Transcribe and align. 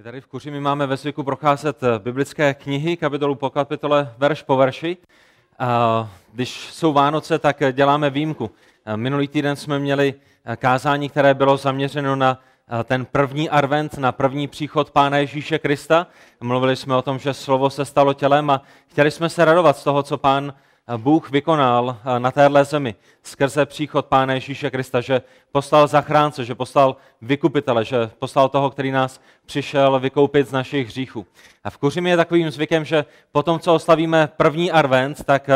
My 0.00 0.04
tady 0.04 0.20
v 0.20 0.26
Kuřimi 0.26 0.60
máme 0.60 0.86
ve 0.86 0.96
zvyku 0.96 1.22
procházet 1.22 1.82
eh, 1.82 1.98
biblické 1.98 2.54
knihy, 2.54 2.96
kapitolu 2.96 3.34
po 3.34 3.50
kapitole, 3.50 4.14
verš 4.18 4.42
po 4.42 4.56
verši. 4.56 4.96
Když 6.32 6.72
jsou 6.72 6.92
Vánoce, 6.92 7.38
tak 7.38 7.62
eh, 7.62 7.72
děláme 7.72 8.10
výjimku. 8.10 8.50
Eh, 8.84 8.96
minulý 8.96 9.28
týden 9.28 9.56
jsme 9.56 9.78
měli 9.78 10.14
kázání, 10.56 11.08
které 11.08 11.34
bylo 11.34 11.56
zaměřeno 11.56 12.16
na 12.16 12.40
ten 12.84 13.04
první 13.04 13.50
advent, 13.50 13.98
na 13.98 14.12
první 14.12 14.48
příchod 14.48 14.90
Pána 14.90 15.16
Ježíše 15.16 15.58
Krista. 15.58 16.06
Mluvili 16.40 16.76
jsme 16.76 16.96
o 16.96 17.02
tom, 17.02 17.18
že 17.18 17.34
slovo 17.34 17.70
se 17.70 17.84
stalo 17.84 18.14
tělem 18.14 18.50
a 18.50 18.62
chtěli 18.86 19.10
jsme 19.10 19.28
se 19.28 19.44
radovat 19.44 19.76
z 19.76 19.84
toho, 19.84 20.02
co 20.02 20.18
Pán 20.18 20.54
Bůh 20.96 21.30
vykonal 21.30 21.96
na 22.18 22.30
téhle 22.30 22.64
zemi 22.64 22.94
skrze 23.22 23.66
příchod 23.66 24.06
Pána 24.06 24.34
Ježíše 24.34 24.70
Krista, 24.70 25.00
že 25.00 25.22
poslal 25.52 25.86
zachránce, 25.86 26.44
že 26.44 26.54
poslal 26.54 26.96
vykupitele, 27.22 27.84
že 27.84 28.10
poslal 28.18 28.48
toho, 28.48 28.70
který 28.70 28.90
nás 28.90 29.20
přišel 29.46 30.00
vykoupit 30.00 30.48
z 30.48 30.52
našich 30.52 30.86
hříchů. 30.86 31.26
A 31.64 31.70
v 31.70 31.76
Kuřimi 31.78 32.10
je 32.10 32.16
takovým 32.16 32.50
zvykem, 32.50 32.84
že 32.84 33.04
po 33.32 33.42
tom, 33.42 33.58
co 33.58 33.74
oslavíme 33.74 34.28
první 34.36 34.72
advent, 34.72 35.24
tak 35.24 35.48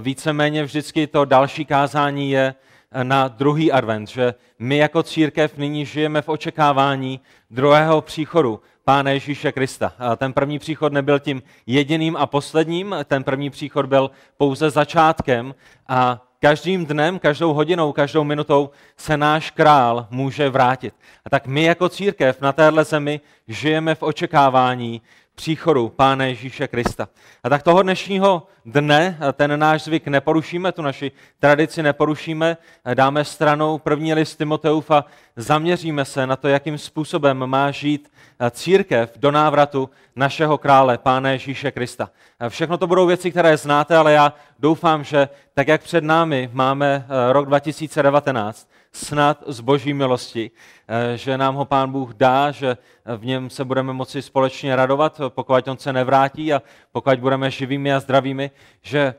víceméně 0.00 0.64
vždycky 0.64 1.06
to 1.06 1.24
další 1.24 1.64
kázání 1.64 2.30
je 2.30 2.54
na 3.02 3.28
druhý 3.28 3.72
advent, 3.72 4.08
že 4.08 4.34
my 4.58 4.76
jako 4.76 5.02
církev 5.02 5.56
nyní 5.56 5.86
žijeme 5.86 6.22
v 6.22 6.28
očekávání 6.28 7.20
druhého 7.50 8.00
příchodu 8.00 8.60
Pána 8.88 9.10
Ježíše 9.10 9.52
Krista. 9.52 9.92
Ten 10.16 10.32
první 10.32 10.58
příchod 10.58 10.92
nebyl 10.92 11.18
tím 11.18 11.42
jediným 11.66 12.16
a 12.16 12.26
posledním, 12.26 12.96
ten 13.04 13.24
první 13.24 13.50
příchod 13.50 13.86
byl 13.86 14.10
pouze 14.36 14.70
začátkem 14.70 15.54
a 15.88 16.22
každým 16.40 16.86
dnem, 16.86 17.18
každou 17.18 17.52
hodinou, 17.52 17.92
každou 17.92 18.24
minutou 18.24 18.70
se 18.96 19.16
náš 19.16 19.50
král 19.50 20.06
může 20.10 20.48
vrátit. 20.48 20.94
A 21.24 21.30
tak 21.30 21.46
my 21.46 21.62
jako 21.62 21.88
církev 21.88 22.40
na 22.40 22.52
téhle 22.52 22.84
zemi 22.84 23.20
žijeme 23.48 23.94
v 23.94 24.02
očekávání 24.02 25.02
příchodu 25.36 25.88
Pána 25.88 26.24
Ježíše 26.24 26.68
Krista. 26.68 27.08
A 27.44 27.48
tak 27.48 27.62
toho 27.62 27.82
dnešního 27.82 28.46
dne 28.64 29.18
ten 29.32 29.60
náš 29.60 29.82
zvyk 29.82 30.06
neporušíme, 30.08 30.72
tu 30.72 30.82
naši 30.82 31.12
tradici 31.40 31.82
neporušíme, 31.82 32.56
dáme 32.94 33.24
stranou 33.24 33.78
první 33.78 34.14
list 34.14 34.36
Timoteův 34.36 34.90
a 34.90 35.04
zaměříme 35.36 36.04
se 36.04 36.26
na 36.26 36.36
to, 36.36 36.48
jakým 36.48 36.78
způsobem 36.78 37.46
má 37.46 37.70
žít 37.70 38.12
církev 38.50 39.12
do 39.16 39.30
návratu 39.30 39.90
našeho 40.16 40.58
krále, 40.58 40.98
Pána 40.98 41.30
Ježíše 41.30 41.70
Krista. 41.70 42.10
Všechno 42.48 42.78
to 42.78 42.86
budou 42.86 43.06
věci, 43.06 43.30
které 43.30 43.56
znáte, 43.56 43.96
ale 43.96 44.12
já 44.12 44.32
doufám, 44.58 45.04
že 45.04 45.28
tak, 45.54 45.68
jak 45.68 45.82
před 45.82 46.04
námi 46.04 46.50
máme 46.52 47.06
rok 47.32 47.46
2019, 47.46 48.68
snad 48.92 49.42
z 49.46 49.60
boží 49.60 49.94
milosti, 49.94 50.50
eh, 50.88 51.16
že 51.16 51.38
nám 51.38 51.54
ho 51.54 51.64
pán 51.64 51.92
Bůh 51.92 52.14
dá, 52.14 52.50
že 52.50 52.76
v 53.16 53.26
něm 53.26 53.50
se 53.50 53.64
budeme 53.64 53.92
moci 53.92 54.22
společně 54.22 54.76
radovat, 54.76 55.20
pokud 55.28 55.68
on 55.68 55.78
se 55.78 55.92
nevrátí 55.92 56.52
a 56.52 56.62
pokud 56.92 57.20
budeme 57.20 57.50
živými 57.50 57.94
a 57.94 58.00
zdravými, 58.00 58.50
že 58.82 59.14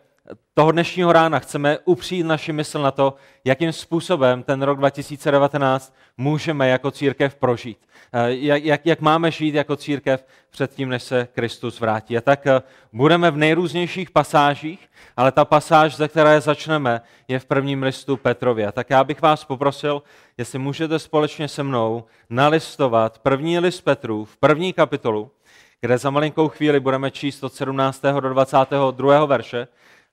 toho 0.53 0.71
dnešního 0.71 1.13
rána 1.13 1.39
chceme 1.39 1.77
upřít 1.85 2.25
naši 2.25 2.53
mysl 2.53 2.81
na 2.81 2.91
to, 2.91 3.15
jakým 3.45 3.71
způsobem 3.71 4.43
ten 4.43 4.61
rok 4.61 4.77
2019 4.77 5.95
můžeme 6.17 6.69
jako 6.69 6.91
církev 6.91 7.35
prožít. 7.35 7.77
Eh, 8.13 8.35
jak, 8.35 8.63
jak, 8.63 8.85
jak 8.85 9.01
máme 9.01 9.31
žít 9.31 9.55
jako 9.55 9.75
církev 9.75 10.25
předtím, 10.49 10.89
než 10.89 11.03
se 11.03 11.27
Kristus 11.33 11.79
vrátí. 11.79 12.17
A 12.17 12.21
tak 12.21 12.47
eh, 12.47 12.61
budeme 12.93 13.31
v 13.31 13.37
nejrůznějších 13.37 14.11
pasážích, 14.11 14.89
ale 15.17 15.31
ta 15.31 15.45
pasáž, 15.45 15.95
ze 15.95 16.07
které 16.07 16.41
začneme, 16.41 17.01
je 17.27 17.39
v 17.39 17.45
prvním 17.45 17.83
listu 17.83 18.17
Petrově. 18.17 18.67
A 18.67 18.71
tak 18.71 18.89
já 18.89 19.03
bych 19.03 19.21
vás 19.21 19.45
poprosil, 19.45 20.03
jestli 20.37 20.59
můžete 20.59 20.99
společně 20.99 21.47
se 21.47 21.63
mnou 21.63 22.03
nalistovat 22.29 23.19
první 23.19 23.59
list 23.59 23.81
Petru 23.81 24.25
v 24.25 24.37
první 24.37 24.73
kapitolu, 24.73 25.31
kde 25.81 25.97
za 25.97 26.09
malinkou 26.09 26.47
chvíli 26.49 26.79
budeme 26.79 27.11
číst 27.11 27.43
od 27.43 27.53
17. 27.53 28.01
do 28.19 28.29
22. 28.29 29.25
verše 29.25 29.67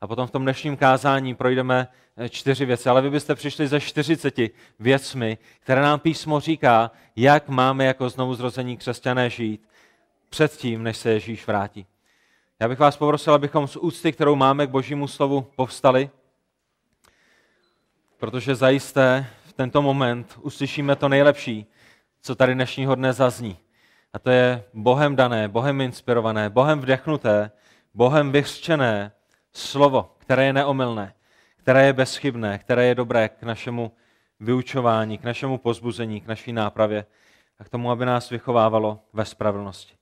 a 0.04 0.06
potom 0.06 0.26
v 0.26 0.30
tom 0.30 0.42
dnešním 0.42 0.76
kázání 0.76 1.34
projdeme 1.34 1.88
eh, 2.16 2.28
čtyři 2.28 2.64
věci. 2.64 2.88
Ale 2.88 3.02
vy 3.02 3.10
byste 3.10 3.34
přišli 3.34 3.68
ze 3.68 3.80
40 3.80 4.34
věcmi, 4.78 5.38
které 5.60 5.82
nám 5.82 6.00
písmo 6.00 6.40
říká, 6.40 6.90
jak 7.16 7.48
máme 7.48 7.84
jako 7.84 8.08
znovu 8.08 8.34
zrození 8.34 8.76
křesťané 8.76 9.30
žít 9.30 9.68
předtím, 10.30 10.82
než 10.82 10.96
se 10.96 11.10
Ježíš 11.10 11.46
vrátí. 11.46 11.86
Já 12.60 12.68
bych 12.68 12.78
vás 12.78 12.96
poprosil, 12.96 13.34
abychom 13.34 13.68
z 13.68 13.76
úcty, 13.76 14.12
kterou 14.12 14.36
máme 14.36 14.66
k 14.66 14.70
božímu 14.70 15.08
slovu, 15.08 15.46
povstali, 15.56 16.10
protože 18.16 18.54
zajisté 18.54 19.26
v 19.44 19.52
tento 19.52 19.82
moment 19.82 20.38
uslyšíme 20.40 20.96
to 20.96 21.08
nejlepší, 21.08 21.66
co 22.20 22.34
tady 22.34 22.54
dnešního 22.54 22.94
dne 22.94 23.12
zazní. 23.12 23.56
A 24.12 24.18
to 24.18 24.30
je 24.30 24.64
Bohem 24.74 25.16
dané, 25.16 25.48
Bohem 25.48 25.80
inspirované, 25.80 26.50
Bohem 26.50 26.80
vdechnuté, 26.80 27.50
Bohem 27.94 28.32
vyřčené 28.32 29.12
slovo, 29.54 30.14
které 30.18 30.44
je 30.44 30.52
neomylné, 30.52 31.14
které 31.56 31.86
je 31.86 31.92
bezchybné, 31.92 32.58
které 32.58 32.86
je 32.86 32.94
dobré 32.94 33.28
k 33.28 33.42
našemu 33.42 33.92
vyučování, 34.40 35.18
k 35.18 35.24
našemu 35.24 35.58
pozbuzení, 35.58 36.20
k 36.20 36.26
naší 36.26 36.52
nápravě 36.52 37.06
a 37.58 37.64
k 37.64 37.68
tomu, 37.68 37.90
aby 37.90 38.06
nás 38.06 38.30
vychovávalo 38.30 39.00
ve 39.12 39.24
spravedlnosti. 39.24 39.94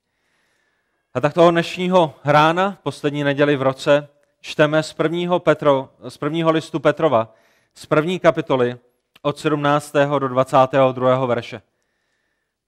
A 1.15 1.21
tak 1.21 1.35
toho 1.35 1.51
dnešního 1.51 2.15
rána, 2.25 2.79
poslední 2.83 3.25
neděli 3.25 3.57
v 3.57 3.63
roce, 3.63 4.09
čteme 4.41 4.83
z 4.83 4.93
prvního, 4.93 5.39
Petro, 5.39 5.89
z 6.09 6.17
prvního 6.17 6.51
listu 6.51 6.81
Petrova, 6.81 7.35
z 7.75 7.87
první 7.87 8.19
kapitoly 8.19 8.79
od 9.23 9.39
17. 9.39 9.93
do 10.19 10.29
22. 10.29 11.27
verše. 11.27 11.63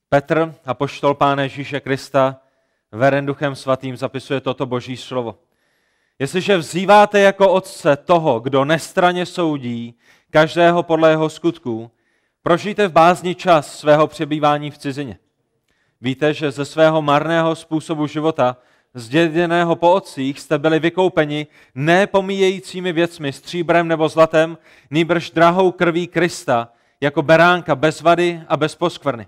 Petr, 0.08 0.54
a 0.64 0.74
poštol 0.74 1.14
Pána 1.14 1.42
Ježíše 1.42 1.80
Krista, 1.80 2.40
veren 2.92 3.26
duchem 3.26 3.54
svatým, 3.54 3.96
zapisuje 3.96 4.40
toto 4.40 4.66
boží 4.66 4.96
slovo. 4.96 5.38
Jestliže 6.18 6.56
vzýváte 6.56 7.20
jako 7.20 7.52
otce 7.52 7.96
toho, 7.96 8.40
kdo 8.40 8.64
nestraně 8.64 9.26
soudí, 9.26 9.94
každého 10.30 10.82
podle 10.82 11.10
jeho 11.10 11.28
skutků, 11.28 11.90
prožijte 12.42 12.88
v 12.88 12.92
bázni 12.92 13.34
čas 13.34 13.78
svého 13.78 14.06
přebývání 14.06 14.70
v 14.70 14.78
cizině. 14.78 15.18
Víte, 16.00 16.34
že 16.34 16.50
ze 16.50 16.64
svého 16.64 17.02
marného 17.02 17.56
způsobu 17.56 18.06
života, 18.06 18.56
zděděného 18.94 19.76
po 19.76 19.92
otcích, 19.92 20.40
jste 20.40 20.58
byli 20.58 20.78
vykoupeni 20.78 21.46
nepomíjejícími 21.74 22.92
věcmi, 22.92 23.32
stříbrem 23.32 23.88
nebo 23.88 24.08
zlatem, 24.08 24.58
nýbrž 24.90 25.30
drahou 25.30 25.72
krví 25.72 26.06
Krista, 26.06 26.68
jako 27.00 27.22
beránka 27.22 27.74
bez 27.74 28.00
vady 28.00 28.42
a 28.48 28.56
bez 28.56 28.74
poskvrny. 28.74 29.26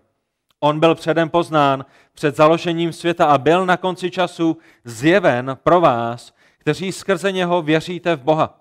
On 0.60 0.80
byl 0.80 0.94
předem 0.94 1.28
poznán 1.28 1.84
před 2.14 2.36
založením 2.36 2.92
světa 2.92 3.26
a 3.26 3.38
byl 3.38 3.66
na 3.66 3.76
konci 3.76 4.10
času 4.10 4.56
zjeven 4.84 5.58
pro 5.62 5.80
vás, 5.80 6.35
kteří 6.66 6.93
skrze 6.93 7.32
něho 7.32 7.62
věříte 7.62 8.16
v 8.16 8.22
Boha. 8.22 8.60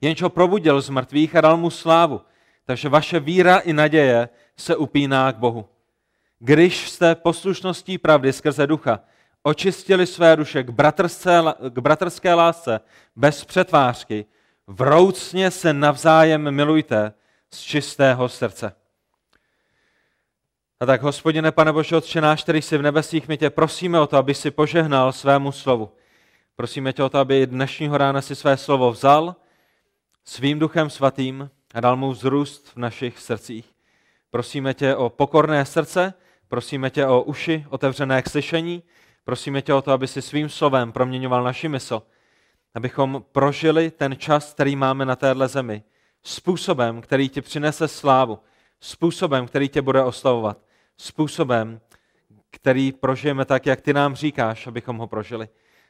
Jenž 0.00 0.22
ho 0.22 0.30
probudil 0.30 0.80
z 0.80 0.90
mrtvých 0.90 1.36
a 1.36 1.40
dal 1.40 1.56
mu 1.56 1.70
slávu, 1.70 2.20
takže 2.64 2.88
vaše 2.88 3.20
víra 3.20 3.58
i 3.58 3.72
naděje 3.72 4.28
se 4.56 4.76
upíná 4.76 5.32
k 5.32 5.36
Bohu. 5.36 5.68
Když 6.38 6.90
jste 6.90 7.14
poslušností 7.14 7.98
pravdy 7.98 8.32
skrze 8.32 8.66
ducha 8.66 9.00
očistili 9.42 10.06
své 10.06 10.36
duše 10.36 10.62
k 10.62 10.70
bratrské, 10.70 11.40
k 11.70 11.78
bratrské 11.78 12.34
lásce 12.34 12.80
bez 13.16 13.44
přetvářky, 13.44 14.26
vroucně 14.66 15.50
se 15.50 15.72
navzájem 15.72 16.50
milujte 16.50 17.12
z 17.50 17.60
čistého 17.60 18.28
srdce. 18.28 18.72
A 20.80 20.86
tak, 20.86 21.02
hospodine, 21.02 21.52
pane 21.52 21.72
Bože, 21.72 21.96
Otče 21.96 22.20
náš, 22.20 22.42
který 22.42 22.62
jsi 22.62 22.78
v 22.78 22.82
nebesích, 22.82 23.28
my 23.28 23.36
tě 23.36 23.50
prosíme 23.50 24.00
o 24.00 24.06
to, 24.06 24.16
aby 24.16 24.34
si 24.34 24.50
požehnal 24.50 25.12
svému 25.12 25.52
slovu. 25.52 25.92
Prosíme 26.56 26.92
tě 26.92 27.02
o 27.02 27.08
to, 27.08 27.18
aby 27.18 27.46
dnešního 27.46 27.98
rána 27.98 28.22
si 28.22 28.36
své 28.36 28.56
slovo 28.56 28.92
vzal 28.92 29.36
svým 30.24 30.58
duchem 30.58 30.90
svatým 30.90 31.50
a 31.74 31.80
dal 31.80 31.96
mu 31.96 32.10
vzrůst 32.10 32.68
v 32.68 32.76
našich 32.76 33.18
srdcích. 33.18 33.72
Prosíme 34.30 34.74
tě 34.74 34.96
o 34.96 35.10
pokorné 35.10 35.64
srdce, 35.64 36.14
prosíme 36.48 36.90
tě 36.90 37.06
o 37.06 37.22
uši 37.22 37.66
otevřené 37.68 38.22
k 38.22 38.28
slyšení, 38.28 38.82
prosíme 39.24 39.62
tě 39.62 39.74
o 39.74 39.82
to, 39.82 39.92
aby 39.92 40.06
si 40.06 40.22
svým 40.22 40.48
slovem 40.48 40.92
proměňoval 40.92 41.44
naši 41.44 41.68
mysl, 41.68 42.02
abychom 42.74 43.24
prožili 43.32 43.90
ten 43.90 44.16
čas, 44.16 44.54
který 44.54 44.76
máme 44.76 45.04
na 45.04 45.16
téhle 45.16 45.48
zemi, 45.48 45.82
způsobem, 46.22 47.00
který 47.00 47.28
ti 47.28 47.40
přinese 47.40 47.88
slávu, 47.88 48.38
způsobem, 48.80 49.46
který 49.46 49.68
tě 49.68 49.82
bude 49.82 50.02
oslavovat, 50.02 50.58
způsobem, 50.96 51.80
který 52.50 52.92
prožijeme 52.92 53.44
tak, 53.44 53.66
jak 53.66 53.80
ty 53.80 53.92
nám 53.92 54.14
říkáš, 54.14 54.66
abychom 54.66 54.96
ho 54.96 55.06
prožili. 55.06 55.48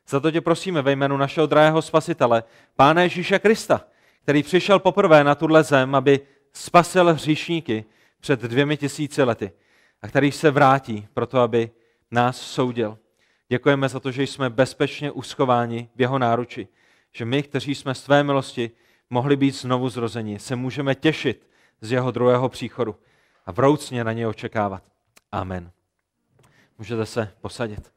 Za 0.08 0.20
to 0.20 0.30
tě 0.30 0.40
prosíme 0.40 0.82
ve 0.82 0.92
jménu 0.92 1.16
našeho 1.16 1.46
drahého 1.46 1.82
spasitele, 1.82 2.44
Pána 2.76 3.02
Ježíše 3.02 3.38
Krista, 3.38 3.84
který 4.22 4.42
přišel 4.42 4.78
poprvé 4.78 5.24
na 5.24 5.34
tuhle 5.34 5.62
zem, 5.62 5.94
aby 5.94 6.20
spasil 6.52 7.14
hříšníky 7.14 7.84
před 8.20 8.40
dvěmi 8.40 8.76
tisíci 8.76 9.22
lety 9.22 9.52
a 10.02 10.08
který 10.08 10.32
se 10.32 10.50
vrátí 10.50 11.08
proto, 11.14 11.40
aby 11.40 11.70
nás 12.10 12.40
soudil. 12.40 12.98
Děkujeme 13.48 13.88
za 13.88 14.00
to, 14.00 14.10
že 14.10 14.22
jsme 14.22 14.50
bezpečně 14.50 15.10
uschováni 15.10 15.88
v 15.96 16.00
jeho 16.00 16.18
náruči, 16.18 16.68
že 17.12 17.24
my, 17.24 17.42
kteří 17.42 17.74
jsme 17.74 17.94
z 17.94 18.02
tvé 18.02 18.24
milosti 18.24 18.70
mohli 19.10 19.36
být 19.36 19.54
znovu 19.54 19.88
zrozeni, 19.88 20.38
se 20.38 20.56
můžeme 20.56 20.94
těšit 20.94 21.50
z 21.80 21.92
jeho 21.92 22.10
druhého 22.10 22.48
příchodu 22.48 22.96
a 23.46 23.52
vroucně 23.52 24.04
na 24.04 24.12
něj 24.12 24.26
očekávat. 24.26 24.82
Amen. 25.32 25.70
Můžete 26.78 27.06
se 27.06 27.32
posadit. 27.40 27.95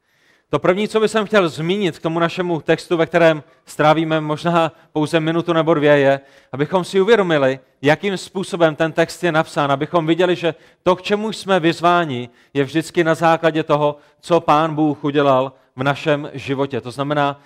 To 0.50 0.58
první, 0.58 0.88
co 0.88 1.00
bych 1.00 1.10
chtěl 1.24 1.48
zmínit 1.48 1.98
k 1.98 2.02
tomu 2.02 2.18
našemu 2.18 2.60
textu, 2.60 2.96
ve 2.96 3.06
kterém 3.06 3.42
strávíme 3.66 4.20
možná 4.20 4.72
pouze 4.92 5.20
minutu 5.20 5.52
nebo 5.52 5.74
dvě, 5.74 5.98
je, 5.98 6.20
abychom 6.52 6.84
si 6.84 7.00
uvědomili, 7.00 7.60
jakým 7.82 8.16
způsobem 8.16 8.76
ten 8.76 8.92
text 8.92 9.24
je 9.24 9.32
napsán, 9.32 9.72
abychom 9.72 10.06
viděli, 10.06 10.36
že 10.36 10.54
to, 10.82 10.96
k 10.96 11.02
čemu 11.02 11.32
jsme 11.32 11.60
vyzváni, 11.60 12.28
je 12.54 12.64
vždycky 12.64 13.04
na 13.04 13.14
základě 13.14 13.62
toho, 13.62 13.96
co 14.20 14.40
Pán 14.40 14.74
Bůh 14.74 15.04
udělal 15.04 15.52
v 15.80 15.82
našem 15.82 16.30
životě. 16.34 16.80
To 16.80 16.90
znamená, 16.90 17.40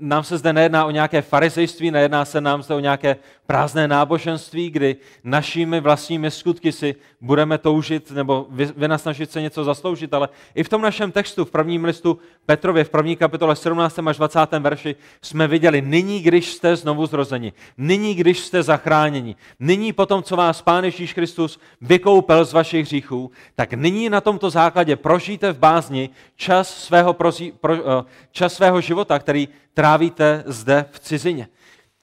nám 0.00 0.24
se 0.24 0.38
zde 0.38 0.52
nejedná 0.52 0.84
o 0.84 0.90
nějaké 0.90 1.22
farizejství, 1.22 1.90
nejedná 1.90 2.24
se 2.24 2.40
nám 2.40 2.62
zde 2.62 2.74
o 2.74 2.80
nějaké 2.80 3.16
prázdné 3.46 3.88
náboženství, 3.88 4.70
kdy 4.70 4.96
našimi 5.24 5.80
vlastními 5.80 6.30
skutky 6.30 6.72
si 6.72 6.94
budeme 7.20 7.58
toužit 7.58 8.10
nebo 8.10 8.46
vynasnažit 8.76 9.30
se 9.30 9.42
něco 9.42 9.64
zasloužit, 9.64 10.14
ale 10.14 10.28
i 10.54 10.62
v 10.62 10.68
tom 10.68 10.82
našem 10.82 11.12
textu, 11.12 11.44
v 11.44 11.50
prvním 11.50 11.84
listu 11.84 12.18
Petrově, 12.46 12.84
v 12.84 12.90
první 12.90 13.16
kapitole 13.16 13.56
17. 13.56 13.98
až 13.98 14.16
20. 14.16 14.40
verši 14.58 14.96
jsme 15.22 15.48
viděli, 15.48 15.82
nyní, 15.82 16.20
když 16.20 16.52
jste 16.52 16.76
znovu 16.76 17.06
zrozeni, 17.06 17.52
nyní, 17.78 18.14
když 18.14 18.38
jste 18.38 18.62
zachráněni, 18.62 19.36
nyní 19.60 19.92
potom, 19.92 20.22
co 20.22 20.36
vás 20.36 20.62
Pán 20.62 20.84
Ježíš 20.84 21.12
Kristus 21.12 21.60
vykoupil 21.80 22.44
z 22.44 22.52
vašich 22.52 22.86
hříchů, 22.86 23.30
tak 23.54 23.72
nyní 23.72 24.08
na 24.08 24.20
tomto 24.20 24.50
základě 24.50 24.96
prožijte 24.96 25.52
v 25.52 25.58
bázni 25.58 26.10
čas 26.36 26.84
svého, 26.84 27.12
prozí, 27.12 27.47
pro, 27.52 27.74
eh, 27.74 28.04
čas 28.30 28.54
svého 28.54 28.80
života, 28.80 29.18
který 29.18 29.48
trávíte 29.74 30.42
zde 30.46 30.84
v 30.90 31.00
cizině. 31.00 31.48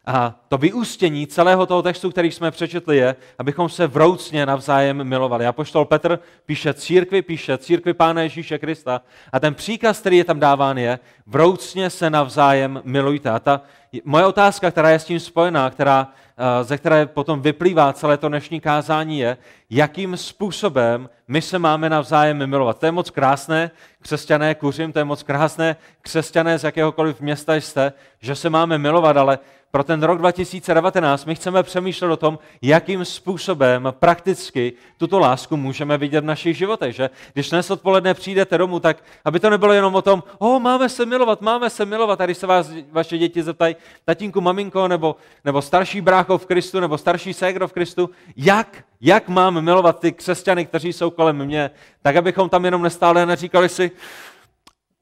A 0.06 0.40
to 0.48 0.58
vyústění 0.58 1.28
celého 1.28 1.66
toho 1.66 1.82
textu, 1.82 2.12
který 2.12 2.32
jsme 2.32 2.52
přečetli, 2.52 2.98
je, 2.98 3.16
abychom 3.40 3.70
se 3.70 3.88
vroucně 3.88 4.46
navzájem 4.46 5.04
milovali. 5.04 5.48
A 5.48 5.54
poštol 5.54 5.86
Petr 5.86 6.20
píše 6.46 6.74
církvi, 6.74 7.22
píše 7.22 7.58
církvi 7.58 7.94
Pána 7.94 8.22
Ježíše 8.22 8.58
Krista. 8.58 9.02
A 9.32 9.40
ten 9.40 9.54
příkaz, 9.54 10.00
který 10.00 10.18
je 10.18 10.24
tam 10.24 10.40
dáván, 10.40 10.78
je, 10.78 11.00
vroucně 11.28 11.90
se 11.90 12.10
navzájem 12.10 12.82
milujte. 12.84 13.30
A 13.30 13.40
ta 13.40 13.62
moje 14.04 14.26
otázka, 14.26 14.72
která 14.72 14.90
je 14.90 15.00
s 15.00 15.06
tím 15.06 15.20
spojená, 15.20 15.70
která, 15.70 16.08
eh, 16.38 16.64
ze 16.64 16.78
které 16.78 17.06
potom 17.06 17.42
vyplývá 17.42 17.94
celé 17.94 18.18
to 18.18 18.28
dnešní 18.28 18.60
kázání, 18.60 19.20
je, 19.20 19.38
jakým 19.70 20.18
způsobem 20.18 21.10
my 21.28 21.42
se 21.42 21.60
máme 21.60 21.90
navzájem 21.90 22.48
milovat. 22.48 22.80
To 22.80 22.86
je 22.86 22.92
moc 22.92 23.10
krásné, 23.10 23.72
křesťané 24.02 24.56
kuřím, 24.56 24.92
to 24.92 25.00
je 25.00 25.06
moc 25.06 25.24
krásné, 25.24 25.76
křesťané 26.02 26.60
z 26.60 26.64
jakéhokoliv 26.64 27.22
města 27.22 27.56
jste, 27.56 27.94
že 28.20 28.36
se 28.36 28.50
máme 28.50 28.78
milovat, 28.78 29.18
ale 29.18 29.40
pro 29.76 29.84
ten 29.84 30.04
rok 30.04 30.18
2019 30.18 31.26
my 31.26 31.36
chceme 31.36 31.64
přemýšlet 31.64 32.12
o 32.12 32.18
tom, 32.18 32.40
jakým 32.62 33.06
způsobem 33.06 33.94
prakticky 34.00 34.74
tuto 34.98 35.20
lásku 35.20 35.58
můžeme 35.58 35.98
vidět 35.98 36.22
v 36.22 36.26
našich 36.26 36.58
životech. 36.58 36.96
Že? 36.96 37.10
Když 37.34 37.50
dnes 37.50 37.72
odpoledne 37.72 38.14
přijdete 38.14 38.58
domů, 38.58 38.80
tak 38.80 39.04
aby 39.26 39.40
to 39.40 39.50
nebylo 39.50 39.74
jenom 39.74 39.96
o 39.96 40.02
tom, 40.02 40.24
o, 40.38 40.60
máme 40.60 40.90
se 40.90 41.06
milovat, 41.06 41.42
máme 41.42 41.70
se 41.70 41.86
milovat. 41.86 42.22
A 42.22 42.26
když 42.26 42.38
se 42.38 42.48
vás 42.48 42.72
vaše 42.92 43.18
děti 43.18 43.44
zeptají, 43.44 43.76
tatínku, 44.06 44.42
maminko, 44.42 44.88
nebo, 44.88 45.16
nebo 45.46 45.62
starší 45.62 46.02
brácho 46.02 46.38
v 46.38 46.46
Kristu, 46.46 46.80
nebo 46.80 46.98
starší 46.98 47.34
ségro 47.34 47.68
v 47.68 47.74
Kristu, 47.74 48.10
jak, 48.36 48.84
jak 49.02 49.28
mám 49.28 49.62
milovat 49.62 50.00
ty 50.00 50.12
křesťany, 50.12 50.66
kteří 50.66 50.94
jsou 50.94 51.10
kolem 51.10 51.46
mě, 51.46 51.70
tak 52.02 52.16
abychom 52.16 52.50
tam 52.50 52.66
jenom 52.66 52.82
nestále 52.82 53.26
neříkali 53.26 53.70
si, 53.70 53.92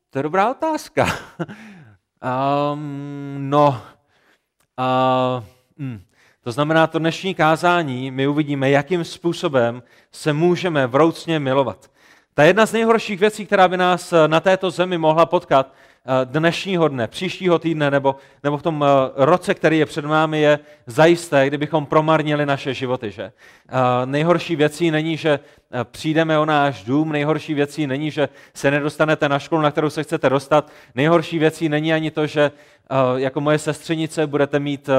to 0.10 0.20
je 0.20 0.24
dobrá 0.24 0.52
otázka. 0.52 1.08
um, 2.74 3.38
no, 3.38 3.82
a, 4.78 5.44
hm, 5.78 6.02
to 6.44 6.52
znamená, 6.52 6.88
to 6.88 7.00
dnešní 7.00 7.36
kázání 7.36 8.12
my 8.12 8.28
uvidíme, 8.28 8.70
jakým 8.70 9.04
způsobem 9.04 9.84
se 10.12 10.34
můžeme 10.34 10.88
vroucně 10.88 11.40
milovat. 11.40 11.92
Ta 12.34 12.44
jedna 12.44 12.66
z 12.66 12.74
nejhorších 12.74 13.20
věcí, 13.20 13.46
která 13.46 13.68
by 13.68 13.78
nás 13.78 14.14
na 14.28 14.40
této 14.40 14.72
zemi 14.72 14.98
mohla 14.98 15.26
potkat 15.26 15.68
eh, 15.68 15.93
dnešního 16.24 16.88
dne, 16.88 17.08
příštího 17.08 17.60
týdne 17.60 17.92
nebo, 17.92 18.16
nebo 18.44 18.58
v 18.58 18.62
tom 18.62 18.86
eh, 18.88 19.12
roce, 19.16 19.54
který 19.54 19.80
je 19.80 19.86
před 19.86 20.06
námi, 20.06 20.42
je 20.42 20.60
zajisté, 20.88 21.48
kdybychom 21.48 21.86
promarnili 21.86 22.46
naše 22.46 22.74
životy. 22.74 23.12
Že? 23.12 23.24
Eh, 23.24 23.72
nejhorší 24.06 24.56
věcí 24.56 24.92
není, 24.92 25.18
že 25.18 25.40
přijdeme 25.84 26.40
o 26.40 26.46
náš 26.46 26.84
dům, 26.84 27.12
nejhorší 27.12 27.54
věcí 27.54 27.88
není, 27.88 28.12
že 28.12 28.30
se 28.54 28.72
nedostanete 28.72 29.30
na 29.30 29.40
školu, 29.40 29.62
na 29.62 29.72
kterou 29.72 29.90
se 29.90 30.04
chcete 30.04 30.30
dostat, 30.30 30.72
nejhorší 30.96 31.40
věcí 31.40 31.70
není 31.70 31.94
ani 31.94 32.12
to, 32.12 32.28
že 32.28 32.52
jako 33.16 33.42
moje 33.42 33.60
sestřenice 33.60 34.28
budete 34.28 34.60
mít 34.60 34.90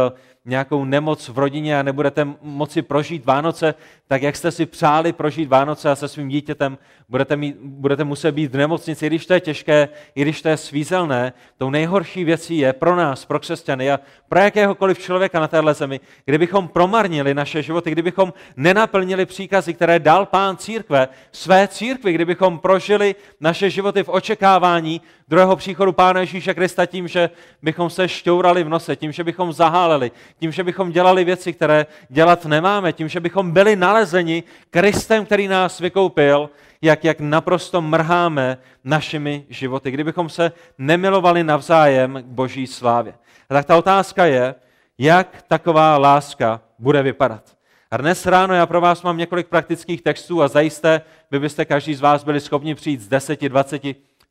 nějakou 0.44 0.84
nemoc 0.84 1.28
v 1.28 1.38
rodině 1.38 1.78
a 1.78 1.82
nebudete 1.82 2.28
moci 2.42 2.82
prožít 2.82 3.24
Vánoce, 3.24 3.74
tak 4.08 4.22
jak 4.22 4.36
jste 4.36 4.50
si 4.50 4.66
přáli 4.66 5.12
prožít 5.12 5.48
Vánoce 5.48 5.90
a 5.90 5.96
se 5.96 6.08
svým 6.08 6.28
dítětem 6.28 6.78
budete, 7.08 7.36
mít, 7.36 7.56
budete 7.60 8.04
muset 8.04 8.32
být 8.32 8.52
v 8.52 8.56
nemocnici, 8.56 9.06
i 9.06 9.08
když 9.08 9.26
to 9.26 9.34
je 9.34 9.40
těžké, 9.40 9.88
i 10.14 10.22
když 10.22 10.42
to 10.42 10.48
je 10.48 10.56
svízelné, 10.56 11.32
tou 11.58 11.70
nejhorší 11.70 12.24
věcí 12.24 12.58
je 12.58 12.72
pro 12.72 12.96
nás, 12.96 13.24
pro 13.24 13.40
křesťany 13.40 13.92
a 13.92 14.00
pro 14.28 14.40
jakéhokoliv 14.40 14.98
člověka 14.98 15.40
na 15.40 15.48
téhle 15.48 15.74
zemi, 15.74 16.00
kdybychom 16.24 16.68
promarnili 16.68 17.34
naše 17.34 17.62
životy, 17.62 17.90
kdybychom 17.90 18.32
nenaplnili 18.56 19.26
příkazy, 19.26 19.74
které 19.74 19.98
dal 19.98 20.26
pán 20.26 20.56
církve, 20.56 21.08
své 21.32 21.68
církvi, 21.68 22.12
kdybychom 22.12 22.58
prožili 22.58 23.14
naše 23.40 23.70
životy 23.70 24.02
v 24.02 24.08
očekávání 24.08 25.00
druhého 25.28 25.56
příchodu 25.56 25.92
Pána 25.92 26.20
Ježíše 26.20 26.54
Krista 26.54 26.86
tím, 26.86 27.08
že 27.08 27.30
bychom 27.62 27.90
se 27.90 28.08
šťourali 28.08 28.64
v 28.64 28.68
nose, 28.68 28.96
tím, 28.96 29.12
že 29.12 29.24
bychom 29.24 29.52
zaháleli, 29.52 30.10
tím, 30.38 30.52
že 30.52 30.64
bychom 30.64 30.92
dělali 30.92 31.24
věci, 31.24 31.52
které 31.52 31.86
dělat 32.08 32.44
nemáme, 32.44 32.92
tím, 32.92 33.08
že 33.08 33.20
bychom 33.20 33.50
byli 33.50 33.76
nalezeni 33.76 34.42
Kristem, 34.70 35.26
který 35.26 35.48
nás 35.48 35.80
vykoupil, 35.80 36.50
jak, 36.82 37.04
jak 37.04 37.20
naprosto 37.20 37.80
mrháme 37.80 38.58
našimi 38.84 39.44
životy, 39.48 39.90
kdybychom 39.90 40.28
se 40.28 40.52
nemilovali 40.78 41.44
navzájem 41.44 42.22
k 42.22 42.24
boží 42.24 42.66
slávě. 42.66 43.14
A 43.50 43.54
tak 43.54 43.66
ta 43.66 43.76
otázka 43.76 44.24
je, 44.24 44.54
jak 44.98 45.42
taková 45.48 45.98
láska 45.98 46.60
bude 46.78 47.02
vypadat. 47.02 47.56
A 47.90 47.96
dnes 47.96 48.26
ráno 48.26 48.54
já 48.54 48.66
pro 48.66 48.80
vás 48.80 49.02
mám 49.02 49.16
několik 49.16 49.48
praktických 49.48 50.02
textů 50.02 50.42
a 50.42 50.48
zajisté 50.48 51.02
by 51.30 51.38
byste 51.38 51.64
každý 51.64 51.94
z 51.94 52.00
vás 52.00 52.24
byli 52.24 52.40
schopni 52.40 52.74
přijít 52.74 53.00
z 53.00 53.08
10, 53.08 53.40
20, 53.42 53.82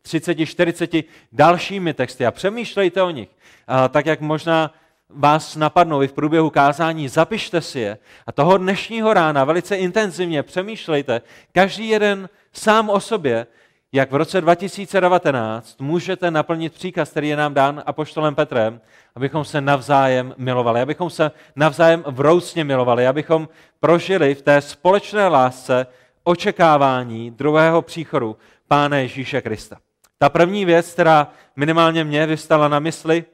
30, 0.02 0.46
40 0.46 0.92
dalšími 1.32 1.94
texty 1.94 2.26
a 2.26 2.32
přemýšlejte 2.32 3.02
o 3.02 3.10
nich. 3.10 3.30
A 3.68 3.88
tak 3.88 4.06
jak 4.06 4.22
možná 4.22 4.72
vás 5.16 5.56
napadnou 5.56 6.02
i 6.02 6.08
v 6.08 6.14
průběhu 6.14 6.50
kázání, 6.50 7.08
zapište 7.08 7.62
si 7.62 7.80
je 7.80 7.98
a 8.28 8.32
toho 8.32 8.58
dnešního 8.58 9.14
rána 9.14 9.44
velice 9.44 9.76
intenzivně 9.76 10.44
přemýšlejte, 10.44 11.22
každý 11.52 11.90
jeden 11.90 12.30
sám 12.54 12.90
o 12.90 13.00
sobě, 13.00 13.48
jak 13.92 14.12
v 14.12 14.16
roce 14.16 14.42
2019 14.42 15.82
můžete 15.82 16.32
naplnit 16.32 16.74
příkaz, 16.74 17.10
který 17.10 17.30
je 17.30 17.36
nám 17.36 17.54
dán 17.54 17.84
apoštolem 17.86 18.36
Petrem, 18.36 18.82
abychom 19.16 19.46
se 19.46 19.62
navzájem 19.62 20.34
milovali, 20.38 20.82
abychom 20.82 21.10
se 21.10 21.32
navzájem 21.56 22.04
vroucně 22.08 22.64
milovali, 22.64 23.08
abychom 23.08 23.50
prožili 23.80 24.36
v 24.36 24.42
té 24.42 24.62
společné 24.62 25.28
lásce 25.28 25.88
očekávání 26.24 27.32
druhého 27.32 27.82
příchodu 27.82 28.38
Pána 28.68 28.98
Ježíše 28.98 29.42
Krista. 29.42 29.78
Ta 30.18 30.30
první 30.30 30.66
věc, 30.66 30.94
která 30.94 31.28
minimálně 31.56 32.04
mě 32.04 32.26
vystala 32.26 32.68
na 32.68 32.80
mysli, 32.80 33.26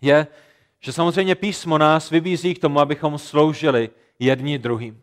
je, 0.00 0.26
že 0.80 0.92
samozřejmě 0.92 1.34
písmo 1.34 1.78
nás 1.78 2.10
vybízí 2.10 2.54
k 2.54 2.58
tomu, 2.58 2.80
abychom 2.80 3.18
sloužili 3.18 3.90
jedni 4.18 4.58
druhým. 4.58 5.02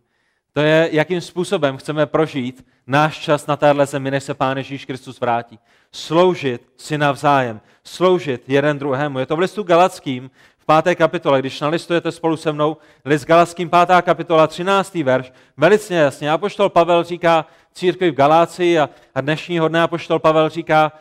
To 0.53 0.61
je, 0.61 0.89
jakým 0.91 1.21
způsobem 1.21 1.77
chceme 1.77 2.05
prožít 2.05 2.65
náš 2.87 3.19
čas 3.19 3.47
na 3.47 3.57
téhle 3.57 3.85
zemi, 3.85 4.11
než 4.11 4.23
se 4.23 4.33
Pán 4.33 4.57
Ježíš 4.57 4.85
Kristus 4.85 5.19
vrátí. 5.19 5.59
Sloužit 5.91 6.67
si 6.77 6.97
navzájem, 6.97 7.61
sloužit 7.83 8.43
jeden 8.47 8.79
druhému. 8.79 9.19
Je 9.19 9.25
to 9.25 9.35
v 9.35 9.39
listu 9.39 9.63
Galackým 9.63 10.31
v 10.57 10.65
páté 10.65 10.95
kapitole, 10.95 11.39
když 11.39 11.61
nalistujete 11.61 12.11
spolu 12.11 12.37
se 12.37 12.51
mnou, 12.51 12.77
list 13.05 13.25
Galackým 13.25 13.69
pátá 13.69 14.01
kapitola, 14.01 14.47
13. 14.47 14.95
verš, 14.95 15.31
velice 15.57 15.93
jasně. 15.93 16.31
Apoštol 16.31 16.69
Pavel 16.69 17.03
říká 17.03 17.45
církvi 17.75 18.11
v 18.11 18.15
Galácii 18.15 18.79
a, 18.79 18.89
a 19.15 19.21
dnešního 19.21 19.67
dne 19.67 19.81
Apoštol 19.81 20.19
Pavel 20.19 20.49
říká 20.49 20.91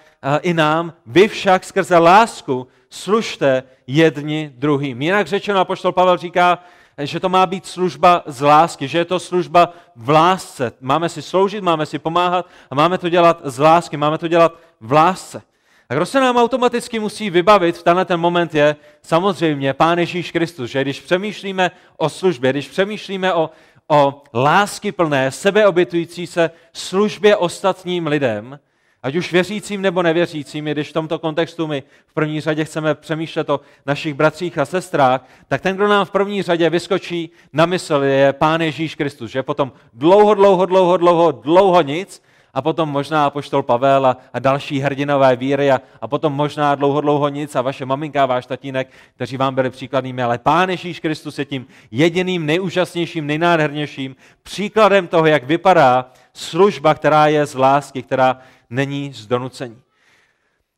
i 0.42 0.54
nám, 0.54 0.92
vy 1.06 1.28
však 1.28 1.64
skrze 1.64 1.98
lásku 1.98 2.66
služte 2.90 3.62
jedni 3.86 4.52
druhým. 4.56 5.02
Jinak 5.02 5.26
řečeno, 5.26 5.60
Apoštol 5.60 5.92
Pavel 5.92 6.16
říká, 6.16 6.58
že 6.98 7.20
to 7.20 7.28
má 7.28 7.46
být 7.46 7.66
služba 7.66 8.22
z 8.26 8.40
lásky, 8.40 8.88
že 8.88 8.98
je 8.98 9.04
to 9.04 9.20
služba 9.20 9.72
v 9.96 10.08
lásce. 10.08 10.72
Máme 10.80 11.08
si 11.08 11.22
sloužit, 11.22 11.62
máme 11.62 11.86
si 11.86 11.98
pomáhat 11.98 12.46
a 12.70 12.74
máme 12.74 12.98
to 12.98 13.08
dělat 13.08 13.40
z 13.44 13.58
lásky, 13.58 13.96
máme 13.96 14.18
to 14.18 14.28
dělat 14.28 14.58
v 14.80 14.92
lásce. 14.92 15.42
A 15.88 15.94
kdo 15.94 16.06
se 16.06 16.20
nám 16.20 16.36
automaticky 16.36 16.98
musí 16.98 17.30
vybavit 17.30 17.76
v 17.76 17.82
tenhle 17.82 18.04
ten 18.04 18.20
moment 18.20 18.54
je 18.54 18.76
samozřejmě 19.02 19.72
Pán 19.72 19.98
Ježíš 19.98 20.30
Kristus, 20.32 20.70
že 20.70 20.82
když 20.82 21.00
přemýšlíme 21.00 21.70
o 21.96 22.08
službě, 22.08 22.50
když 22.50 22.68
přemýšlíme 22.68 23.34
o, 23.34 23.50
o 23.88 24.22
lásky 24.34 24.92
plné, 24.92 25.30
sebeobětující 25.30 26.26
se 26.26 26.50
službě 26.72 27.36
ostatním 27.36 28.06
lidem, 28.06 28.58
ať 29.02 29.16
už 29.16 29.32
věřícím 29.32 29.82
nebo 29.82 30.02
nevěřícím, 30.02 30.64
když 30.64 30.90
v 30.90 30.92
tomto 30.92 31.18
kontextu 31.18 31.66
my 31.66 31.82
v 32.06 32.14
první 32.14 32.40
řadě 32.40 32.64
chceme 32.64 32.94
přemýšlet 32.94 33.50
o 33.50 33.60
našich 33.86 34.14
bratřích 34.14 34.58
a 34.58 34.64
sestrách, 34.64 35.28
tak 35.48 35.60
ten, 35.60 35.76
kdo 35.76 35.88
nám 35.88 36.06
v 36.06 36.10
první 36.10 36.42
řadě 36.42 36.70
vyskočí 36.70 37.30
na 37.52 37.66
mysl, 37.66 37.94
je 37.94 38.32
Pán 38.32 38.60
Ježíš 38.60 38.94
Kristus, 38.94 39.30
že 39.30 39.42
potom 39.42 39.72
dlouho, 39.92 40.34
dlouho, 40.34 40.66
dlouho, 40.66 40.96
dlouho, 40.96 41.32
dlouho 41.32 41.82
nic 41.82 42.22
a 42.54 42.62
potom 42.62 42.88
možná 42.88 43.30
poštol 43.30 43.62
Pavel 43.62 44.06
a, 44.06 44.16
a 44.32 44.38
další 44.38 44.80
hrdinové 44.80 45.36
víry 45.36 45.70
a, 45.70 45.80
a 46.00 46.08
potom 46.08 46.32
možná 46.32 46.74
dlouho, 46.74 47.00
dlouho 47.00 47.28
nic 47.28 47.56
a 47.56 47.62
vaše 47.62 47.86
maminka 47.86 48.22
a 48.22 48.26
váš 48.26 48.46
tatínek, 48.46 48.88
kteří 49.16 49.36
vám 49.36 49.54
byli 49.54 49.70
příkladnými, 49.70 50.22
ale 50.22 50.38
Pán 50.38 50.70
Ježíš 50.70 51.00
Kristus 51.00 51.38
je 51.38 51.44
tím 51.44 51.66
jediným, 51.90 52.46
nejúžasnějším, 52.46 53.26
nejnádhernějším 53.26 54.16
příkladem 54.42 55.06
toho, 55.06 55.26
jak 55.26 55.44
vypadá 55.44 56.10
služba, 56.32 56.94
která 56.94 57.26
je 57.26 57.46
z 57.46 57.54
lásky, 57.54 58.02
která 58.02 58.38
není 58.70 59.12
z 59.12 59.26
donucení. 59.26 59.76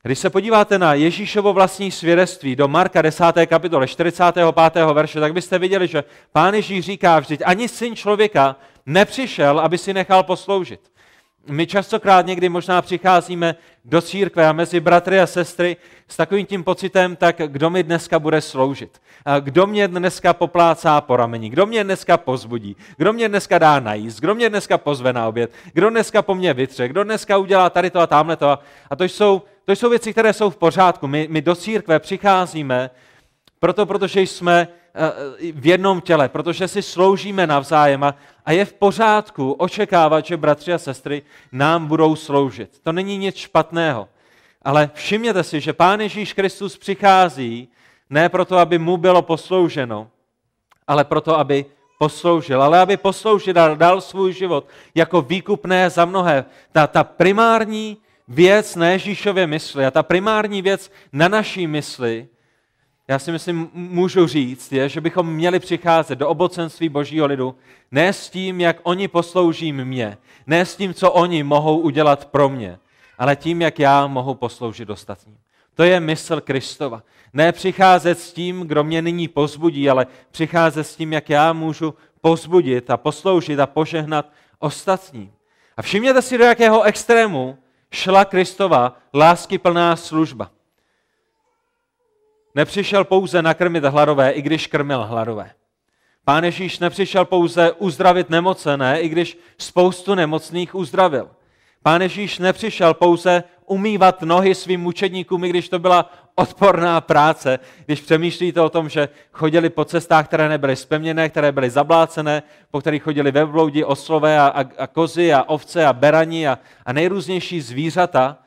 Když 0.02 0.18
se 0.18 0.30
podíváte 0.30 0.78
na 0.78 0.94
Ježíšovo 0.94 1.52
vlastní 1.52 1.90
svědectví 1.90 2.56
do 2.56 2.68
Marka 2.68 3.02
10. 3.02 3.24
kapitole 3.46 3.88
45. 3.88 4.44
verše, 4.92 5.20
tak 5.20 5.32
byste 5.32 5.58
viděli, 5.58 5.88
že 5.88 6.04
pán 6.32 6.54
Ježíš 6.54 6.84
říká 6.84 7.18
vždyť, 7.18 7.42
ani 7.44 7.68
syn 7.68 7.96
člověka 7.96 8.56
nepřišel, 8.86 9.60
aby 9.60 9.78
si 9.78 9.94
nechal 9.94 10.22
posloužit. 10.22 10.80
My 11.48 11.66
častokrát 11.66 12.26
někdy 12.26 12.48
možná 12.48 12.82
přicházíme 12.82 13.56
do 13.84 14.02
církve 14.02 14.48
a 14.48 14.52
mezi 14.52 14.80
bratry 14.80 15.20
a 15.20 15.26
sestry 15.26 15.76
s 16.08 16.16
takovým 16.16 16.46
tím 16.46 16.64
pocitem, 16.64 17.16
tak 17.16 17.36
kdo 17.46 17.70
mi 17.70 17.82
dneska 17.82 18.18
bude 18.18 18.40
sloužit? 18.40 19.00
Kdo 19.40 19.66
mě 19.66 19.88
dneska 19.88 20.32
poplácá 20.32 21.00
po 21.00 21.16
rameni? 21.16 21.48
Kdo 21.48 21.66
mě 21.66 21.84
dneska 21.84 22.16
pozbudí? 22.16 22.76
Kdo 22.96 23.12
mě 23.12 23.28
dneska 23.28 23.58
dá 23.58 23.80
najíst? 23.80 24.20
Kdo 24.20 24.34
mě 24.34 24.50
dneska 24.50 24.78
pozve 24.78 25.12
na 25.12 25.28
oběd? 25.28 25.52
Kdo 25.72 25.90
dneska 25.90 26.22
po 26.22 26.34
mně 26.34 26.54
vytře? 26.54 26.88
Kdo 26.88 27.04
dneska 27.04 27.38
udělá 27.38 27.70
tady 27.70 27.90
to 27.90 28.00
a 28.00 28.06
tamhle 28.06 28.36
to? 28.36 28.58
A 28.90 28.96
to 28.96 29.04
jsou, 29.04 29.42
to 29.64 29.72
jsou 29.72 29.90
věci, 29.90 30.12
které 30.12 30.32
jsou 30.32 30.50
v 30.50 30.56
pořádku. 30.56 31.06
My, 31.06 31.28
my 31.30 31.42
do 31.42 31.54
církve 31.54 31.98
přicházíme 31.98 32.90
proto, 33.60 33.86
protože 33.86 34.20
jsme 34.20 34.68
v 35.52 35.66
jednom 35.66 36.00
těle, 36.00 36.28
protože 36.28 36.68
si 36.68 36.82
sloužíme 36.82 37.46
navzájem 37.46 38.04
a, 38.04 38.14
a 38.44 38.52
je 38.52 38.64
v 38.64 38.72
pořádku 38.72 39.52
očekávat, 39.52 40.26
že 40.26 40.36
bratři 40.36 40.72
a 40.72 40.78
sestry 40.78 41.22
nám 41.52 41.86
budou 41.86 42.16
sloužit. 42.16 42.80
To 42.82 42.92
není 42.92 43.18
nic 43.18 43.36
špatného. 43.36 44.08
Ale 44.62 44.90
všimněte 44.94 45.44
si, 45.44 45.60
že 45.60 45.72
Pán 45.72 46.00
Ježíš 46.00 46.32
Kristus 46.32 46.76
přichází 46.76 47.68
ne 48.10 48.28
proto, 48.28 48.58
aby 48.58 48.78
mu 48.78 48.96
bylo 48.96 49.22
poslouženo, 49.22 50.08
ale 50.86 51.04
proto, 51.04 51.38
aby 51.38 51.64
posloužil, 51.98 52.62
ale 52.62 52.78
aby 52.78 52.96
posloužil 52.96 53.60
a 53.60 53.74
dal 53.74 54.00
svůj 54.00 54.32
život 54.32 54.68
jako 54.94 55.22
výkupné 55.22 55.90
za 55.90 56.04
mnohé. 56.04 56.44
Ta, 56.72 56.86
ta 56.86 57.04
primární 57.04 57.96
věc 58.28 58.76
na 58.76 58.88
Ježíšově 58.88 59.46
mysli 59.46 59.86
a 59.86 59.90
ta 59.90 60.02
primární 60.02 60.62
věc 60.62 60.90
na 61.12 61.28
naší 61.28 61.66
mysli 61.66 62.28
já 63.08 63.18
si 63.18 63.32
myslím, 63.32 63.70
můžu 63.72 64.26
říct, 64.26 64.72
je, 64.72 64.88
že 64.88 65.00
bychom 65.00 65.34
měli 65.34 65.58
přicházet 65.58 66.18
do 66.18 66.28
obocenství 66.28 66.88
božího 66.88 67.26
lidu 67.26 67.54
ne 67.90 68.12
s 68.12 68.30
tím, 68.30 68.60
jak 68.60 68.76
oni 68.82 69.08
poslouží 69.08 69.72
mě, 69.72 70.18
ne 70.46 70.66
s 70.66 70.76
tím, 70.76 70.94
co 70.94 71.12
oni 71.12 71.42
mohou 71.42 71.78
udělat 71.78 72.24
pro 72.24 72.48
mě, 72.48 72.78
ale 73.18 73.36
tím, 73.36 73.62
jak 73.62 73.78
já 73.78 74.06
mohu 74.06 74.34
posloužit 74.34 74.90
ostatním. 74.90 75.38
To 75.74 75.82
je 75.82 76.00
mysl 76.00 76.40
Kristova. 76.40 77.02
Ne 77.32 77.52
přicházet 77.52 78.18
s 78.18 78.32
tím, 78.32 78.60
kdo 78.60 78.84
mě 78.84 79.02
nyní 79.02 79.28
pozbudí, 79.28 79.90
ale 79.90 80.06
přicházet 80.30 80.84
s 80.84 80.96
tím, 80.96 81.12
jak 81.12 81.30
já 81.30 81.52
můžu 81.52 81.94
pozbudit 82.20 82.90
a 82.90 82.96
posloužit 82.96 83.60
a 83.60 83.66
požehnat 83.66 84.32
ostatním. 84.58 85.32
A 85.76 85.82
všimněte 85.82 86.22
si, 86.22 86.38
do 86.38 86.44
jakého 86.44 86.82
extrému 86.82 87.58
šla 87.90 88.24
Kristova 88.24 88.96
láskyplná 89.14 89.96
služba. 89.96 90.50
Nepřišel 92.56 93.04
pouze 93.04 93.42
nakrmit 93.42 93.84
hladové, 93.84 94.30
i 94.30 94.42
když 94.42 94.66
krmil 94.66 95.04
hladové. 95.04 95.50
Pán 96.24 96.44
Ježíš 96.44 96.78
nepřišel 96.78 97.24
pouze 97.24 97.72
uzdravit 97.72 98.30
nemocené, 98.30 99.00
i 99.00 99.08
když 99.08 99.38
spoustu 99.58 100.14
nemocných 100.14 100.74
uzdravil. 100.74 101.30
Pán 101.82 102.02
Ježíš 102.02 102.38
nepřišel 102.38 102.94
pouze 102.94 103.44
umývat 103.66 104.22
nohy 104.22 104.54
svým 104.54 104.80
mučedníkům, 104.80 105.44
i 105.44 105.48
když 105.48 105.68
to 105.68 105.78
byla 105.78 106.12
odporná 106.34 107.00
práce, 107.00 107.58
když 107.86 108.00
přemýšlíte 108.00 108.60
o 108.60 108.68
tom, 108.68 108.88
že 108.88 109.08
chodili 109.32 109.70
po 109.70 109.84
cestách, 109.84 110.24
které 110.24 110.48
nebyly 110.48 110.76
spevněné, 110.76 111.28
které 111.28 111.52
byly 111.52 111.70
zablácené, 111.70 112.42
po 112.70 112.80
kterých 112.80 113.02
chodili 113.02 113.30
ve 113.30 113.44
vloudi 113.44 113.84
oslové 113.84 114.38
a, 114.40 114.46
a, 114.46 114.64
a 114.78 114.86
kozy 114.86 115.32
a 115.32 115.42
ovce 115.42 115.86
a 115.86 115.92
berani 115.92 116.48
a, 116.48 116.58
a 116.86 116.92
nejrůznější 116.92 117.60
zvířata. 117.60 118.38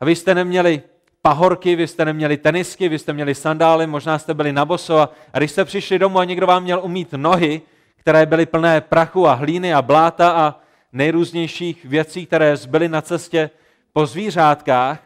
A 0.00 0.04
vy 0.04 0.16
jste 0.16 0.34
neměli 0.34 0.82
pahorky, 1.22 1.76
vy 1.76 1.86
jste 1.86 2.04
neměli 2.04 2.36
tenisky, 2.36 2.88
vy 2.88 2.98
jste 2.98 3.12
měli 3.12 3.34
sandály, 3.34 3.86
možná 3.86 4.18
jste 4.18 4.34
byli 4.34 4.52
na 4.52 4.64
boso 4.64 4.98
a, 4.98 5.38
když 5.38 5.50
jste 5.50 5.64
přišli 5.64 5.98
domů 5.98 6.18
a 6.18 6.24
někdo 6.24 6.46
vám 6.46 6.62
měl 6.62 6.80
umít 6.82 7.12
nohy, 7.12 7.62
které 7.96 8.26
byly 8.26 8.46
plné 8.46 8.80
prachu 8.80 9.28
a 9.28 9.32
hlíny 9.32 9.74
a 9.74 9.82
bláta 9.82 10.30
a 10.30 10.54
nejrůznějších 10.92 11.84
věcí, 11.84 12.26
které 12.26 12.56
zbyly 12.56 12.88
na 12.88 13.02
cestě 13.02 13.50
po 13.92 14.06
zvířátkách, 14.06 14.98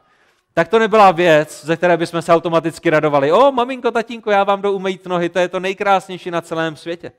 tak 0.55 0.69
to 0.69 0.79
nebyla 0.79 1.11
věc, 1.11 1.65
ze 1.65 1.77
které 1.77 1.97
bychom 1.97 2.23
se 2.23 2.33
automaticky 2.33 2.91
radovali. 2.91 3.33
O, 3.33 3.53
maminko, 3.53 3.91
tatínko, 3.91 4.31
já 4.31 4.45
vám 4.45 4.63
jdu 4.63 4.73
umýt 4.73 5.07
nohy, 5.07 5.29
to 5.29 5.39
je 5.39 5.49
to 5.49 5.61
nejkrásnější 5.61 6.31
na 6.31 6.41
celém 6.41 6.77
světě. 6.77 7.13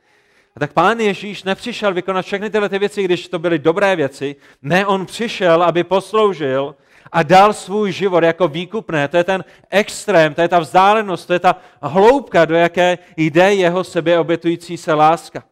A 0.56 0.60
tak 0.60 0.74
pán 0.74 1.00
Ježíš 1.00 1.44
nepřišel 1.44 1.94
vykonat 1.94 2.26
všechny 2.26 2.50
tyhle 2.50 2.70
ty 2.70 2.80
věci, 2.80 3.04
když 3.04 3.28
to 3.28 3.40
byly 3.40 3.60
dobré 3.60 3.96
věci. 3.96 4.36
Ne, 4.62 4.86
on 4.86 5.06
přišel, 5.06 5.64
aby 5.64 5.84
posloužil 5.84 6.76
a 7.12 7.24
dal 7.24 7.54
svůj 7.54 7.92
život 7.92 8.24
jako 8.24 8.48
výkupné. 8.48 9.08
To 9.08 9.18
je 9.18 9.24
ten 9.24 9.44
extrém, 9.70 10.34
to 10.34 10.42
je 10.42 10.48
ta 10.48 10.60
vzdálenost, 10.60 11.26
to 11.26 11.34
je 11.34 11.40
ta 11.40 11.56
hloubka, 11.82 12.46
do 12.46 12.56
jaké 12.56 12.98
jde 13.18 13.54
jeho 13.54 13.84
sebeobětující 13.84 14.78
se 14.78 14.94
láska. 14.94 15.44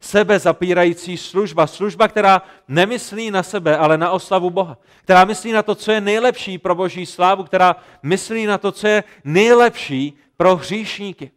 Sebe 0.00 0.38
zapírající 0.38 1.16
služba, 1.16 1.66
služba, 1.66 2.08
která 2.08 2.42
nemyslí 2.68 3.30
na 3.30 3.42
sebe, 3.42 3.76
ale 3.78 3.98
na 3.98 4.10
oslavu 4.10 4.50
Boha. 4.50 4.78
Která 5.02 5.24
myslí 5.24 5.52
na 5.52 5.62
to, 5.62 5.74
co 5.74 5.92
je 5.92 6.00
nejlepší 6.00 6.58
pro 6.58 6.74
boží 6.74 7.06
slávu, 7.06 7.44
která 7.44 7.76
myslí 8.02 8.46
na 8.46 8.58
to, 8.58 8.72
co 8.72 8.86
je 8.86 9.04
nejlepší 9.24 10.14
pro 10.36 10.56
hříšníky. 10.56 11.30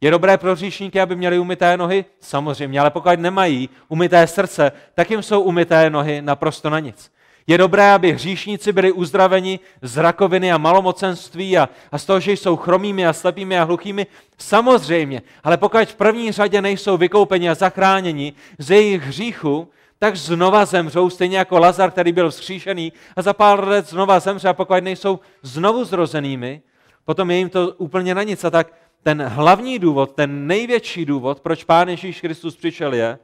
Je 0.00 0.10
dobré 0.10 0.38
pro 0.38 0.54
hříšníky, 0.54 1.00
aby 1.00 1.16
měli 1.16 1.38
umyté 1.38 1.76
nohy? 1.76 2.04
Samozřejmě, 2.20 2.80
ale 2.80 2.90
pokud 2.90 3.20
nemají 3.20 3.68
umyté 3.88 4.26
srdce, 4.26 4.72
tak 4.94 5.10
jim 5.10 5.22
jsou 5.22 5.40
umyté 5.40 5.90
nohy 5.90 6.22
naprosto 6.22 6.70
na 6.70 6.80
nic. 6.80 7.12
Je 7.46 7.58
dobré, 7.58 7.92
aby 7.92 8.12
hříšníci 8.12 8.72
byli 8.72 8.92
uzdraveni 8.92 9.60
z 9.82 9.96
rakoviny 9.96 10.52
a 10.52 10.58
malomocenství 10.58 11.58
a, 11.58 11.68
a 11.92 11.98
z 11.98 12.04
toho, 12.04 12.20
že 12.20 12.32
jsou 12.32 12.56
chromými 12.56 13.06
a 13.06 13.12
slepými 13.12 13.58
a 13.58 13.64
hluchými? 13.64 14.06
Samozřejmě, 14.38 15.22
ale 15.44 15.56
pokud 15.56 15.88
v 15.88 15.94
první 15.94 16.32
řadě 16.32 16.62
nejsou 16.62 16.96
vykoupeni 16.96 17.50
a 17.50 17.54
zachráněni 17.54 18.32
z 18.58 18.70
jejich 18.70 19.02
hříchu, 19.02 19.68
tak 19.98 20.16
znova 20.16 20.64
zemřou, 20.64 21.10
stejně 21.10 21.38
jako 21.38 21.58
Lazar, 21.58 21.90
který 21.90 22.12
byl 22.12 22.30
vzkříšený 22.30 22.92
a 23.16 23.22
za 23.22 23.32
pár 23.32 23.68
let 23.68 23.88
znova 23.88 24.20
zemře 24.20 24.48
a 24.48 24.52
pokud 24.52 24.84
nejsou 24.84 25.20
znovu 25.42 25.84
zrozenými, 25.84 26.62
potom 27.04 27.30
je 27.30 27.36
jim 27.36 27.48
to 27.48 27.72
úplně 27.72 28.14
na 28.14 28.22
nic. 28.22 28.44
A 28.44 28.50
tak 28.50 28.72
ten 29.02 29.22
hlavní 29.22 29.78
důvod, 29.78 30.12
ten 30.12 30.46
největší 30.46 31.04
důvod, 31.04 31.40
proč 31.40 31.64
Pán 31.64 31.88
Ježíš 31.88 32.20
Kristus 32.20 32.56
přišel 32.56 32.94
je, 32.94 33.18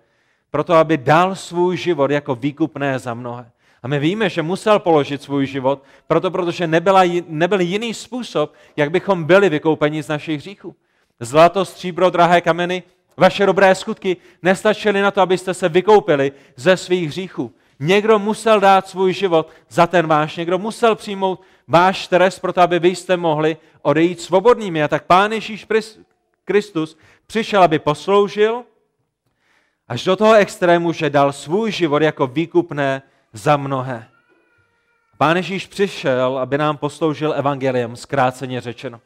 proto 0.51 0.75
aby 0.75 0.97
dal 0.97 1.35
svůj 1.35 1.77
život 1.77 2.11
jako 2.11 2.35
výkupné 2.35 2.99
za 2.99 3.15
mnohé. 3.15 3.51
A 3.83 3.89
my 3.89 3.99
víme, 3.99 4.29
že 4.29 4.43
musel 4.43 4.79
položit 4.79 5.23
svůj 5.23 5.47
život, 5.47 5.83
proto 6.07 6.31
protože 6.31 6.67
nebyla, 6.67 7.03
nebyl 7.29 7.61
jiný 7.61 7.95
způsob, 7.95 8.55
jak 8.77 8.91
bychom 8.91 9.25
byli 9.25 9.49
vykoupeni 9.49 10.03
z 10.03 10.09
našich 10.09 10.41
hříchů. 10.41 10.77
Zlato, 11.21 11.65
stříbro, 11.65 12.11
drahé 12.11 12.41
kameny, 12.41 12.83
vaše 13.17 13.47
dobré 13.47 13.75
skutky 13.75 14.17
nestačily 14.43 15.01
na 15.01 15.11
to, 15.11 15.21
abyste 15.21 15.55
se 15.55 15.69
vykoupili 15.69 16.33
ze 16.57 16.77
svých 16.77 17.09
hříchů. 17.09 17.53
Někdo 17.81 18.19
musel 18.19 18.61
dát 18.61 18.89
svůj 18.89 19.13
život 19.13 19.49
za 19.69 19.87
ten 19.87 20.07
váš, 20.07 20.37
někdo 20.37 20.59
musel 20.59 20.95
přijmout 20.95 21.41
váš 21.69 22.05
stres, 22.05 22.39
proto 22.39 22.61
aby 22.61 22.79
vy 22.79 22.89
jste 22.89 23.17
mohli 23.17 23.57
odejít 23.83 24.21
svobodnými. 24.21 24.83
A 24.83 24.89
tak 24.89 25.05
Pán 25.05 25.33
Ježíš 25.33 25.67
Kristus 26.45 26.99
přišel, 27.27 27.63
aby 27.63 27.79
posloužil 27.79 28.63
až 29.89 30.05
do 30.05 30.17
toho 30.17 30.35
extrému, 30.35 30.93
že 30.93 31.11
dal 31.11 31.33
svůj 31.33 31.73
život 31.73 32.03
jako 32.03 32.27
výkupné 32.27 33.03
za 33.33 33.57
mnohé. 33.57 34.09
Pán 35.19 35.37
Ježíš 35.37 35.67
přišel, 35.67 36.39
aby 36.39 36.59
nám 36.59 36.77
posloužil 36.77 37.33
evangelium, 37.33 37.97
zkráceně 37.97 38.61
řečeno. 38.61 39.01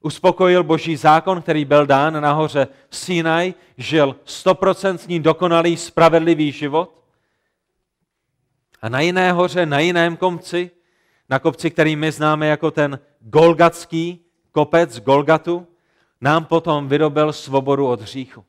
Uspokojil 0.00 0.64
boží 0.64 0.96
zákon, 0.96 1.42
který 1.42 1.64
byl 1.64 1.86
dán 1.86 2.22
nahoře 2.22 2.68
Sinai, 2.90 3.54
žil 3.76 4.16
stoprocentní 4.24 5.20
dokonalý, 5.20 5.76
spravedlivý 5.76 6.52
život. 6.52 7.04
A 8.82 8.88
na 8.88 9.00
jiné 9.00 9.32
hoře, 9.32 9.66
na 9.66 9.78
jiném 9.78 10.16
kopci, 10.16 10.70
na 11.30 11.38
kopci, 11.38 11.70
který 11.70 11.96
my 11.96 12.12
známe 12.12 12.46
jako 12.46 12.70
ten 12.70 12.98
Golgatský 13.20 14.24
kopec 14.52 15.00
Golgatu, 15.00 15.66
nám 16.20 16.44
potom 16.44 16.88
vydobil 16.88 17.32
svobodu 17.32 17.86
od 17.86 18.00
hříchu. 18.00 18.44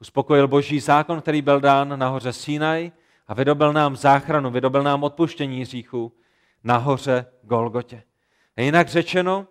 Uspokojil 0.00 0.48
boží 0.48 0.80
zákon, 0.80 1.20
který 1.20 1.42
byl 1.42 1.60
dán 1.60 1.98
nahoře 1.98 2.32
Sinai, 2.32 2.92
a 3.30 3.34
vydobil 3.34 3.72
nám 3.72 3.96
záchranu, 3.96 4.50
vydobil 4.50 4.82
nám 4.82 5.02
odpuštění 5.02 5.60
hříchů 5.60 6.12
nahoře 6.64 7.26
Golgotě. 7.42 8.02
A 8.56 8.60
jinak 8.60 8.88
řečeno, 8.88 9.46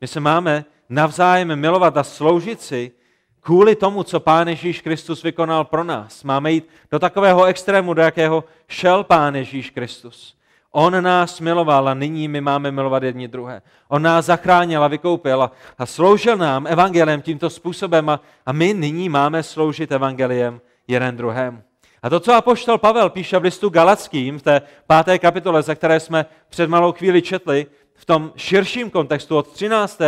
my 0.00 0.06
se 0.06 0.20
máme 0.20 0.64
navzájem 0.88 1.56
milovat 1.56 1.96
a 1.96 2.04
sloužit 2.04 2.60
si 2.60 2.92
kvůli 3.40 3.76
tomu, 3.76 4.02
co 4.02 4.20
Pán 4.20 4.48
Ježíš 4.48 4.80
Kristus 4.80 5.22
vykonal 5.22 5.64
pro 5.64 5.84
nás. 5.84 6.24
Máme 6.24 6.52
jít 6.52 6.68
do 6.90 6.98
takového 6.98 7.44
extrému, 7.44 7.94
do 7.94 8.02
jakého 8.02 8.44
šel 8.68 9.04
Pán 9.04 9.34
Ježíš 9.34 9.70
Kristus. 9.70 10.36
On 10.70 11.02
nás 11.04 11.40
miloval 11.40 11.88
a 11.88 11.94
nyní 11.94 12.28
my 12.28 12.40
máme 12.40 12.70
milovat 12.70 13.02
jedni 13.02 13.28
druhé. 13.28 13.62
On 13.88 14.02
nás 14.02 14.24
zachránil 14.24 14.84
a 14.84 14.88
vykoupil 14.88 15.42
a, 15.42 15.52
a 15.78 15.86
sloužil 15.86 16.36
nám 16.36 16.66
evangeliem 16.66 17.22
tímto 17.22 17.50
způsobem 17.50 18.08
a, 18.08 18.20
a 18.46 18.52
my 18.52 18.74
nyní 18.74 19.08
máme 19.08 19.42
sloužit 19.42 19.92
evangeliem 19.92 20.60
jeden 20.88 21.16
druhému. 21.16 21.62
A 22.04 22.10
to, 22.10 22.20
co 22.20 22.34
apoštol 22.34 22.78
Pavel 22.78 23.10
píše 23.10 23.38
v 23.38 23.42
listu 23.42 23.68
Galackým 23.68 24.38
v 24.38 24.42
té 24.42 24.62
páté 24.86 25.18
kapitole, 25.18 25.62
ze 25.62 25.74
které 25.74 26.00
jsme 26.00 26.26
před 26.48 26.70
malou 26.70 26.92
chvíli 26.92 27.22
četli, 27.22 27.66
v 27.94 28.04
tom 28.04 28.32
širším 28.36 28.90
kontextu 28.90 29.36
od 29.36 29.48
13. 29.52 30.00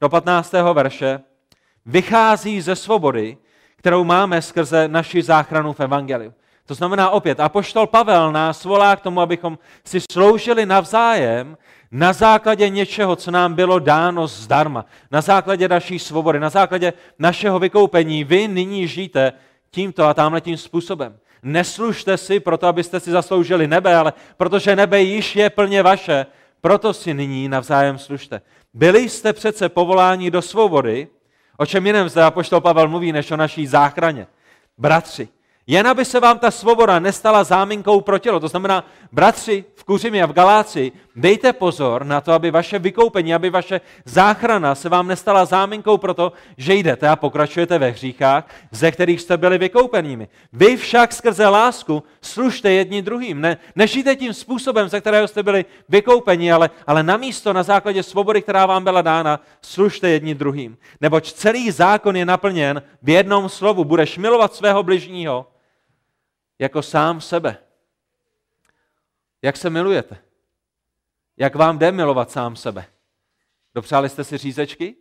do 0.00 0.08
15. 0.08 0.52
verše, 0.72 1.20
vychází 1.86 2.60
ze 2.60 2.76
svobody, 2.76 3.36
kterou 3.76 4.04
máme 4.04 4.42
skrze 4.42 4.88
naši 4.88 5.22
záchranu 5.22 5.72
v 5.72 5.80
Evangeliu. 5.80 6.34
To 6.66 6.74
znamená 6.74 7.10
opět, 7.10 7.40
apoštol 7.40 7.86
Pavel 7.86 8.32
nás 8.32 8.64
volá 8.64 8.96
k 8.96 9.00
tomu, 9.00 9.20
abychom 9.20 9.58
si 9.84 10.00
sloužili 10.12 10.66
navzájem 10.66 11.58
na 11.90 12.12
základě 12.12 12.68
něčeho, 12.68 13.16
co 13.16 13.30
nám 13.30 13.54
bylo 13.54 13.78
dáno 13.78 14.26
zdarma, 14.26 14.84
na 15.10 15.20
základě 15.20 15.68
naší 15.68 15.98
svobody, 15.98 16.40
na 16.40 16.50
základě 16.50 16.92
našeho 17.18 17.58
vykoupení. 17.58 18.24
Vy 18.24 18.48
nyní 18.48 18.88
žijete 18.88 19.32
tímto 19.70 20.04
a 20.04 20.14
támhletím 20.14 20.56
způsobem. 20.56 21.18
Neslužte 21.46 22.16
si 22.16 22.40
proto, 22.40 22.66
abyste 22.66 23.00
si 23.00 23.10
zasloužili 23.10 23.66
nebe, 23.66 23.96
ale 23.96 24.12
protože 24.36 24.76
nebe 24.76 25.00
již 25.00 25.36
je 25.36 25.50
plně 25.50 25.82
vaše, 25.82 26.26
proto 26.60 26.92
si 26.92 27.14
nyní 27.14 27.48
navzájem 27.48 27.98
služte. 27.98 28.40
Byli 28.74 29.08
jste 29.08 29.32
přece 29.32 29.68
povoláni 29.68 30.30
do 30.30 30.42
svobody, 30.42 31.08
o 31.56 31.66
čem 31.66 31.86
jiném 31.86 32.08
zde 32.08 32.22
apoštol 32.22 32.60
Pavel 32.60 32.88
mluví, 32.88 33.12
než 33.12 33.30
o 33.30 33.36
naší 33.36 33.66
záchraně. 33.66 34.26
Bratři, 34.78 35.28
jen 35.66 35.86
aby 35.88 36.04
se 36.04 36.20
vám 36.20 36.38
ta 36.38 36.50
svoboda 36.50 36.98
nestala 36.98 37.44
záminkou 37.44 38.00
pro 38.00 38.18
tělo. 38.18 38.40
To 38.40 38.48
znamená, 38.48 38.84
bratři 39.12 39.64
v 39.74 39.84
Kuřimě 39.84 40.22
a 40.22 40.26
v 40.26 40.32
Galácii, 40.32 40.92
dejte 41.16 41.52
pozor 41.52 42.06
na 42.06 42.20
to, 42.20 42.32
aby 42.32 42.50
vaše 42.50 42.78
vykoupení, 42.78 43.34
aby 43.34 43.50
vaše 43.50 43.80
záchrana 44.04 44.74
se 44.74 44.88
vám 44.88 45.08
nestala 45.08 45.44
záminkou 45.44 45.98
pro 45.98 46.14
to, 46.14 46.32
že 46.56 46.74
jdete 46.74 47.08
a 47.08 47.16
pokračujete 47.16 47.78
ve 47.78 47.90
hříchách, 47.90 48.54
ze 48.70 48.90
kterých 48.90 49.20
jste 49.20 49.36
byli 49.36 49.58
vykoupenými. 49.58 50.28
Vy 50.52 50.76
však 50.76 51.12
skrze 51.12 51.48
lásku 51.48 52.02
služte 52.22 52.72
jedni 52.72 53.02
druhým. 53.02 53.40
Ne, 53.40 53.56
nežijte 53.76 54.16
tím 54.16 54.34
způsobem, 54.34 54.88
ze 54.88 55.00
kterého 55.00 55.28
jste 55.28 55.42
byli 55.42 55.64
vykoupeni, 55.88 56.52
ale, 56.52 56.70
ale 56.86 57.02
namísto 57.02 57.52
na 57.52 57.62
základě 57.62 58.02
svobody, 58.02 58.42
která 58.42 58.66
vám 58.66 58.84
byla 58.84 59.02
dána, 59.02 59.40
služte 59.62 60.08
jedni 60.08 60.34
druhým. 60.34 60.76
Neboť 61.00 61.32
celý 61.32 61.70
zákon 61.70 62.16
je 62.16 62.26
naplněn 62.26 62.82
v 63.02 63.08
jednom 63.08 63.48
slovu. 63.48 63.84
Budeš 63.84 64.18
milovat 64.18 64.54
svého 64.54 64.82
bližního 64.82 65.46
jako 66.58 66.82
sám 66.82 67.20
sebe. 67.20 67.58
Jak 69.42 69.56
se 69.56 69.70
milujete? 69.70 70.18
Jak 71.36 71.54
vám 71.54 71.78
jde 71.78 71.92
milovat 71.92 72.30
sám 72.30 72.56
sebe? 72.56 72.86
Dopřáli 73.74 74.08
jste 74.08 74.24
si 74.24 74.38
řízečky? 74.38 74.96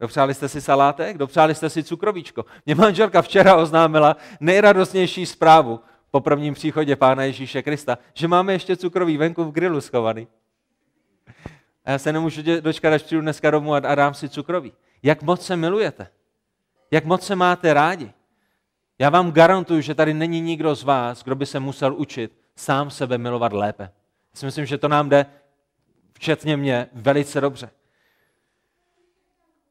Dopřáli 0.00 0.34
jste 0.34 0.48
si 0.48 0.60
salátek? 0.60 1.18
Dopřáli 1.18 1.54
jste 1.54 1.70
si 1.70 1.84
cukrovíčko? 1.84 2.44
Mě 2.66 2.74
manželka 2.74 3.22
včera 3.22 3.56
oznámila 3.56 4.16
nejradostnější 4.40 5.26
zprávu 5.26 5.80
po 6.10 6.20
prvním 6.20 6.54
příchodě 6.54 6.96
Pána 6.96 7.22
Ježíše 7.22 7.62
Krista, 7.62 7.98
že 8.14 8.28
máme 8.28 8.52
ještě 8.52 8.76
cukroví 8.76 9.16
venku 9.16 9.44
v 9.44 9.52
grilu 9.52 9.80
schovaný. 9.80 10.28
A 11.84 11.90
já 11.90 11.98
se 11.98 12.12
nemůžu 12.12 12.42
dočkat, 12.60 12.92
až 12.92 13.02
přijdu 13.02 13.20
dneska 13.20 13.50
domů 13.50 13.74
a 13.74 13.94
dám 13.94 14.14
si 14.14 14.28
cukroví. 14.28 14.72
Jak 15.02 15.22
moc 15.22 15.46
se 15.46 15.56
milujete? 15.56 16.08
Jak 16.90 17.04
moc 17.04 17.26
se 17.26 17.36
máte 17.36 17.74
rádi? 17.74 18.12
Já 18.98 19.10
vám 19.10 19.32
garantuju, 19.32 19.80
že 19.80 19.94
tady 19.94 20.14
není 20.14 20.40
nikdo 20.40 20.74
z 20.74 20.82
vás, 20.82 21.24
kdo 21.24 21.34
by 21.34 21.46
se 21.46 21.60
musel 21.60 21.94
učit 21.94 22.32
sám 22.56 22.90
sebe 22.90 23.18
milovat 23.18 23.52
lépe. 23.52 23.82
Já 23.82 24.40
si 24.40 24.46
myslím, 24.46 24.66
že 24.66 24.78
to 24.78 24.88
nám 24.88 25.08
jde, 25.08 25.26
včetně 26.12 26.56
mě, 26.56 26.86
velice 26.92 27.40
dobře. 27.40 27.70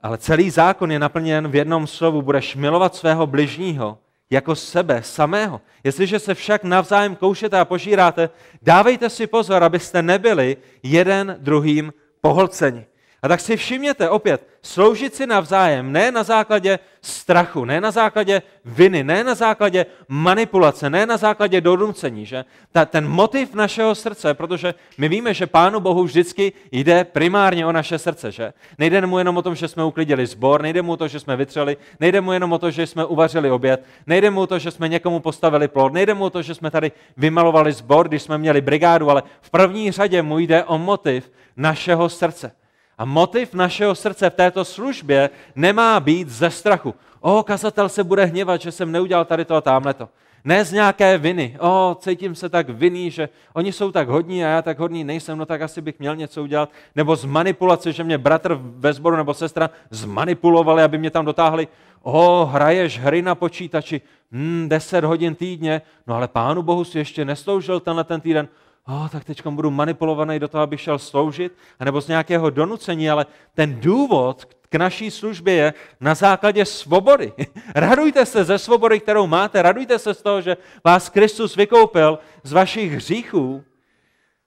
Ale 0.03 0.17
celý 0.17 0.49
zákon 0.49 0.91
je 0.91 0.99
naplněn 0.99 1.47
v 1.47 1.55
jednom 1.55 1.87
slovu. 1.87 2.21
Budeš 2.21 2.55
milovat 2.55 2.95
svého 2.95 3.27
bližního 3.27 3.97
jako 4.29 4.55
sebe 4.55 5.03
samého. 5.03 5.61
Jestliže 5.83 6.19
se 6.19 6.33
však 6.33 6.63
navzájem 6.63 7.15
koušete 7.15 7.59
a 7.59 7.65
požíráte, 7.65 8.29
dávejte 8.61 9.09
si 9.09 9.27
pozor, 9.27 9.63
abyste 9.63 10.01
nebyli 10.01 10.57
jeden 10.83 11.35
druhým 11.39 11.93
pohlceni. 12.21 12.85
A 13.21 13.27
tak 13.27 13.39
si 13.39 13.57
všimněte 13.57 14.09
opět, 14.09 14.47
sloužit 14.61 15.15
si 15.15 15.27
navzájem 15.27 15.91
ne 15.91 16.11
na 16.11 16.23
základě 16.23 16.79
strachu, 17.01 17.65
ne 17.65 17.81
na 17.81 17.91
základě 17.91 18.41
viny, 18.65 19.03
ne 19.03 19.23
na 19.23 19.35
základě 19.35 19.85
manipulace, 20.07 20.89
ne 20.89 21.05
na 21.05 21.17
základě 21.17 21.61
donucení, 21.61 22.25
že? 22.25 22.45
Ta, 22.71 22.85
ten 22.85 23.07
motiv 23.07 23.53
našeho 23.53 23.95
srdce, 23.95 24.33
protože 24.33 24.73
my 24.97 25.09
víme, 25.09 25.33
že 25.33 25.47
Pánu 25.47 25.79
Bohu 25.79 26.03
vždycky 26.03 26.53
jde 26.71 27.03
primárně 27.03 27.65
o 27.65 27.71
naše 27.71 27.99
srdce, 27.99 28.31
že? 28.31 28.53
Nejde 28.77 29.05
mu 29.05 29.17
jenom 29.17 29.37
o 29.37 29.41
tom, 29.41 29.55
že 29.55 29.67
jsme 29.67 29.83
uklidili 29.83 30.25
zbor, 30.25 30.61
nejde 30.61 30.81
mu 30.81 30.91
o 30.91 30.97
to, 30.97 31.07
že 31.07 31.19
jsme 31.19 31.35
vytřeli, 31.35 31.77
nejde 31.99 32.21
mu 32.21 32.33
jenom 32.33 32.53
o 32.53 32.57
to, 32.57 32.71
že 32.71 32.87
jsme 32.87 33.05
uvařili 33.05 33.51
oběd, 33.51 33.85
nejde 34.07 34.29
mu 34.29 34.41
o 34.41 34.47
to, 34.47 34.59
že 34.59 34.71
jsme 34.71 34.89
někomu 34.89 35.19
postavili 35.19 35.67
plod, 35.67 35.93
nejde 35.93 36.13
mu 36.13 36.25
o 36.25 36.29
to, 36.29 36.41
že 36.41 36.55
jsme 36.55 36.71
tady 36.71 36.91
vymalovali 37.17 37.73
zbor, 37.73 38.07
když 38.07 38.21
jsme 38.21 38.37
měli 38.37 38.61
brigádu, 38.61 39.09
ale 39.09 39.23
v 39.41 39.49
první 39.49 39.91
řadě 39.91 40.21
mu 40.21 40.39
jde 40.39 40.63
o 40.63 40.77
motiv 40.77 41.31
našeho 41.55 42.09
srdce. 42.09 42.51
A 42.97 43.05
motiv 43.05 43.53
našeho 43.53 43.95
srdce 43.95 44.29
v 44.29 44.33
této 44.33 44.65
službě 44.65 45.29
nemá 45.55 45.99
být 45.99 46.29
ze 46.29 46.49
strachu. 46.49 46.95
O, 47.19 47.43
kazatel 47.43 47.89
se 47.89 48.03
bude 48.03 48.25
hněvat, 48.25 48.61
že 48.61 48.71
jsem 48.71 48.91
neudělal 48.91 49.25
tady 49.25 49.45
to 49.45 49.55
a 49.55 49.61
tamhle 49.61 49.93
to. 49.93 50.09
Ne 50.43 50.65
z 50.65 50.71
nějaké 50.71 51.17
viny. 51.17 51.57
O, 51.59 51.97
cítím 51.99 52.35
se 52.35 52.49
tak 52.49 52.69
vinný, 52.69 53.11
že 53.11 53.29
oni 53.53 53.71
jsou 53.71 53.91
tak 53.91 54.07
hodní 54.07 54.45
a 54.45 54.47
já 54.47 54.61
tak 54.61 54.79
hodný 54.79 55.03
nejsem, 55.03 55.37
no 55.37 55.45
tak 55.45 55.61
asi 55.61 55.81
bych 55.81 55.99
měl 55.99 56.15
něco 56.15 56.43
udělat. 56.43 56.69
Nebo 56.95 57.15
z 57.15 57.25
manipulace, 57.25 57.91
že 57.91 58.03
mě 58.03 58.17
bratr 58.17 58.57
ve 58.61 58.93
sboru 58.93 59.15
nebo 59.15 59.33
sestra 59.33 59.69
zmanipulovali, 59.89 60.83
aby 60.83 60.97
mě 60.97 61.09
tam 61.11 61.25
dotáhli. 61.25 61.67
O, 62.01 62.45
hraješ 62.45 62.99
hry 62.99 63.21
na 63.21 63.35
počítači, 63.35 64.01
hmm, 64.31 64.69
10 64.69 65.03
hodin 65.03 65.35
týdně, 65.35 65.81
no 66.07 66.15
ale 66.15 66.27
pánu 66.27 66.61
bohu 66.61 66.83
si 66.83 66.97
ještě 66.97 67.25
nesloužil 67.25 67.79
tenhle 67.79 68.03
ten 68.03 68.21
týden 68.21 68.47
oh, 68.87 69.09
tak 69.09 69.23
teď 69.23 69.47
budu 69.47 69.71
manipulovaný 69.71 70.39
do 70.39 70.47
toho, 70.47 70.61
abych 70.61 70.81
šel 70.81 70.99
sloužit, 70.99 71.53
anebo 71.79 72.01
z 72.01 72.07
nějakého 72.07 72.49
donucení, 72.49 73.09
ale 73.09 73.25
ten 73.53 73.79
důvod 73.79 74.45
k 74.69 74.75
naší 74.75 75.11
službě 75.11 75.53
je 75.53 75.73
na 75.99 76.15
základě 76.15 76.65
svobody. 76.65 77.33
Radujte 77.75 78.25
se 78.25 78.43
ze 78.43 78.57
svobody, 78.57 78.99
kterou 78.99 79.27
máte, 79.27 79.61
radujte 79.61 79.99
se 79.99 80.13
z 80.13 80.21
toho, 80.21 80.41
že 80.41 80.57
vás 80.83 81.09
Kristus 81.09 81.55
vykoupil 81.55 82.19
z 82.43 82.51
vašich 82.51 82.91
hříchů 82.91 83.63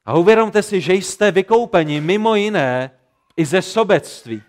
a 0.07 0.15
uvědomte 0.15 0.63
si, 0.63 0.81
že 0.81 0.95
jste 0.95 1.31
vykoupeni 1.31 2.01
mimo 2.01 2.35
jiné 2.35 2.91
i 3.37 3.45
ze 3.45 3.63
sobectví. 3.63 4.43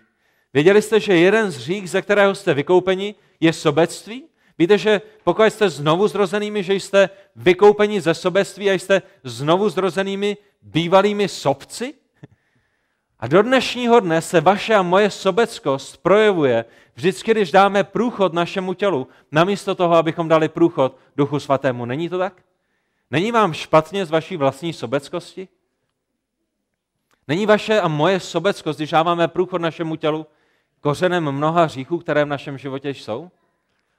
Věděli 0.54 0.82
jste, 0.82 1.00
že 1.00 1.16
jeden 1.16 1.50
z 1.50 1.56
hřích, 1.56 1.90
ze 1.90 2.02
kterého 2.02 2.34
jste 2.34 2.54
vykoupeni, 2.54 3.14
je 3.40 3.52
sobectví? 3.52 4.24
Víte, 4.58 4.78
že 4.78 5.00
pokud 5.24 5.42
jste 5.42 5.70
znovu 5.70 6.08
zrozenými, 6.08 6.62
že 6.62 6.74
jste 6.74 7.10
vykoupeni 7.36 8.00
ze 8.00 8.14
sobectví 8.14 8.70
a 8.70 8.72
jste 8.72 9.02
znovu 9.24 9.68
zrozenými 9.68 10.36
bývalými 10.62 11.28
sobci? 11.28 11.94
A 13.18 13.26
do 13.26 13.42
dnešního 13.42 14.00
dne 14.00 14.22
se 14.22 14.40
vaše 14.40 14.74
a 14.74 14.82
moje 14.82 15.10
sobeckost 15.10 16.02
projevuje 16.02 16.64
vždycky, 16.94 17.30
když 17.30 17.52
dáme 17.52 17.84
průchod 17.84 18.32
našemu 18.32 18.74
tělu, 18.74 19.08
namísto 19.32 19.74
toho, 19.74 19.94
abychom 19.94 20.28
dali 20.28 20.48
průchod 20.48 20.96
Duchu 21.16 21.40
Svatému. 21.40 21.84
Není 21.84 22.08
to 22.08 22.18
tak? 22.18 22.42
Není 23.10 23.32
vám 23.32 23.52
špatně 23.52 24.06
z 24.06 24.10
vaší 24.10 24.36
vlastní 24.36 24.72
sobeckosti? 24.72 25.48
Není 27.28 27.46
vaše 27.46 27.80
a 27.80 27.88
moje 27.88 28.20
sobeckost, 28.20 28.78
když 28.78 28.90
dáváme 28.90 29.28
průchod 29.28 29.60
našemu 29.60 29.96
tělu, 29.96 30.26
kořenem 30.80 31.32
mnoha 31.32 31.64
hříchů, 31.64 31.98
které 31.98 32.24
v 32.24 32.28
našem 32.28 32.58
životě 32.58 32.90
jsou? 32.90 33.30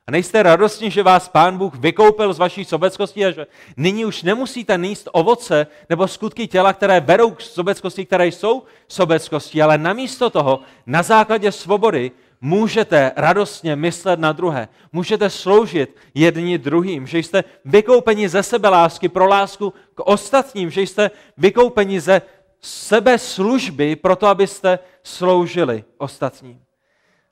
A 0.08 0.12
nejste 0.12 0.44
radostní, 0.44 0.92
že 0.92 1.04
vás 1.04 1.30
Pán 1.30 1.58
Bůh 1.58 1.76
vykoupil 1.76 2.34
z 2.34 2.39
vaší 2.39 2.66
sobeckosti 2.66 3.26
a 3.26 3.32
že 3.32 3.48
nyní 3.78 4.06
už 4.06 4.24
nemusíte 4.24 4.78
níst 4.78 5.10
ovoce 5.12 5.68
nebo 5.89 6.08
skutky 6.08 6.48
těla, 6.48 6.74
které 6.74 7.00
vedou 7.00 7.32
k 7.32 7.42
sobeckosti, 7.42 8.06
které 8.06 8.28
jsou 8.28 8.63
sobeckostí, 8.88 9.62
ale 9.62 9.78
namísto 9.78 10.30
toho 10.30 10.60
na 10.86 11.04
základě 11.04 11.52
svobody 11.52 12.12
můžete 12.42 13.12
radostně 13.16 13.76
myslet 13.76 14.20
na 14.20 14.32
druhé. 14.32 14.68
Můžete 14.92 15.30
sloužit 15.30 15.96
jedni 16.13 16.58
druhým, 16.58 17.08
že 17.08 17.20
jste 17.20 17.44
vykoupeni 17.66 18.30
ze 18.30 18.44
sebe 18.44 18.70
lásky 18.70 19.10
pro 19.10 19.28
lásku 19.28 19.74
k 19.96 20.00
ostatním, 20.00 20.70
že 20.70 20.82
jste 20.82 21.12
vykoupeni 21.38 22.00
ze 22.00 22.22
sebe 22.62 23.18
služby 23.18 23.96
pro 23.96 24.16
to, 24.16 24.28
abyste 24.28 24.80
sloužili 25.04 25.84
ostatním. 25.98 26.62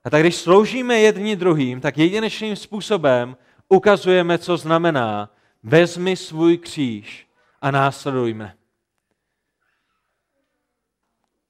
A 0.04 0.10
tak 0.10 0.22
když 0.22 0.36
sloužíme 0.36 1.00
jedni 1.00 1.36
druhým, 1.36 1.82
tak 1.82 1.98
jedinečným 1.98 2.56
způsobem 2.56 3.38
ukazujeme, 3.70 4.38
co 4.38 4.58
znamená 4.58 5.36
vezmi 5.64 6.16
svůj 6.16 6.58
kříž 6.58 7.28
a 7.62 7.72
následujme. 7.72 8.58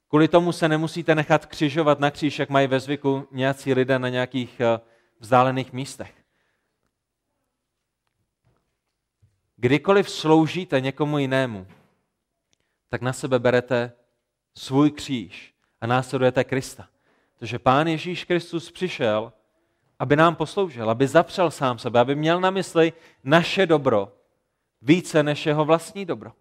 Kvůli 0.07 0.27
tomu 0.27 0.51
se 0.51 0.67
nemusíte 0.67 1.15
nechat 1.15 1.45
křižovat 1.45 1.99
na 1.99 2.11
kříž, 2.11 2.39
jak 2.39 2.49
mají 2.49 2.67
ve 2.67 2.79
zvyku 2.79 3.27
nějací 3.31 3.73
lidé 3.73 3.99
na 3.99 4.09
nějakých 4.09 4.59
eh, 4.59 4.79
vzdálených 5.19 5.73
místech. 5.73 6.13
Kdykoliv 9.55 10.09
sloužíte 10.09 10.81
někomu 10.81 11.17
jinému, 11.17 11.67
tak 12.89 13.01
na 13.01 13.13
sebe 13.13 13.39
berete 13.39 13.93
svůj 14.53 14.91
kříž 14.91 15.53
a 15.81 15.87
následujete 15.87 16.43
Krista. 16.43 16.87
Protože 17.41 17.59
Pán 17.59 17.87
Ježíš 17.87 18.25
Kristus 18.25 18.71
přišel, 18.71 19.33
aby 19.99 20.15
nám 20.15 20.35
posloužil, 20.35 20.89
aby 20.89 21.07
zapřel 21.07 21.51
sám 21.51 21.79
sebe, 21.79 21.99
aby 21.99 22.15
měl 22.15 22.39
na 22.39 22.49
mysli 22.49 22.93
naše 23.23 23.65
dobro 23.65 24.11
více 24.81 25.23
než 25.23 25.45
jeho 25.45 25.65
vlastní 25.65 26.05
dobro. 26.05 26.31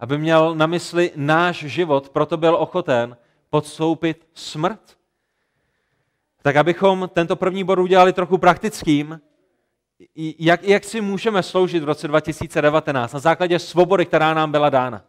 Aby 0.00 0.18
měl 0.18 0.54
na 0.54 0.66
mysli 0.66 1.12
náš 1.16 1.56
život, 1.56 2.08
proto 2.08 2.36
byl 2.36 2.54
ochoten 2.54 3.16
podstoupit 3.50 4.28
smrt. 4.34 4.96
Tak 6.42 6.56
abychom 6.56 7.10
tento 7.12 7.36
první 7.36 7.64
bod 7.64 7.78
udělali 7.78 8.12
trochu 8.12 8.38
praktickým, 8.38 9.20
jak, 10.16 10.62
jak 10.62 10.84
si 10.84 11.00
můžeme 11.00 11.42
sloužit 11.42 11.82
v 11.82 11.86
roce 11.86 12.08
2019 12.08 13.12
na 13.12 13.20
základě 13.20 13.58
svobody, 13.58 14.06
která 14.06 14.34
nám 14.34 14.52
byla 14.52 14.70
dána. 14.70 15.04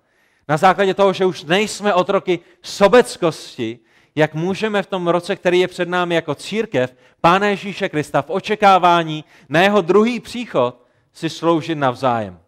Na 0.48 0.58
základě 0.58 0.94
toho, 0.94 1.14
že 1.14 1.26
už 1.26 1.44
nejsme 1.44 1.94
otroky 1.94 2.40
sobeckosti, 2.62 3.80
jak 4.16 4.34
můžeme 4.34 4.84
v 4.84 4.88
tom 4.88 5.08
roce, 5.08 5.36
který 5.36 5.60
je 5.60 5.68
před 5.68 5.90
námi 5.90 6.16
jako 6.16 6.36
církev, 6.36 6.96
Pána 7.22 7.48
Ježíše 7.48 7.90
Krista 7.90 8.22
v 8.22 8.30
očekávání 8.30 9.26
na 9.50 9.62
jeho 9.62 9.82
druhý 9.82 10.20
příchod 10.20 10.86
si 11.14 11.30
sloužit 11.30 11.76
navzájem. 11.76 12.40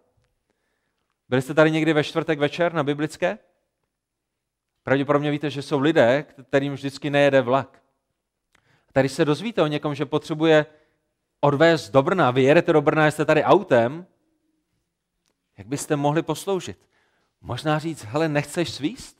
Byli 1.29 1.41
jste 1.41 1.53
tady 1.53 1.71
někdy 1.71 1.93
ve 1.93 2.03
čtvrtek 2.03 2.39
večer 2.39 2.73
na 2.73 2.83
biblické? 2.83 3.37
Pravděpodobně 4.83 5.31
víte, 5.31 5.49
že 5.49 5.61
jsou 5.61 5.79
lidé, 5.79 6.25
kterým 6.49 6.73
vždycky 6.73 7.09
nejede 7.09 7.41
vlak. 7.41 7.81
Tady 8.93 9.09
se 9.09 9.25
dozvíte 9.25 9.61
o 9.61 9.67
někom, 9.67 9.95
že 9.95 10.05
potřebuje 10.05 10.65
odvést 11.39 11.89
do 11.89 12.03
Brna. 12.03 12.31
Vy 12.31 12.43
jedete 12.43 12.73
do 12.73 12.81
Brna, 12.81 13.11
jste 13.11 13.25
tady 13.25 13.43
autem, 13.43 14.05
jak 15.57 15.67
byste 15.67 15.95
mohli 15.95 16.21
posloužit? 16.21 16.77
Možná 17.41 17.79
říct, 17.79 18.03
hele, 18.03 18.29
nechceš 18.29 18.71
svíst? 18.71 19.16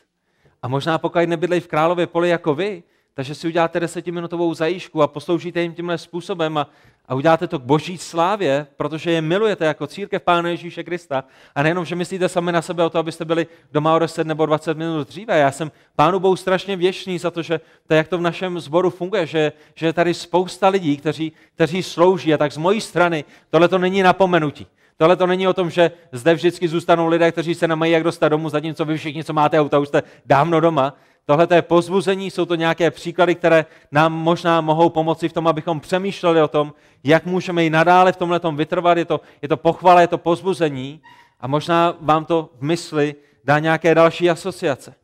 A 0.62 0.68
možná 0.68 0.98
pokud 0.98 1.20
nebydlej 1.30 1.60
v 1.60 1.68
Králově 1.68 2.08
poli 2.08 2.30
jako 2.30 2.56
vy, 2.56 2.84
takže 3.18 3.36
si 3.36 3.48
uděláte 3.48 3.80
desetiminutovou 3.80 4.54
zajížku 4.54 5.02
a 5.02 5.08
posloužíte 5.08 5.62
jim 5.62 5.74
tímhle 5.74 5.98
způsobem 5.98 6.58
a, 6.58 6.70
a 7.06 7.16
uděláte 7.16 7.48
to 7.48 7.60
k 7.60 7.64
boží 7.64 7.98
slávě, 7.98 8.68
protože 8.78 9.12
je 9.12 9.22
milujete 9.22 9.66
jako 9.66 9.88
církev 9.88 10.22
Pána 10.22 10.50
Ježíše 10.50 10.84
Krista. 10.84 11.24
A 11.56 11.64
nejenom, 11.64 11.86
že 11.86 11.96
myslíte 11.96 12.30
sami 12.30 12.52
na 12.52 12.62
sebe 12.62 12.84
o 12.84 12.90
to, 12.90 13.00
abyste 13.00 13.26
byli 13.26 13.48
doma 13.72 13.96
o 13.96 14.00
10 14.00 14.28
nebo 14.28 14.46
20 14.46 14.78
minut 14.78 15.08
dříve. 15.08 15.40
Já 15.40 15.52
jsem 15.52 15.72
Pánu 15.96 16.20
Bohu 16.20 16.36
strašně 16.36 16.76
věčný 16.76 17.20
za 17.20 17.32
to, 17.32 17.42
že 17.42 17.60
to, 17.88 17.94
jak 17.94 18.08
to 18.08 18.18
v 18.18 18.22
našem 18.22 18.60
sboru 18.60 18.90
funguje, 18.90 19.26
že, 19.26 19.52
že 19.76 19.86
je 19.86 19.94
tady 19.94 20.14
spousta 20.14 20.68
lidí, 20.68 20.98
kteří, 20.98 21.32
kteří 21.56 21.84
slouží. 21.84 22.34
A 22.34 22.38
tak 22.38 22.52
z 22.52 22.58
mojí 22.58 22.82
strany 22.82 23.26
tohle 23.50 23.68
to 23.68 23.78
není 23.78 24.02
napomenutí. 24.02 24.68
Tohle 24.98 25.16
to 25.16 25.28
není 25.28 25.48
o 25.48 25.54
tom, 25.54 25.70
že 25.70 25.92
zde 26.12 26.34
vždycky 26.34 26.68
zůstanou 26.68 27.08
lidé, 27.08 27.32
kteří 27.32 27.56
se 27.56 27.68
nemají 27.68 27.92
jak 27.92 28.04
dostat 28.04 28.30
domů, 28.30 28.50
zatímco 28.50 28.86
vy 28.86 28.98
všichni, 28.98 29.24
co 29.24 29.34
máte 29.34 29.60
auta, 29.60 29.80
už 29.80 29.88
jste 29.88 30.04
dávno 30.26 30.60
doma. 30.60 30.94
Tohle 31.26 31.48
je 31.54 31.62
pozbuzení, 31.62 32.32
jsou 32.32 32.46
to 32.46 32.56
nějaké 32.56 32.92
příklady, 32.92 33.36
které 33.36 33.66
nám 33.92 34.14
možná 34.14 34.62
mohou 34.62 34.90
pomoci 34.90 35.30
v 35.30 35.34
tom, 35.34 35.48
abychom 35.48 35.80
přemýšleli 35.80 36.42
o 36.42 36.48
tom, 36.48 36.74
jak 37.04 37.26
můžeme 37.26 37.66
i 37.66 37.70
nadále 37.70 38.12
v 38.12 38.18
tomhle 38.18 38.40
vytrvat. 38.56 38.98
Je 38.98 39.06
to, 39.06 39.22
je 39.42 39.48
to 39.48 39.58
pochvala, 39.58 40.02
je 40.02 40.08
to 40.08 40.18
pozbuzení 40.18 41.02
a 41.40 41.48
možná 41.48 41.98
vám 42.02 42.26
to 42.26 42.50
v 42.60 42.62
mysli 42.62 43.16
dá 43.44 43.60
nějaké 43.60 43.96
další 43.96 44.30
asociace. 44.30 44.96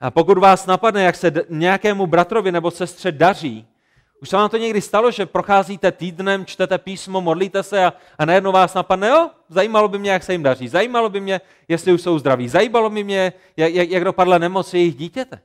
A 0.00 0.10
pokud 0.10 0.38
vás 0.38 0.66
napadne, 0.66 1.02
jak 1.02 1.16
se 1.16 1.32
nějakému 1.48 2.06
bratrovi 2.06 2.52
nebo 2.52 2.70
sestře 2.70 3.12
daří, 3.12 3.66
už 4.20 4.28
se 4.28 4.36
vám 4.36 4.50
to 4.50 4.56
někdy 4.56 4.80
stalo, 4.80 5.10
že 5.10 5.26
procházíte 5.26 5.92
týdnem, 5.92 6.46
čtete 6.46 6.78
písmo, 6.78 7.20
modlíte 7.20 7.62
se 7.62 7.84
a, 7.84 7.92
a 8.18 8.24
najednou 8.24 8.52
vás 8.52 8.74
napadne, 8.74 9.08
jo, 9.08 9.30
zajímalo 9.48 9.88
by 9.88 9.98
mě, 9.98 10.10
jak 10.10 10.22
se 10.22 10.32
jim 10.32 10.42
daří, 10.42 10.68
zajímalo 10.68 11.08
by 11.08 11.20
mě, 11.20 11.40
jestli 11.68 11.92
už 11.92 12.02
jsou 12.02 12.18
zdraví, 12.18 12.48
zajímalo 12.48 12.90
by 12.90 13.04
mě, 13.04 13.32
jak, 13.56 13.74
jak, 13.74 13.90
jak 13.90 14.04
dopadla 14.04 14.38
nemoc 14.38 14.74
jejich 14.74 14.96
dítěte. 14.96 15.40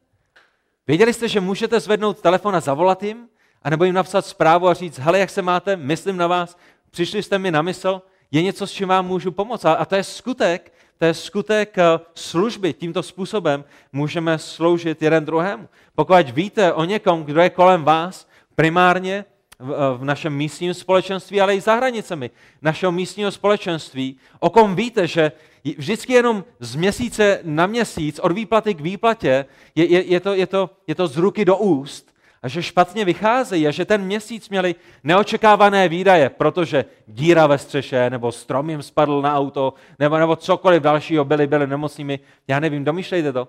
Věděli 0.88 1.14
jste, 1.14 1.28
že 1.28 1.40
můžete 1.40 1.80
zvednout 1.80 2.22
telefon 2.22 2.56
a 2.56 2.60
zavolat 2.60 3.04
jim? 3.04 3.28
A 3.64 3.70
nebo 3.70 3.84
jim 3.84 3.96
napsat 3.96 4.26
zprávu 4.26 4.68
a 4.68 4.74
říct, 4.74 5.00
hele, 5.00 5.20
jak 5.20 5.30
se 5.30 5.42
máte, 5.42 5.76
myslím 5.76 6.18
na 6.18 6.28
vás, 6.28 6.58
přišli 6.92 7.24
jste 7.24 7.40
mi 7.40 7.52
na 7.52 7.62
mysl, 7.62 8.02
je 8.32 8.42
něco, 8.42 8.68
s 8.68 8.72
čím 8.72 8.88
vám 8.88 9.08
můžu 9.08 9.32
pomoct. 9.32 9.66
A, 9.66 9.74
a 9.74 9.86
to 9.86 9.96
je 9.96 10.04
skutek, 10.04 10.74
to 10.98 11.06
je 11.06 11.14
skutek 11.14 11.78
eh, 11.78 11.84
služby. 12.16 12.74
Tímto 12.74 13.04
způsobem 13.04 13.64
můžeme 13.94 14.38
sloužit 14.38 15.02
jeden 15.02 15.26
druhému. 15.26 15.70
Pokud 15.96 16.30
víte 16.30 16.74
o 16.74 16.84
někom, 16.84 17.24
kdo 17.24 17.42
je 17.42 17.50
kolem 17.50 17.84
vás, 17.84 18.28
primárně 18.56 19.26
v, 19.60 19.72
eh, 19.72 19.98
v 19.98 20.04
našem 20.04 20.34
místním 20.34 20.74
společenství, 20.74 21.42
ale 21.42 21.56
i 21.56 21.62
za 21.62 21.76
hranicemi 21.76 22.30
našeho 22.62 22.92
místního 22.92 23.32
společenství, 23.32 24.18
o 24.40 24.50
kom 24.50 24.76
víte, 24.76 25.08
že 25.08 25.32
vždycky 25.78 26.14
jenom 26.14 26.44
z 26.60 26.76
měsíce 26.76 27.40
na 27.44 27.68
měsíc, 27.68 28.20
od 28.20 28.32
výplaty 28.32 28.74
k 28.74 28.82
výplatě, 28.82 29.46
je, 29.76 29.86
je, 29.86 30.04
je, 30.04 30.20
to, 30.20 30.34
je, 30.34 30.48
to, 30.48 30.70
je 30.88 30.96
to 30.96 31.08
z 31.08 31.18
ruky 31.18 31.46
do 31.46 31.58
úst 31.58 32.14
a 32.44 32.48
že 32.48 32.64
špatně 32.64 33.06
vycházejí 33.06 33.68
a 33.68 33.72
že 33.72 33.86
ten 33.86 34.02
měsíc 34.02 34.50
měli 34.50 34.76
neočekávané 35.04 35.88
výdaje, 35.88 36.30
protože 36.30 36.86
díra 37.08 37.48
ve 37.48 37.58
střeše, 37.58 38.10
nebo 38.10 38.32
strom 38.32 38.70
jim 38.70 38.84
spadl 38.84 39.22
na 39.22 39.36
auto, 39.36 39.74
nebo, 40.00 40.18
nebo 40.18 40.36
cokoliv 40.36 40.84
dalšího, 40.84 41.26
byli, 41.26 41.48
byli 41.48 41.68
nemocnými. 41.68 42.20
Já 42.48 42.60
nevím, 42.60 42.84
domýšlejte 42.84 43.34
to. 43.34 43.48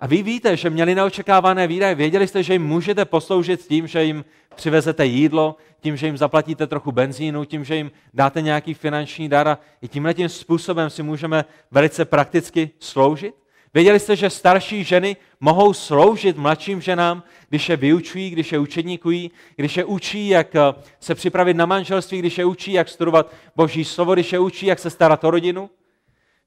A 0.00 0.06
vy 0.06 0.22
víte, 0.22 0.56
že 0.56 0.70
měli 0.70 0.94
neočekávané 0.94 1.66
výdaje. 1.66 1.94
Věděli 1.94 2.26
jste, 2.26 2.42
že 2.42 2.52
jim 2.52 2.66
můžete 2.66 3.04
posloužit 3.04 3.66
tím, 3.66 3.86
že 3.86 4.04
jim 4.04 4.24
přivezete 4.54 5.06
jídlo, 5.06 5.56
tím, 5.80 5.96
že 5.96 6.06
jim 6.06 6.16
zaplatíte 6.16 6.66
trochu 6.66 6.92
benzínu, 6.92 7.44
tím, 7.44 7.64
že 7.64 7.76
jim 7.76 7.90
dáte 8.14 8.42
nějaký 8.42 8.74
finanční 8.74 9.28
dar 9.28 9.48
a 9.48 9.58
i 9.82 9.88
tímhle 9.88 10.14
tím 10.14 10.28
způsobem 10.28 10.90
si 10.90 11.02
můžeme 11.02 11.44
velice 11.70 12.04
prakticky 12.04 12.70
sloužit. 12.78 13.34
Věděli 13.74 14.00
jste, 14.00 14.16
že 14.16 14.30
starší 14.30 14.84
ženy 14.84 15.16
mohou 15.40 15.72
sloužit 15.72 16.36
mladším 16.36 16.80
ženám, 16.80 17.22
když 17.48 17.68
je 17.68 17.76
vyučují, 17.76 18.30
když 18.30 18.52
je 18.52 18.58
učedníkují, 18.58 19.30
když 19.56 19.76
je 19.76 19.84
učí, 19.84 20.28
jak 20.28 20.54
eh, 20.54 20.60
se 21.00 21.14
připravit 21.14 21.54
na 21.54 21.66
manželství, 21.66 22.18
když 22.18 22.38
je 22.38 22.44
učí, 22.44 22.72
jak 22.72 22.88
studovat 22.88 23.32
Boží 23.56 23.84
slovo, 23.84 24.14
když 24.14 24.32
je 24.32 24.38
učí, 24.38 24.66
jak 24.66 24.78
se 24.78 24.90
starat 24.90 25.24
o 25.24 25.30
rodinu. 25.30 25.70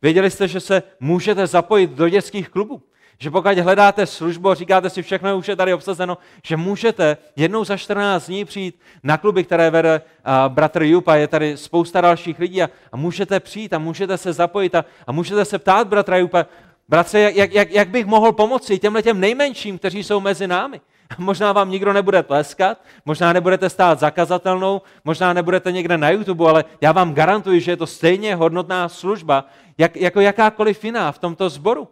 Věděli 0.02 0.32
jste, 0.32 0.48
že 0.48 0.60
se 0.60 0.84
můžete 1.00 1.48
zapojit 1.48 1.92
do 1.92 2.10
dětských 2.10 2.50
klubů, 2.50 2.82
že 3.19 3.32
pokud 3.32 3.58
hledáte 3.58 4.05
službu 4.05 4.53
říkáte 4.53 4.89
si, 4.89 5.01
všechno 5.01 5.38
už 5.38 5.47
je 5.47 5.55
tady 5.55 5.73
obsazeno, 5.73 6.17
že 6.43 6.58
můžete 6.58 7.17
jednou 7.36 7.63
za 7.63 7.77
14 7.77 8.27
dní 8.27 8.45
přijít 8.45 8.79
na 9.03 9.17
kluby, 9.17 9.43
které 9.43 9.69
vede 9.69 10.01
uh, 10.01 10.53
bratr 10.53 10.84
a 11.05 11.15
je 11.15 11.27
tady 11.27 11.58
spousta 11.58 12.01
dalších 12.01 12.39
lidí 12.39 12.63
a, 12.63 12.69
a 12.91 12.97
můžete 12.97 13.39
přijít 13.39 13.73
a 13.73 13.79
můžete 13.79 14.17
se 14.17 14.34
zapojit 14.34 14.75
a, 14.75 14.86
a 15.08 15.12
můžete 15.12 15.45
se 15.45 15.60
ptát 15.60 15.88
bratra 15.88 16.17
Jupa, 16.17 16.45
bratře, 16.89 17.32
jak, 17.36 17.53
jak, 17.53 17.71
jak 17.71 17.89
bych 17.89 18.05
mohl 18.05 18.32
pomoci 18.32 18.79
těmhle 18.79 19.03
těm 19.03 19.19
nejmenším, 19.19 19.77
kteří 19.77 20.03
jsou 20.03 20.19
mezi 20.19 20.47
námi. 20.47 20.82
Možná 21.17 21.53
vám 21.53 21.71
nikdo 21.71 21.93
nebude 21.93 22.23
tleskat, 22.23 22.77
možná 23.05 23.34
nebudete 23.34 23.69
stát 23.69 23.99
zakazatelnou, 23.99 24.82
možná 25.05 25.34
nebudete 25.34 25.71
někde 25.71 25.97
na 25.97 26.10
YouTube, 26.10 26.49
ale 26.49 26.65
já 26.82 26.91
vám 26.91 27.13
garantuji, 27.13 27.62
že 27.62 27.71
je 27.71 27.77
to 27.77 27.88
stejně 27.88 28.36
hodnotná 28.36 28.89
služba, 28.89 29.45
jak, 29.77 29.95
jako 29.95 30.19
jakákoliv 30.19 30.86
jiná 30.86 31.12
v 31.12 31.19
tomto 31.19 31.49
sboru. 31.49 31.88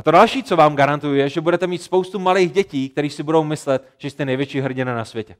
A 0.00 0.02
to 0.02 0.10
další, 0.10 0.42
co 0.42 0.56
vám 0.56 0.76
garantuju, 0.76 1.14
je, 1.14 1.28
že 1.28 1.40
budete 1.40 1.66
mít 1.66 1.82
spoustu 1.82 2.18
malých 2.18 2.52
dětí, 2.52 2.88
kteří 2.88 3.10
si 3.10 3.22
budou 3.22 3.44
myslet, 3.44 3.88
že 3.98 4.10
jste 4.10 4.24
největší 4.24 4.60
hrdina 4.60 4.94
na 4.94 5.04
světě. 5.04 5.36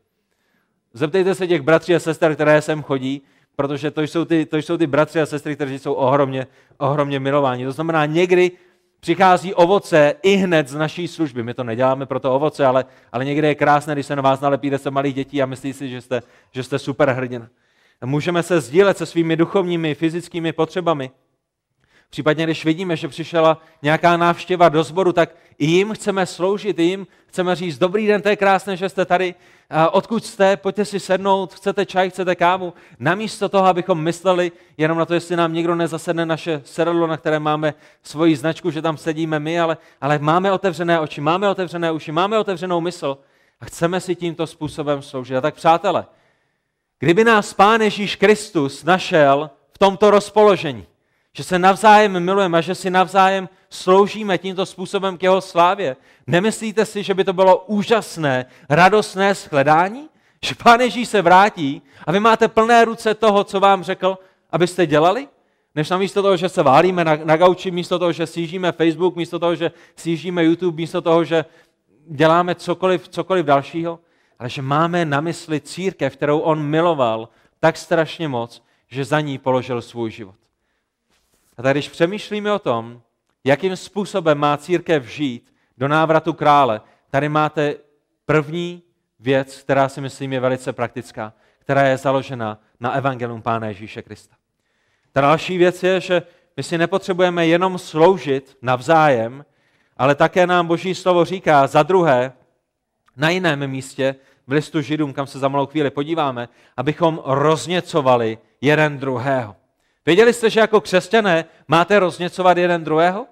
Zeptejte 0.92 1.34
se 1.34 1.46
těch 1.46 1.62
bratří 1.62 1.94
a 1.94 1.98
sester, 1.98 2.34
které 2.34 2.62
sem 2.62 2.82
chodí, 2.82 3.22
protože 3.56 3.90
to 3.90 4.02
jsou 4.02 4.24
ty, 4.24 4.46
to 4.46 4.56
jsou 4.56 4.76
ty 4.76 4.86
bratři 4.86 5.20
a 5.20 5.26
sestry, 5.26 5.56
kteří 5.56 5.78
jsou 5.78 5.92
ohromně, 5.92 6.46
ohromně 6.78 7.20
milováni. 7.20 7.64
To 7.64 7.72
znamená, 7.72 8.06
někdy 8.06 8.50
přichází 9.00 9.54
ovoce 9.54 10.14
i 10.22 10.34
hned 10.34 10.68
z 10.68 10.74
naší 10.74 11.08
služby. 11.08 11.42
My 11.42 11.54
to 11.54 11.64
neděláme 11.64 12.06
pro 12.06 12.20
to 12.20 12.34
ovoce, 12.34 12.66
ale, 12.66 12.84
ale 13.12 13.24
někdy 13.24 13.46
je 13.46 13.54
krásné, 13.54 13.94
když 13.94 14.06
se 14.06 14.16
na 14.16 14.22
vás 14.22 14.40
nalepí 14.40 14.72
se 14.76 14.90
malých 14.90 15.14
dětí 15.14 15.42
a 15.42 15.46
myslí 15.46 15.72
si, 15.72 15.88
že 15.88 16.00
jste, 16.00 16.22
že 16.52 16.62
jste 16.62 16.78
super 16.78 17.10
hrdina. 17.10 17.48
Můžeme 18.04 18.42
se 18.42 18.60
sdílet 18.60 18.98
se 18.98 19.06
svými 19.06 19.36
duchovními, 19.36 19.94
fyzickými 19.94 20.52
potřebami. 20.52 21.10
Případně, 22.10 22.44
když 22.44 22.64
vidíme, 22.64 22.96
že 22.96 23.08
přišla 23.08 23.62
nějaká 23.82 24.16
návštěva 24.16 24.68
do 24.68 24.82
sboru, 24.82 25.12
tak 25.12 25.30
i 25.58 25.66
jim 25.66 25.92
chceme 25.92 26.26
sloužit, 26.26 26.78
i 26.78 26.82
jim 26.82 27.06
chceme 27.26 27.56
říct, 27.56 27.78
dobrý 27.78 28.06
den, 28.06 28.22
to 28.22 28.28
je 28.28 28.36
krásné, 28.36 28.76
že 28.76 28.88
jste 28.88 29.04
tady, 29.04 29.34
odkud 29.90 30.24
jste, 30.24 30.56
pojďte 30.56 30.84
si 30.84 31.00
sednout, 31.00 31.54
chcete 31.54 31.86
čaj, 31.86 32.10
chcete 32.10 32.34
kávu. 32.34 32.74
Namísto 32.98 33.48
toho, 33.48 33.66
abychom 33.66 34.02
mysleli 34.02 34.52
jenom 34.76 34.98
na 34.98 35.04
to, 35.04 35.14
jestli 35.14 35.36
nám 35.36 35.52
někdo 35.52 35.74
nezasedne 35.74 36.26
naše 36.26 36.62
sedadlo, 36.64 37.06
na 37.06 37.16
které 37.16 37.38
máme 37.38 37.74
svoji 38.02 38.36
značku, 38.36 38.70
že 38.70 38.82
tam 38.82 38.96
sedíme 38.96 39.38
my, 39.38 39.60
ale, 39.60 39.76
ale 40.00 40.18
máme 40.18 40.52
otevřené 40.52 41.00
oči, 41.00 41.20
máme 41.20 41.48
otevřené 41.48 41.92
uši, 41.92 42.12
máme 42.12 42.38
otevřenou 42.38 42.80
mysl 42.80 43.18
a 43.60 43.64
chceme 43.64 44.00
si 44.00 44.14
tímto 44.14 44.46
způsobem 44.46 45.02
sloužit. 45.02 45.36
A 45.36 45.40
tak 45.40 45.54
přátelé, 45.54 46.06
kdyby 46.98 47.24
nás 47.24 47.54
Pán 47.54 47.80
Ježíš 47.80 48.16
Kristus 48.16 48.84
našel 48.84 49.50
v 49.72 49.78
tomto 49.78 50.10
rozpoložení, 50.10 50.86
že 51.32 51.44
se 51.44 51.58
navzájem 51.58 52.24
milujeme 52.24 52.58
a 52.58 52.60
že 52.60 52.74
si 52.74 52.90
navzájem 52.90 53.48
sloužíme 53.70 54.38
tímto 54.38 54.66
způsobem 54.66 55.18
k 55.18 55.22
jeho 55.22 55.40
slávě. 55.40 55.96
Nemyslíte 56.26 56.86
si, 56.86 57.02
že 57.02 57.14
by 57.14 57.24
to 57.24 57.32
bylo 57.32 57.64
úžasné, 57.66 58.46
radostné 58.68 59.34
shledání? 59.34 60.08
Že 60.44 60.54
Pán 60.54 60.80
Ježíš 60.80 61.08
se 61.08 61.22
vrátí 61.22 61.82
a 62.06 62.12
vy 62.12 62.20
máte 62.20 62.48
plné 62.48 62.84
ruce 62.84 63.14
toho, 63.14 63.44
co 63.44 63.60
vám 63.60 63.82
řekl, 63.82 64.18
abyste 64.50 64.86
dělali? 64.86 65.28
Než 65.74 65.90
namísto 65.90 66.22
toho, 66.22 66.36
že 66.36 66.48
se 66.48 66.62
válíme 66.62 67.04
na, 67.04 67.16
na 67.24 67.36
gauči, 67.36 67.70
místo 67.70 67.98
toho, 67.98 68.12
že 68.12 68.26
sjížíme 68.26 68.72
Facebook, 68.72 69.16
místo 69.16 69.38
toho, 69.38 69.54
že 69.54 69.70
sjížíme 69.96 70.44
YouTube, 70.44 70.76
místo 70.76 71.00
toho, 71.00 71.24
že 71.24 71.44
děláme 72.06 72.54
cokoliv, 72.54 73.08
cokoliv 73.08 73.46
dalšího, 73.46 73.98
ale 74.38 74.48
že 74.48 74.62
máme 74.62 75.04
na 75.04 75.20
mysli 75.20 75.60
církev, 75.60 76.16
kterou 76.16 76.38
on 76.38 76.62
miloval 76.62 77.28
tak 77.60 77.76
strašně 77.76 78.28
moc, 78.28 78.62
že 78.88 79.04
za 79.04 79.20
ní 79.20 79.38
položil 79.38 79.82
svůj 79.82 80.10
život. 80.10 80.39
A 81.60 81.62
tak 81.62 81.72
když 81.72 81.88
přemýšlíme 81.88 82.52
o 82.52 82.58
tom, 82.58 83.02
jakým 83.44 83.76
způsobem 83.76 84.38
má 84.38 84.56
církev 84.56 85.04
žít 85.04 85.54
do 85.78 85.88
návratu 85.88 86.32
krále, 86.32 86.80
tady 87.10 87.28
máte 87.28 87.74
první 88.26 88.82
věc, 89.18 89.62
která 89.62 89.88
si 89.88 90.00
myslím 90.00 90.32
je 90.32 90.40
velice 90.40 90.72
praktická, 90.72 91.32
která 91.58 91.82
je 91.82 91.96
založena 91.96 92.58
na 92.80 92.92
evangelium 92.92 93.42
Pána 93.42 93.66
Ježíše 93.66 94.02
Krista. 94.02 94.36
Ta 95.12 95.20
další 95.20 95.58
věc 95.58 95.82
je, 95.82 96.00
že 96.00 96.22
my 96.56 96.62
si 96.62 96.78
nepotřebujeme 96.78 97.46
jenom 97.46 97.78
sloužit 97.78 98.56
navzájem, 98.62 99.44
ale 99.96 100.14
také 100.14 100.46
nám 100.46 100.66
Boží 100.66 100.94
slovo 100.94 101.24
říká 101.24 101.66
za 101.66 101.82
druhé, 101.82 102.32
na 103.16 103.30
jiném 103.30 103.66
místě, 103.66 104.14
v 104.46 104.52
listu 104.52 104.80
Židům, 104.80 105.12
kam 105.12 105.26
se 105.26 105.38
za 105.38 105.48
malou 105.48 105.66
chvíli 105.66 105.90
podíváme, 105.90 106.48
abychom 106.76 107.20
rozněcovali 107.24 108.38
jeden 108.60 108.98
druhého. 108.98 109.59
Věděli 110.10 110.32
jste, 110.32 110.50
že 110.50 110.60
jako 110.60 110.80
křesťané 110.80 111.44
máte 111.68 111.98
rozněcovat 111.98 112.56
jeden 112.56 112.84
druhého? 112.84 113.26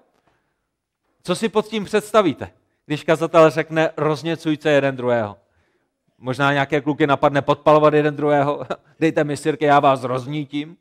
Co 1.22 1.36
si 1.36 1.48
pod 1.48 1.66
tím 1.66 1.84
představíte, 1.84 2.50
když 2.86 3.04
kazatel 3.04 3.50
řekne 3.50 3.90
rozněcujte 3.96 4.70
jeden 4.70 4.96
druhého? 4.96 5.36
Možná 6.18 6.52
nějaké 6.52 6.80
kluky 6.80 7.06
napadne 7.06 7.42
podpalovat 7.42 7.94
jeden 7.94 8.16
druhého. 8.16 8.66
Dejte 9.00 9.24
mi 9.24 9.36
sirky, 9.36 9.64
já 9.64 9.80
vás 9.80 10.02
roznítím. 10.04 10.76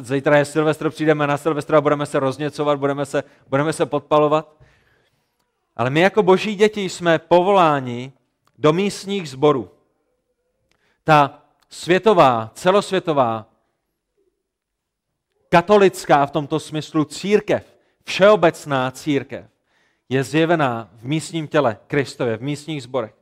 Zítra 0.00 0.38
je 0.38 0.44
Silvestr, 0.44 0.90
přijdeme 0.90 1.26
na 1.26 1.36
Silvestra 1.36 1.78
a 1.78 1.80
budeme 1.80 2.06
se 2.06 2.20
rozněcovat, 2.20 2.78
budeme 2.78 3.06
se, 3.06 3.24
budeme 3.48 3.72
se 3.72 3.86
podpalovat. 3.86 4.56
Ale 5.76 5.90
my 5.90 6.00
jako 6.00 6.22
boží 6.22 6.54
děti 6.54 6.88
jsme 6.88 7.18
povoláni 7.18 8.12
do 8.58 8.72
místních 8.72 9.30
sborů. 9.30 9.70
Ta 11.04 11.42
světová, 11.68 12.50
celosvětová, 12.54 13.48
katolická 15.48 16.26
v 16.26 16.30
tomto 16.30 16.60
smyslu 16.60 17.04
církev, 17.04 17.76
všeobecná 18.04 18.90
církev, 18.90 19.44
je 20.08 20.24
zjevená 20.24 20.88
v 20.96 21.04
místním 21.04 21.48
těle 21.48 21.76
Kristově, 21.86 22.36
v 22.36 22.42
místních 22.42 22.82
zborech. 22.82 23.14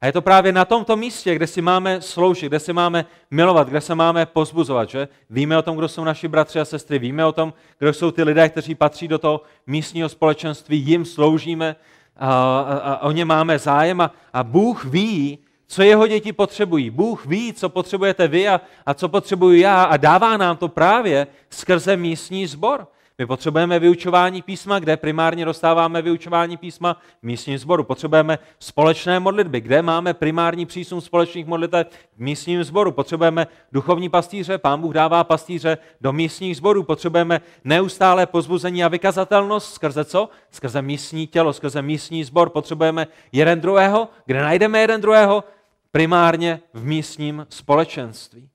A 0.00 0.06
je 0.06 0.12
to 0.12 0.22
právě 0.22 0.52
na 0.52 0.64
tomto 0.64 0.96
místě, 0.96 1.34
kde 1.34 1.46
si 1.46 1.62
máme 1.62 2.02
sloužit, 2.02 2.48
kde 2.48 2.60
si 2.60 2.72
máme 2.72 3.04
milovat, 3.30 3.68
kde 3.68 3.80
se 3.80 3.94
máme 3.94 4.26
pozbuzovat. 4.26 4.88
Že? 4.88 5.08
Víme 5.30 5.58
o 5.58 5.62
tom, 5.62 5.76
kdo 5.76 5.88
jsou 5.88 6.04
naši 6.04 6.28
bratři 6.28 6.60
a 6.60 6.64
sestry, 6.64 6.98
víme 6.98 7.26
o 7.26 7.32
tom, 7.32 7.54
kdo 7.78 7.92
jsou 7.92 8.10
ty 8.10 8.22
lidé, 8.22 8.48
kteří 8.48 8.74
patří 8.74 9.08
do 9.08 9.18
toho 9.18 9.40
místního 9.66 10.08
společenství, 10.08 10.78
jim 10.78 11.04
sloužíme, 11.04 11.76
a, 12.16 12.60
a, 12.60 12.78
a 12.78 12.98
o 12.98 13.12
ně 13.12 13.24
máme 13.24 13.58
zájem 13.58 14.00
a, 14.00 14.12
a 14.32 14.44
Bůh 14.44 14.84
ví, 14.84 15.38
co 15.68 15.82
jeho 15.82 16.06
děti 16.06 16.32
potřebují. 16.32 16.90
Bůh 16.90 17.26
ví, 17.26 17.52
co 17.52 17.68
potřebujete 17.68 18.28
vy 18.28 18.48
a, 18.48 18.60
a 18.86 18.94
co 18.94 19.08
potřebuji 19.08 19.60
já 19.60 19.84
a 19.84 19.96
dává 19.96 20.36
nám 20.36 20.56
to 20.56 20.68
právě 20.68 21.26
skrze 21.50 21.96
místní 21.96 22.46
sbor. 22.46 22.86
My 23.20 23.26
potřebujeme 23.26 23.78
vyučování 23.78 24.42
písma, 24.42 24.78
kde 24.78 24.96
primárně 24.96 25.44
dostáváme 25.44 26.02
vyučování 26.02 26.56
písma 26.56 26.96
v 27.20 27.22
místním 27.22 27.58
sboru. 27.58 27.84
Potřebujeme 27.84 28.38
společné 28.58 29.20
modlitby, 29.20 29.60
kde 29.60 29.82
máme 29.82 30.14
primární 30.14 30.66
přísun 30.66 31.00
společných 31.00 31.46
modlitev 31.46 31.86
v 32.16 32.20
místním 32.20 32.64
sboru. 32.64 32.92
Potřebujeme 32.92 33.46
duchovní 33.72 34.08
pastýře, 34.08 34.58
pán 34.58 34.80
Bůh 34.80 34.94
dává 34.94 35.24
pastýře 35.24 35.78
do 36.00 36.12
místních 36.12 36.56
sborů. 36.56 36.82
Potřebujeme 36.82 37.40
neustále 37.64 38.26
pozbuzení 38.26 38.84
a 38.84 38.88
vykazatelnost 38.88 39.74
skrze 39.74 40.04
co? 40.04 40.28
Skrze 40.50 40.82
místní 40.82 41.26
tělo, 41.26 41.52
skrze 41.52 41.82
místní 41.82 42.24
sbor. 42.24 42.50
Potřebujeme 42.50 43.06
jeden 43.32 43.60
druhého, 43.60 44.08
kde 44.26 44.42
najdeme 44.42 44.80
jeden 44.80 45.00
druhého? 45.00 45.44
Primárně 45.92 46.60
v 46.72 46.84
místním 46.84 47.46
společenství. 47.50 48.48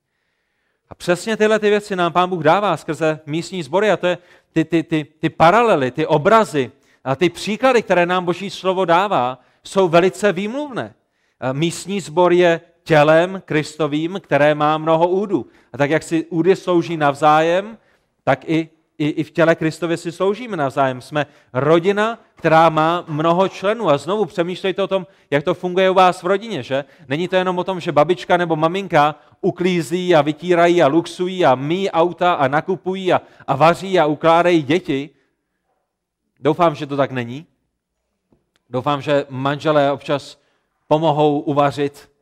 A 0.90 0.96
přesně 0.96 1.38
tyhle 1.38 1.60
ty 1.60 1.70
věci 1.70 1.96
nám 1.96 2.14
Pán 2.14 2.30
Bůh 2.30 2.44
dává 2.44 2.78
skrze 2.78 3.20
místní 3.26 3.64
sbory 3.64 3.92
a 3.92 3.98
to 3.98 4.08
je 4.08 4.18
ty, 4.54 4.66
ty, 4.66 4.84
ty, 4.84 5.06
ty 5.20 5.30
paralely, 5.30 5.92
ty 5.92 6.08
obrazy 6.08 6.72
a 7.04 7.16
ty 7.16 7.30
příklady, 7.30 7.82
které 7.82 8.06
nám 8.06 8.26
Boží 8.26 8.50
slovo 8.50 8.86
dává, 8.86 9.40
jsou 9.64 9.88
velice 9.88 10.32
výmluvné. 10.32 10.94
Místní 11.52 12.02
sbor 12.02 12.34
je 12.34 12.62
tělem 12.84 13.42
Kristovým, 13.46 14.20
které 14.24 14.56
má 14.56 14.78
mnoho 14.78 15.08
údů. 15.08 15.48
A 15.74 15.78
tak, 15.78 15.90
jak 15.90 16.04
si 16.04 16.26
údy 16.26 16.56
slouží 16.56 16.98
navzájem, 16.98 17.78
tak 18.24 18.50
i, 18.50 18.70
i, 18.98 19.08
i 19.08 19.24
v 19.24 19.32
těle 19.32 19.56
Kristově 19.56 19.98
si 19.98 20.12
sloužíme 20.12 20.58
navzájem. 20.58 21.02
Jsme 21.02 21.26
rodina, 21.54 22.20
která 22.36 22.70
má 22.70 23.06
mnoho 23.08 23.48
členů. 23.48 23.90
A 23.90 23.98
znovu 23.98 24.26
přemýšlejte 24.26 24.84
o 24.84 24.88
tom, 24.88 25.08
jak 25.32 25.44
to 25.44 25.54
funguje 25.54 25.90
u 25.90 25.94
vás 25.94 26.24
v 26.24 26.28
rodině, 26.28 26.64
že? 26.64 26.86
Není 27.08 27.28
to 27.28 27.36
jenom 27.36 27.58
o 27.58 27.64
tom, 27.64 27.80
že 27.80 27.92
babička 27.92 28.38
nebo 28.38 28.56
maminka 28.56 29.16
uklízí 29.42 30.16
a 30.16 30.22
vytírají 30.22 30.84
a 30.84 30.88
luxují 30.88 31.46
a 31.46 31.56
mý 31.56 31.92
auta 31.92 32.34
a 32.34 32.48
nakupují 32.48 33.14
a, 33.14 33.22
a 33.48 33.56
vaří 33.56 34.00
a 34.00 34.06
ukládají 34.06 34.64
děti. 34.64 35.10
Doufám, 36.40 36.76
že 36.76 36.86
to 36.86 36.98
tak 36.98 37.12
není. 37.12 37.46
Doufám, 38.70 39.02
že 39.02 39.26
manželé 39.30 39.92
občas 39.92 40.38
pomohou 40.88 41.40
uvařit. 41.40 42.13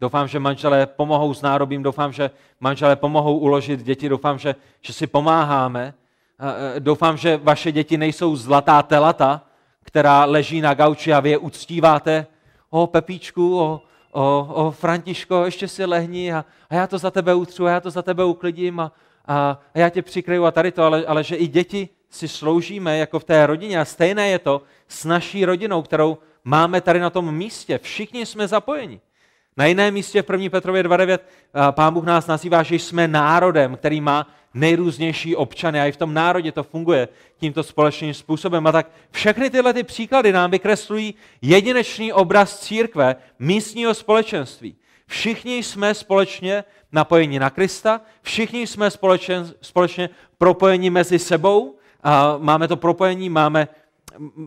Doufám, 0.00 0.28
že 0.28 0.40
manželé 0.40 0.86
pomohou 0.86 1.34
s 1.34 1.42
nárobím. 1.42 1.82
Doufám, 1.82 2.12
že 2.12 2.30
manželé 2.60 2.96
pomohou 2.96 3.38
uložit 3.38 3.82
děti. 3.82 4.08
Doufám, 4.08 4.38
že, 4.38 4.54
že 4.80 4.92
si 4.92 5.06
pomáháme. 5.06 5.94
A 6.38 6.78
doufám, 6.78 7.16
že 7.16 7.36
vaše 7.36 7.72
děti 7.72 7.96
nejsou 7.96 8.36
zlatá 8.36 8.82
telata, 8.82 9.42
která 9.84 10.24
leží 10.24 10.60
na 10.60 10.74
gauči 10.74 11.12
a 11.12 11.20
vy 11.20 11.30
je 11.30 11.38
uctíváte. 11.38 12.26
O 12.70 12.86
Pepíčku, 12.86 13.60
o, 13.60 13.80
o, 14.12 14.48
o 14.54 14.70
Františko, 14.70 15.44
ještě 15.44 15.68
si 15.68 15.84
lehni 15.84 16.32
a, 16.32 16.44
a 16.70 16.74
já 16.74 16.86
to 16.86 16.98
za 16.98 17.10
tebe 17.10 17.34
utřu, 17.34 17.66
a 17.66 17.70
já 17.70 17.80
to 17.80 17.90
za 17.90 18.02
tebe 18.02 18.24
uklidím 18.24 18.80
a, 18.80 18.92
a, 19.26 19.60
a 19.74 19.78
já 19.78 19.88
tě 19.88 20.02
přikryju 20.02 20.44
a 20.44 20.50
tady 20.50 20.72
to, 20.72 20.82
ale, 20.82 21.06
ale 21.06 21.24
že 21.24 21.36
i 21.36 21.46
děti 21.46 21.88
si 22.10 22.28
sloužíme 22.28 22.98
jako 22.98 23.18
v 23.18 23.24
té 23.24 23.46
rodině 23.46 23.80
a 23.80 23.84
stejné 23.84 24.28
je 24.28 24.38
to 24.38 24.62
s 24.88 25.04
naší 25.04 25.44
rodinou, 25.44 25.82
kterou 25.82 26.18
máme 26.44 26.80
tady 26.80 27.00
na 27.00 27.10
tom 27.10 27.34
místě. 27.34 27.78
Všichni 27.78 28.26
jsme 28.26 28.48
zapojeni. 28.48 29.00
Na 29.56 29.66
jiném 29.66 29.94
místě 29.94 30.22
v 30.22 30.30
1. 30.30 30.50
Petrově 30.50 30.82
2.9 30.82 31.18
pán 31.70 31.94
Bůh 31.94 32.04
nás 32.04 32.26
nazývá, 32.26 32.62
že 32.62 32.74
jsme 32.74 33.08
národem, 33.08 33.76
který 33.76 34.00
má 34.00 34.26
nejrůznější 34.54 35.36
občany 35.36 35.80
a 35.80 35.86
i 35.86 35.92
v 35.92 35.96
tom 35.96 36.14
národě 36.14 36.52
to 36.52 36.62
funguje 36.62 37.08
tímto 37.36 37.62
společným 37.62 38.14
způsobem. 38.14 38.66
A 38.66 38.72
tak 38.72 38.90
všechny 39.10 39.50
tyhle 39.50 39.72
ty 39.72 39.82
příklady 39.82 40.32
nám 40.32 40.50
vykreslují 40.50 41.14
jedinečný 41.42 42.12
obraz 42.12 42.60
církve, 42.60 43.16
místního 43.38 43.94
společenství. 43.94 44.76
Všichni 45.06 45.62
jsme 45.62 45.94
společně 45.94 46.64
napojeni 46.92 47.38
na 47.38 47.50
Krista, 47.50 48.00
všichni 48.22 48.66
jsme 48.66 48.90
společně, 48.90 49.44
společně 49.60 50.10
propojeni 50.38 50.90
mezi 50.90 51.18
sebou, 51.18 51.78
a 52.02 52.36
máme 52.38 52.68
to 52.68 52.76
propojení, 52.76 53.28
máme, 53.28 53.68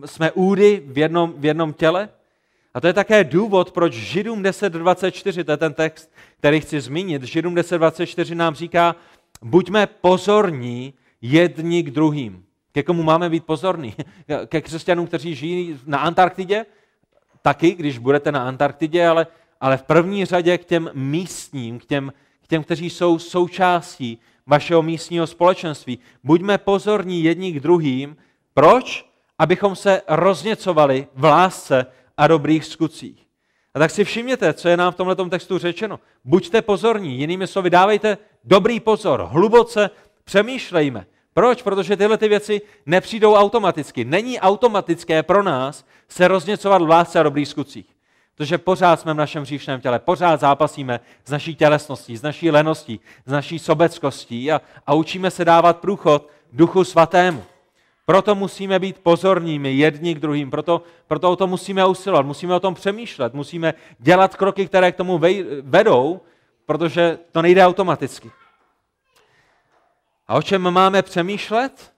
jsme 0.04 0.32
údy 0.32 0.82
v 0.86 0.98
jednom, 0.98 1.34
v 1.36 1.44
jednom 1.44 1.72
těle. 1.72 2.08
A 2.78 2.80
to 2.80 2.86
je 2.86 2.92
také 2.92 3.24
důvod, 3.24 3.72
proč 3.72 3.92
Židům 3.92 4.42
10.24, 4.42 5.44
to 5.44 5.50
je 5.50 5.56
ten 5.56 5.74
text, 5.74 6.12
který 6.38 6.60
chci 6.60 6.80
zmínit, 6.80 7.22
Židům 7.22 7.54
10.24 7.54 8.34
nám 8.34 8.54
říká, 8.54 8.96
buďme 9.42 9.86
pozorní 9.86 10.94
jedni 11.22 11.82
k 11.82 11.90
druhým. 11.90 12.44
Ke 12.72 12.82
komu 12.82 13.02
máme 13.02 13.30
být 13.30 13.44
pozorní? 13.44 13.94
Ke 14.46 14.60
křesťanům, 14.60 15.06
kteří 15.06 15.34
žijí 15.34 15.80
na 15.86 15.98
Antarktidě? 15.98 16.66
Taky, 17.42 17.70
když 17.74 17.98
budete 17.98 18.32
na 18.32 18.48
Antarktidě, 18.48 19.06
ale, 19.06 19.26
ale 19.60 19.76
v 19.76 19.82
první 19.82 20.24
řadě 20.24 20.58
k 20.58 20.64
těm 20.64 20.90
místním, 20.94 21.78
k 21.78 21.84
těm, 21.84 22.12
k 22.44 22.46
těm, 22.46 22.64
kteří 22.64 22.90
jsou 22.90 23.18
součástí 23.18 24.18
vašeho 24.46 24.82
místního 24.82 25.26
společenství. 25.26 25.98
Buďme 26.24 26.58
pozorní 26.58 27.24
jedni 27.24 27.52
k 27.52 27.60
druhým. 27.60 28.16
Proč? 28.54 29.08
Abychom 29.38 29.76
se 29.76 30.02
rozněcovali 30.08 31.06
v 31.14 31.24
lásce 31.24 31.86
a 32.18 32.26
dobrých 32.26 32.64
skutcích. 32.64 33.26
A 33.74 33.78
tak 33.78 33.90
si 33.90 34.04
všimněte, 34.04 34.54
co 34.54 34.68
je 34.68 34.76
nám 34.76 34.92
v 34.92 34.96
tomto 34.96 35.24
textu 35.24 35.58
řečeno. 35.58 36.00
Buďte 36.24 36.62
pozorní, 36.62 37.18
jinými 37.18 37.46
slovy, 37.46 37.70
dávejte 37.70 38.18
dobrý 38.44 38.80
pozor, 38.80 39.28
hluboce 39.30 39.90
přemýšlejme. 40.24 41.06
Proč? 41.34 41.62
Protože 41.62 41.96
tyhle 41.96 42.18
ty 42.18 42.28
věci 42.28 42.60
nepřijdou 42.86 43.34
automaticky. 43.34 44.04
Není 44.04 44.40
automatické 44.40 45.22
pro 45.22 45.42
nás 45.42 45.84
se 46.08 46.28
rozněcovat 46.28 46.82
v 46.82 46.88
lásce 46.88 47.20
a 47.20 47.22
dobrých 47.22 47.48
skutcích. 47.48 47.86
Protože 48.34 48.58
pořád 48.58 49.00
jsme 49.00 49.14
v 49.14 49.16
našem 49.16 49.42
hříšném 49.42 49.80
těle, 49.80 49.98
pořád 49.98 50.40
zápasíme 50.40 51.00
s 51.24 51.30
naší 51.30 51.54
tělesností, 51.54 52.16
s 52.16 52.22
naší 52.22 52.50
leností, 52.50 53.00
s 53.26 53.32
naší 53.32 53.58
sobeckostí 53.58 54.52
a, 54.52 54.60
a 54.86 54.94
učíme 54.94 55.30
se 55.30 55.44
dávat 55.44 55.76
průchod 55.78 56.28
duchu 56.52 56.84
svatému. 56.84 57.44
Proto 58.08 58.34
musíme 58.34 58.78
být 58.78 58.98
pozorními 58.98 59.72
jedni 59.72 60.14
k 60.14 60.18
druhým, 60.18 60.50
proto, 60.50 60.82
proto 61.06 61.30
o 61.30 61.36
to 61.36 61.46
musíme 61.46 61.86
usilovat, 61.86 62.26
musíme 62.26 62.54
o 62.54 62.60
tom 62.60 62.74
přemýšlet, 62.74 63.34
musíme 63.34 63.74
dělat 63.98 64.36
kroky, 64.36 64.66
které 64.66 64.92
k 64.92 64.96
tomu 64.96 65.20
vedou, 65.62 66.20
protože 66.66 67.18
to 67.32 67.42
nejde 67.42 67.66
automaticky. 67.66 68.30
A 70.28 70.34
o 70.34 70.42
čem 70.42 70.70
máme 70.70 71.02
přemýšlet? 71.02 71.92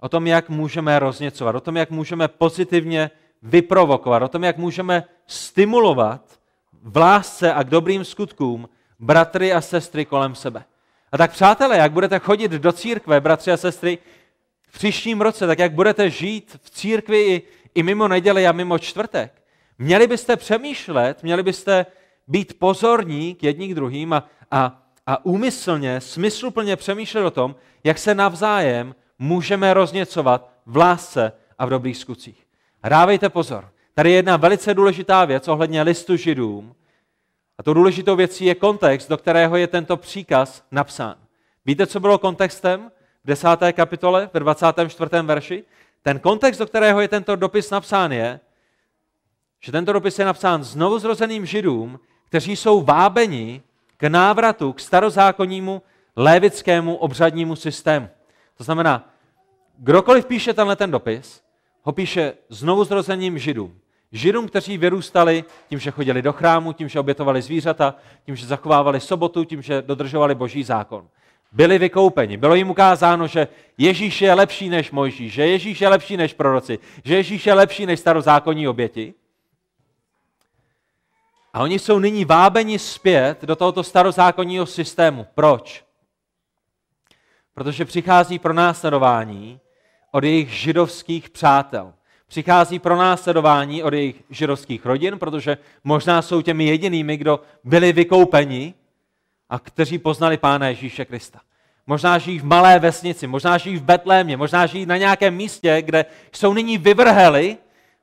O 0.00 0.08
tom, 0.08 0.26
jak 0.26 0.48
můžeme 0.48 0.98
rozněcovat, 0.98 1.54
o 1.54 1.60
tom, 1.60 1.76
jak 1.76 1.90
můžeme 1.90 2.28
pozitivně 2.28 3.10
vyprovokovat, 3.42 4.22
o 4.22 4.28
tom, 4.28 4.44
jak 4.44 4.56
můžeme 4.56 5.04
stimulovat 5.26 6.22
v 6.82 6.96
lásce 6.96 7.54
a 7.54 7.62
k 7.62 7.70
dobrým 7.70 8.04
skutkům 8.04 8.68
bratry 8.98 9.52
a 9.52 9.60
sestry 9.60 10.04
kolem 10.04 10.34
sebe. 10.34 10.64
A 11.12 11.18
tak 11.18 11.30
přátelé, 11.30 11.76
jak 11.76 11.92
budete 11.92 12.18
chodit 12.18 12.52
do 12.52 12.72
církve, 12.72 13.20
bratři 13.20 13.52
a 13.52 13.56
sestry, 13.56 13.98
v 14.72 14.78
příštím 14.78 15.20
roce, 15.20 15.46
tak 15.46 15.58
jak 15.58 15.72
budete 15.72 16.10
žít 16.10 16.56
v 16.62 16.70
církvi 16.70 17.22
i, 17.22 17.42
i 17.74 17.82
mimo 17.82 18.08
neděli 18.08 18.46
a 18.46 18.52
mimo 18.52 18.78
čtvrtek, 18.78 19.42
měli 19.78 20.06
byste 20.06 20.36
přemýšlet, 20.36 21.22
měli 21.22 21.42
byste 21.42 21.86
být 22.28 22.58
pozorní 22.58 23.34
k 23.34 23.42
jedním 23.42 23.70
k 23.72 23.74
druhým 23.74 24.12
a, 24.12 24.28
a, 24.50 24.82
a 25.06 25.24
úmyslně, 25.24 26.00
smysluplně 26.00 26.76
přemýšlet 26.76 27.24
o 27.24 27.30
tom, 27.30 27.56
jak 27.84 27.98
se 27.98 28.14
navzájem 28.14 28.94
můžeme 29.18 29.74
rozněcovat 29.74 30.50
v 30.66 30.76
lásce 30.76 31.32
a 31.58 31.66
v 31.66 31.70
dobrých 31.70 31.96
skutcích. 31.96 32.46
A 32.82 32.88
dávejte 32.88 33.28
pozor. 33.28 33.70
Tady 33.94 34.10
je 34.10 34.16
jedna 34.16 34.36
velice 34.36 34.74
důležitá 34.74 35.24
věc 35.24 35.48
ohledně 35.48 35.82
listu 35.82 36.16
židům. 36.16 36.74
A 37.58 37.62
to 37.62 37.74
důležitou 37.74 38.16
věcí 38.16 38.44
je 38.44 38.54
kontext, 38.54 39.08
do 39.08 39.16
kterého 39.16 39.56
je 39.56 39.66
tento 39.66 39.96
příkaz 39.96 40.64
napsán. 40.70 41.16
Víte, 41.66 41.86
co 41.86 42.00
bylo 42.00 42.18
kontextem 42.18 42.90
v 43.24 43.26
desáté 43.26 43.72
kapitole, 43.72 44.30
ve 44.34 44.40
24. 44.40 45.10
verši? 45.22 45.64
Ten 46.02 46.18
kontext, 46.18 46.60
do 46.60 46.66
kterého 46.66 47.00
je 47.00 47.08
tento 47.08 47.36
dopis 47.36 47.70
napsán, 47.70 48.12
je, 48.12 48.40
že 49.60 49.72
tento 49.72 49.92
dopis 49.92 50.18
je 50.18 50.24
napsán 50.24 50.64
znovu 50.64 50.98
zrozeným 50.98 51.46
židům, 51.46 52.00
kteří 52.28 52.56
jsou 52.56 52.82
vábeni 52.82 53.62
k 53.96 54.02
návratu 54.02 54.72
k 54.72 54.80
starozákonnímu 54.80 55.82
lévickému 56.16 56.96
obřadnímu 56.96 57.56
systému. 57.56 58.08
To 58.56 58.64
znamená, 58.64 59.08
kdokoliv 59.78 60.26
píše 60.26 60.54
tenhle 60.54 60.76
ten 60.76 60.90
dopis, 60.90 61.42
ho 61.82 61.92
píše 61.92 62.34
znovu 62.48 62.84
zrozeným 62.84 63.38
židům. 63.38 63.78
Židům, 64.12 64.48
kteří 64.48 64.78
vyrůstali 64.78 65.44
tím, 65.68 65.78
že 65.78 65.90
chodili 65.90 66.22
do 66.22 66.32
chrámu, 66.32 66.72
tím, 66.72 66.88
že 66.88 67.00
obětovali 67.00 67.42
zvířata, 67.42 67.94
tím, 68.26 68.36
že 68.36 68.46
zachovávali 68.46 69.00
sobotu, 69.00 69.44
tím, 69.44 69.62
že 69.62 69.82
dodržovali 69.82 70.34
boží 70.34 70.64
zákon. 70.64 71.08
Byli 71.52 71.78
vykoupeni. 71.78 72.36
Bylo 72.36 72.54
jim 72.54 72.70
ukázáno, 72.70 73.26
že 73.26 73.48
Ježíš 73.78 74.22
je 74.22 74.34
lepší 74.34 74.68
než 74.68 74.90
Mojžíš, 74.90 75.32
že 75.32 75.46
Ježíš 75.46 75.80
je 75.80 75.88
lepší 75.88 76.16
než 76.16 76.34
proroci, 76.34 76.78
že 77.04 77.14
Ježíš 77.14 77.46
je 77.46 77.54
lepší 77.54 77.86
než 77.86 78.00
starozákonní 78.00 78.68
oběti. 78.68 79.14
A 81.52 81.60
oni 81.60 81.78
jsou 81.78 81.98
nyní 81.98 82.24
vábeni 82.24 82.78
zpět 82.78 83.42
do 83.42 83.56
tohoto 83.56 83.82
starozákonního 83.82 84.66
systému. 84.66 85.26
Proč? 85.34 85.84
Protože 87.54 87.84
přichází 87.84 88.38
pro 88.38 88.52
následování 88.52 89.60
od 90.10 90.24
jejich 90.24 90.50
židovských 90.50 91.30
přátel. 91.30 91.92
Přichází 92.26 92.78
pro 92.78 92.96
následování 92.96 93.82
od 93.82 93.92
jejich 93.94 94.22
židovských 94.30 94.86
rodin, 94.86 95.18
protože 95.18 95.58
možná 95.84 96.22
jsou 96.22 96.42
těmi 96.42 96.64
jedinými, 96.64 97.16
kdo 97.16 97.40
byli 97.64 97.92
vykoupeni 97.92 98.74
a 99.52 99.58
kteří 99.58 99.98
poznali 99.98 100.36
Pána 100.36 100.68
Ježíše 100.68 101.04
Krista. 101.04 101.40
Možná 101.86 102.18
žijí 102.18 102.38
v 102.38 102.44
malé 102.44 102.78
vesnici, 102.78 103.26
možná 103.26 103.58
žijí 103.58 103.76
v 103.76 103.82
Betlémě, 103.82 104.36
možná 104.36 104.66
žijí 104.66 104.86
na 104.86 104.96
nějakém 104.96 105.34
místě, 105.34 105.82
kde 105.82 106.04
jsou 106.32 106.52
nyní 106.52 106.78
vyvrheli 106.78 107.58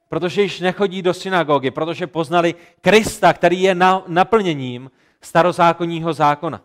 protože 0.09 0.41
již 0.41 0.59
nechodí 0.59 1.01
do 1.01 1.13
synagogy, 1.13 1.71
protože 1.71 2.07
poznali 2.07 2.55
Krista, 2.81 3.33
který 3.33 3.61
je 3.61 3.75
naplněním 4.07 4.91
starozákonního 5.21 6.13
zákona. 6.13 6.61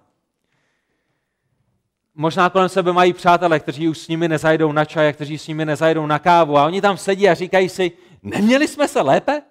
Možná 2.14 2.50
kolem 2.50 2.68
sebe 2.68 2.92
mají 2.92 3.12
přátelé, 3.12 3.60
kteří 3.60 3.88
už 3.88 3.98
s 3.98 4.08
nimi 4.08 4.28
nezajdou 4.28 4.72
na 4.72 4.84
čaj, 4.84 5.12
kteří 5.12 5.38
s 5.38 5.48
nimi 5.48 5.64
nezajdou 5.64 6.06
na 6.06 6.18
kávu 6.18 6.58
a 6.58 6.66
oni 6.66 6.80
tam 6.80 6.96
sedí 6.96 7.28
a 7.28 7.34
říkají 7.34 7.68
si, 7.68 7.92
neměli 8.22 8.68
jsme 8.68 8.88
se 8.88 9.00
lépe? 9.00 9.42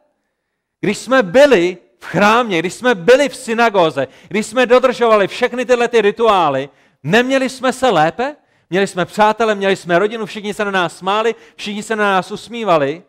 Když 0.80 0.98
jsme 0.98 1.24
byli 1.24 1.78
v 2.04 2.06
chrámě, 2.06 2.60
když 2.60 2.74
jsme 2.74 2.96
byli 2.96 3.30
v 3.30 3.36
synagoze, 3.36 4.08
když 4.28 4.46
jsme 4.46 4.66
dodržovali 4.66 5.28
všechny 5.28 5.66
tyhle 5.66 5.88
ty 5.88 6.02
rituály, 6.02 6.70
neměli 7.04 7.50
jsme 7.50 7.74
se 7.74 7.89
lépe? 7.89 8.36
Měli 8.70 8.88
jsme 8.88 9.06
přátele, 9.06 9.56
měli 9.56 9.76
jsme 9.76 10.00
rodinu, 10.00 10.26
všichni 10.26 10.54
se 10.54 10.66
na 10.66 10.72
nás 10.72 10.98
smáli, 10.98 11.36
všichni 11.56 11.84
se 11.84 11.96
na 11.96 12.04
nás 12.04 12.32
usmívali 12.32 13.04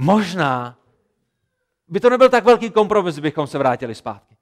možná 0.00 0.76
by 1.88 2.00
to 2.00 2.10
nebyl 2.10 2.28
tak 2.28 2.44
velký 2.44 2.70
kompromis, 2.70 3.18
bychom 3.18 3.46
se 3.46 3.58
vrátili 3.58 3.94
zpátky. 3.94 4.36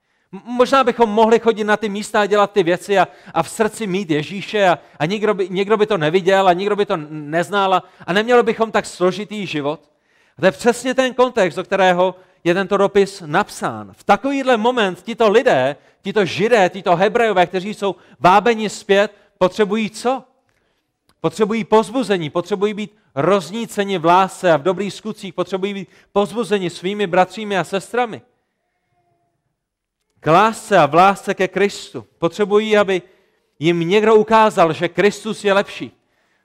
Možná 0.45 0.85
bychom 0.85 1.11
mohli 1.11 1.39
chodit 1.39 1.65
na 1.65 1.77
ty 1.77 1.89
místa 1.89 2.21
a 2.21 2.27
dělat 2.27 2.53
ty 2.53 2.63
věci 2.63 2.99
a, 2.99 3.09
a 3.35 3.43
v 3.43 3.51
srdci 3.51 3.87
mít 3.87 4.11
Ježíše 4.11 4.69
a, 4.69 4.79
a 4.99 5.07
někdo, 5.07 5.35
by, 5.35 5.49
někdo 5.49 5.77
by 5.77 5.87
to 5.87 5.99
neviděl 5.99 6.49
a 6.49 6.53
nikdo 6.53 6.77
by 6.77 6.87
to 6.87 6.97
neznal 7.11 7.75
a, 7.75 7.83
a 8.07 8.13
neměli 8.13 8.43
bychom 8.43 8.73
tak 8.73 8.87
složitý 8.87 9.47
život. 9.47 9.81
A 10.39 10.41
to 10.41 10.47
je 10.47 10.53
přesně 10.53 10.95
ten 10.95 11.15
kontext, 11.15 11.57
do 11.57 11.65
kterého 11.65 12.15
je 12.45 12.55
tento 12.55 12.77
dopis 12.77 13.23
napsán. 13.27 13.93
V 13.93 14.05
takovýhle 14.05 14.57
moment 14.57 15.03
tito 15.03 15.31
lidé, 15.31 15.77
tito 16.03 16.25
židé, 16.25 16.71
tito 16.71 16.97
hebrejové, 16.97 17.47
kteří 17.47 17.75
jsou 17.75 17.97
vábeni 18.21 18.69
zpět, 18.71 19.15
potřebují 19.39 19.91
co? 19.91 20.25
Potřebují 21.21 21.65
pozbuzení, 21.65 22.31
potřebují 22.31 22.75
být 22.75 22.97
rozníceni 23.15 23.99
v 23.99 24.05
lásce 24.05 24.53
a 24.53 24.57
v 24.57 24.63
dobrých 24.63 24.95
skutcích, 24.95 25.35
potřebují 25.35 25.75
být 25.75 25.89
pozbuzeni 26.13 26.71
svými 26.71 27.07
bratřími 27.07 27.59
a 27.59 27.65
sestrami. 27.65 28.23
K 30.21 30.33
lásce 30.33 30.79
a 30.79 30.87
v 30.87 30.95
lásce 30.95 31.35
ke 31.35 31.49
Kristu. 31.49 32.07
Potřebují, 32.19 32.77
aby 32.77 33.03
jim 33.59 33.81
někdo 33.81 34.15
ukázal, 34.15 34.73
že 34.73 34.89
Kristus 34.89 35.45
je 35.45 35.53
lepší. 35.53 35.98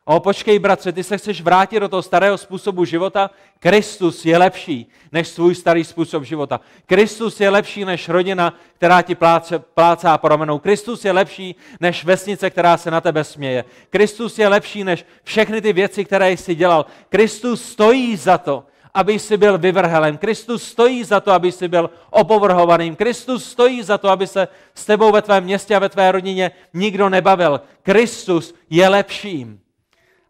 O, 0.06 0.20
počkej, 0.20 0.60
bratře, 0.60 0.92
ty 0.92 1.04
se 1.04 1.18
chceš 1.18 1.42
vrátit 1.42 1.80
do 1.80 1.90
toho 1.90 2.02
starého 2.02 2.38
způsobu 2.38 2.86
života? 2.86 3.30
Kristus 3.60 4.26
je 4.26 4.38
lepší 4.38 4.90
než 5.12 5.28
svůj 5.28 5.56
starý 5.56 5.84
způsob 5.84 6.24
života. 6.24 6.60
Kristus 6.86 7.40
je 7.40 7.50
lepší 7.50 7.86
než 7.86 8.10
rodina, 8.10 8.54
která 8.76 9.02
ti 9.02 9.16
pláce, 9.16 9.60
plácá 9.60 10.18
po 10.18 10.28
ramenou. 10.28 10.60
Kristus 10.60 11.06
je 11.06 11.12
lepší 11.12 11.56
než 11.80 12.06
vesnice, 12.06 12.50
která 12.50 12.78
se 12.78 12.92
na 12.92 13.02
tebe 13.02 13.24
směje. 13.24 13.66
Kristus 13.90 14.40
je 14.40 14.48
lepší 14.48 14.84
než 14.84 15.06
všechny 15.24 15.62
ty 15.62 15.74
věci, 15.74 16.06
které 16.06 16.32
jsi 16.32 16.56
dělal. 16.56 16.86
Kristus 17.10 17.64
stojí 17.64 18.16
za 18.16 18.38
to, 18.38 18.64
aby 18.94 19.20
jsi 19.20 19.38
byl 19.38 19.58
vyvrhelen. 19.58 20.18
Kristus 20.18 20.64
stojí 20.64 21.04
za 21.04 21.20
to, 21.20 21.32
aby 21.32 21.52
jsi 21.52 21.68
byl 21.68 21.90
opovrhovaným. 22.10 22.96
Kristus 22.96 23.46
stojí 23.46 23.84
za 23.84 23.98
to, 23.98 24.10
aby 24.10 24.28
se 24.28 24.48
s 24.76 24.86
tebou 24.86 25.12
ve 25.12 25.22
tvém 25.22 25.44
městě 25.44 25.76
a 25.76 25.80
ve 25.80 25.90
tvé 25.90 26.12
rodině 26.12 26.52
nikdo 26.74 27.10
nebavil. 27.10 27.62
Kristus 27.84 28.56
je 28.70 28.90
lepším. 28.90 29.63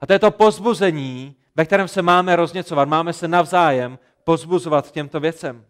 A 0.03 0.05
to 0.05 0.13
je 0.13 0.19
to 0.19 0.31
pozbuzení, 0.31 1.35
ve 1.55 1.65
kterém 1.65 1.87
se 1.87 2.01
máme 2.01 2.35
rozněcovat. 2.35 2.87
Máme 2.87 3.13
se 3.13 3.27
navzájem 3.27 3.99
pozbuzovat 4.23 4.91
těmto 4.91 5.19
věcem. 5.19 5.65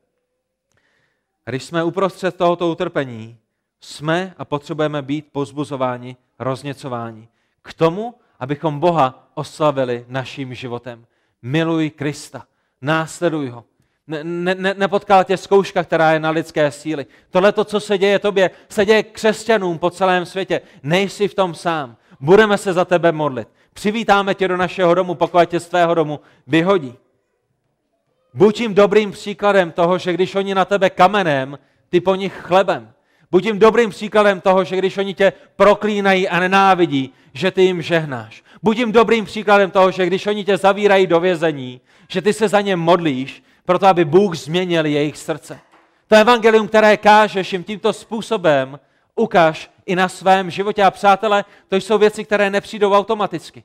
A 1.46 1.50
když 1.50 1.64
jsme 1.64 1.84
uprostřed 1.84 2.36
tohoto 2.36 2.72
utrpení, 2.72 3.38
jsme 3.82 4.34
a 4.38 4.46
potřebujeme 4.46 5.02
být 5.02 5.28
pozbuzováni, 5.32 6.18
rozněcováni. 6.40 7.28
K 7.62 7.74
tomu, 7.74 8.16
abychom 8.40 8.80
Boha 8.80 9.32
oslavili 9.34 10.06
naším 10.08 10.54
životem. 10.54 11.06
Miluj 11.42 11.90
Krista, 11.90 12.46
následuj 12.82 13.50
ho. 13.50 13.66
Ne, 14.08 14.24
ne, 14.24 14.74
nepotkala 14.74 15.24
tě 15.24 15.38
zkouška, 15.38 15.84
která 15.84 16.12
je 16.12 16.20
na 16.20 16.30
lidské 16.30 16.72
síly. 16.72 17.06
Tohle, 17.30 17.52
to, 17.52 17.64
co 17.64 17.80
se 17.80 17.98
děje 17.98 18.20
tobě, 18.20 18.52
se 18.70 18.86
děje 18.86 19.04
křesťanům 19.04 19.80
po 19.80 19.90
celém 19.90 20.26
světě. 20.26 20.62
Nejsi 20.84 21.28
v 21.28 21.34
tom 21.34 21.56
sám. 21.56 21.98
Budeme 22.24 22.58
se 22.58 22.74
za 22.74 22.86
tebe 22.86 23.12
modlit. 23.12 23.48
Přivítáme 23.74 24.36
tě 24.36 24.48
do 24.48 24.58
našeho 24.58 24.96
domu, 24.96 25.16
pokud 25.16 25.46
tě 25.46 25.60
z 25.60 25.68
tvého 25.68 25.96
domu 25.96 26.20
vyhodí. 26.48 26.96
Buď 28.34 28.60
jim 28.60 28.74
dobrým 28.74 29.12
příkladem 29.12 29.72
toho, 29.72 29.98
že 29.98 30.14
když 30.14 30.36
oni 30.36 30.56
na 30.56 30.66
tebe 30.66 30.90
kamenem, 30.90 31.60
ty 31.90 32.02
po 32.02 32.16
nich 32.16 32.34
chlebem. 32.34 32.92
Buď 33.32 33.46
jim 33.46 33.60
dobrým 33.60 33.90
příkladem 33.90 34.42
toho, 34.42 34.64
že 34.64 34.76
když 34.76 34.98
oni 34.98 35.14
tě 35.14 35.34
proklínají 35.56 36.30
a 36.30 36.40
nenávidí, 36.40 37.14
že 37.34 37.52
ty 37.52 37.62
jim 37.62 37.82
žehnáš. 37.82 38.44
Buď 38.64 38.78
jim 38.78 38.92
dobrým 38.92 39.26
příkladem 39.26 39.72
toho, 39.72 39.92
že 39.92 40.06
když 40.06 40.28
oni 40.28 40.46
tě 40.46 40.58
zavírají 40.58 41.08
do 41.08 41.20
vězení, 41.20 41.82
že 42.08 42.22
ty 42.22 42.34
se 42.34 42.48
za 42.48 42.62
ně 42.62 42.76
modlíš, 42.76 43.44
proto 43.66 43.88
aby 43.88 44.06
Bůh 44.06 44.36
změnil 44.36 44.86
jejich 44.86 45.18
srdce. 45.18 45.60
To 46.08 46.16
evangelium, 46.16 46.68
které 46.68 46.98
kážeš 46.98 47.54
jim 47.54 47.64
tímto 47.64 47.94
způsobem, 47.94 48.80
ukaž 49.16 49.73
i 49.86 49.96
na 49.96 50.10
svém 50.10 50.50
životě. 50.50 50.84
A 50.84 50.92
přátelé, 50.92 51.46
to 51.68 51.76
jsou 51.76 51.98
věci, 51.98 52.24
které 52.24 52.50
nepřijdou 52.50 52.94
automaticky. 52.94 53.64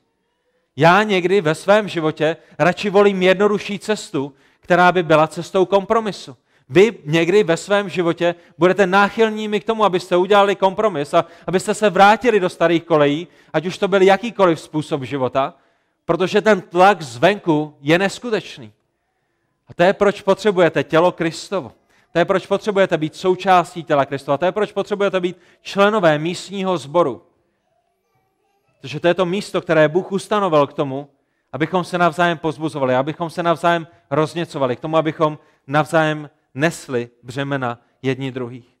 Já 0.75 1.03
někdy 1.03 1.41
ve 1.41 1.55
svém 1.55 1.87
životě 1.87 2.37
radši 2.59 2.89
volím 2.89 3.23
jednodušší 3.23 3.79
cestu, 3.79 4.33
která 4.59 4.91
by 4.91 5.03
byla 5.03 5.27
cestou 5.27 5.65
kompromisu. 5.65 6.37
Vy 6.69 6.97
někdy 7.05 7.43
ve 7.43 7.57
svém 7.57 7.89
životě 7.89 8.35
budete 8.57 8.87
náchylními 8.87 9.59
k 9.59 9.63
tomu, 9.63 9.85
abyste 9.85 10.17
udělali 10.17 10.55
kompromis 10.55 11.13
a 11.13 11.25
abyste 11.47 11.73
se 11.73 11.89
vrátili 11.89 12.39
do 12.39 12.49
starých 12.49 12.83
kolejí, 12.83 13.27
ať 13.53 13.65
už 13.65 13.77
to 13.77 13.87
byl 13.87 14.01
jakýkoliv 14.01 14.59
způsob 14.59 15.03
života, 15.03 15.53
protože 16.05 16.41
ten 16.41 16.61
tlak 16.61 17.01
zvenku 17.01 17.75
je 17.81 17.99
neskutečný. 17.99 18.71
A 19.67 19.73
to 19.73 19.83
je, 19.83 19.93
proč 19.93 20.21
potřebujete 20.21 20.83
tělo 20.83 21.11
Kristovo. 21.11 21.71
To 22.11 22.19
je, 22.19 22.25
proč 22.25 22.47
potřebujete 22.47 22.97
být 22.97 23.15
součástí 23.15 23.83
těla 23.83 24.05
Kristova. 24.05 24.37
To 24.37 24.45
je, 24.45 24.51
proč 24.51 24.71
potřebujete 24.71 25.19
být 25.19 25.37
členové 25.61 26.19
místního 26.19 26.77
sboru. 26.77 27.23
Protože 28.81 28.99
to 28.99 29.07
je 29.07 29.13
to 29.13 29.25
místo, 29.25 29.61
které 29.61 29.87
Bůh 29.87 30.11
ustanovil 30.11 30.67
k 30.67 30.73
tomu, 30.73 31.09
abychom 31.53 31.83
se 31.83 31.97
navzájem 31.97 32.37
pozbuzovali, 32.37 32.95
abychom 32.95 33.29
se 33.29 33.43
navzájem 33.43 33.87
rozněcovali, 34.11 34.75
k 34.75 34.79
tomu, 34.79 34.97
abychom 34.97 35.39
navzájem 35.67 36.29
nesli 36.53 37.09
břemena 37.23 37.81
jedni 38.01 38.31
druhých. 38.31 38.78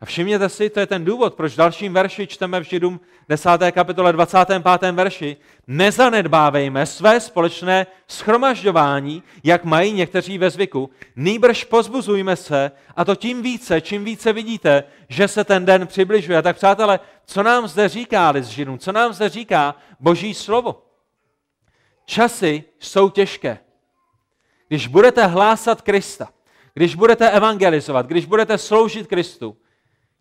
A 0.00 0.04
všimněte 0.04 0.48
si, 0.48 0.70
to 0.70 0.80
je 0.80 0.86
ten 0.86 1.04
důvod, 1.04 1.34
proč 1.34 1.52
v 1.52 1.56
dalším 1.56 1.94
verši 1.94 2.26
čteme 2.26 2.60
v 2.60 2.62
Židům 2.62 3.00
10. 3.28 3.50
kapitole 3.72 4.12
25. 4.12 4.92
verši, 4.92 5.36
nezanedbávejme 5.66 6.86
své 6.86 7.20
společné 7.20 7.86
schromažďování, 8.08 9.22
jak 9.44 9.64
mají 9.64 9.92
někteří 9.92 10.38
ve 10.38 10.50
zvyku, 10.50 10.90
nýbrž 11.16 11.64
pozbuzujme 11.64 12.36
se 12.36 12.70
a 12.96 13.04
to 13.04 13.14
tím 13.14 13.42
více, 13.42 13.80
čím 13.80 14.04
více 14.04 14.32
vidíte, 14.32 14.84
že 15.08 15.28
se 15.28 15.44
ten 15.44 15.64
den 15.64 15.86
přibližuje. 15.86 16.42
Tak 16.42 16.56
přátelé, 16.56 17.00
co 17.26 17.42
nám 17.42 17.68
zde 17.68 17.88
říká 17.88 18.30
list 18.30 18.48
Židům, 18.48 18.78
co 18.78 18.92
nám 18.92 19.12
zde 19.12 19.28
říká 19.28 19.74
Boží 20.00 20.34
slovo? 20.34 20.82
Časy 22.04 22.64
jsou 22.78 23.10
těžké. 23.10 23.58
Když 24.68 24.86
budete 24.86 25.26
hlásat 25.26 25.82
Krista, 25.82 26.28
když 26.74 26.94
budete 26.94 27.30
evangelizovat, 27.30 28.06
když 28.06 28.26
budete 28.26 28.58
sloužit 28.58 29.06
Kristu, 29.06 29.56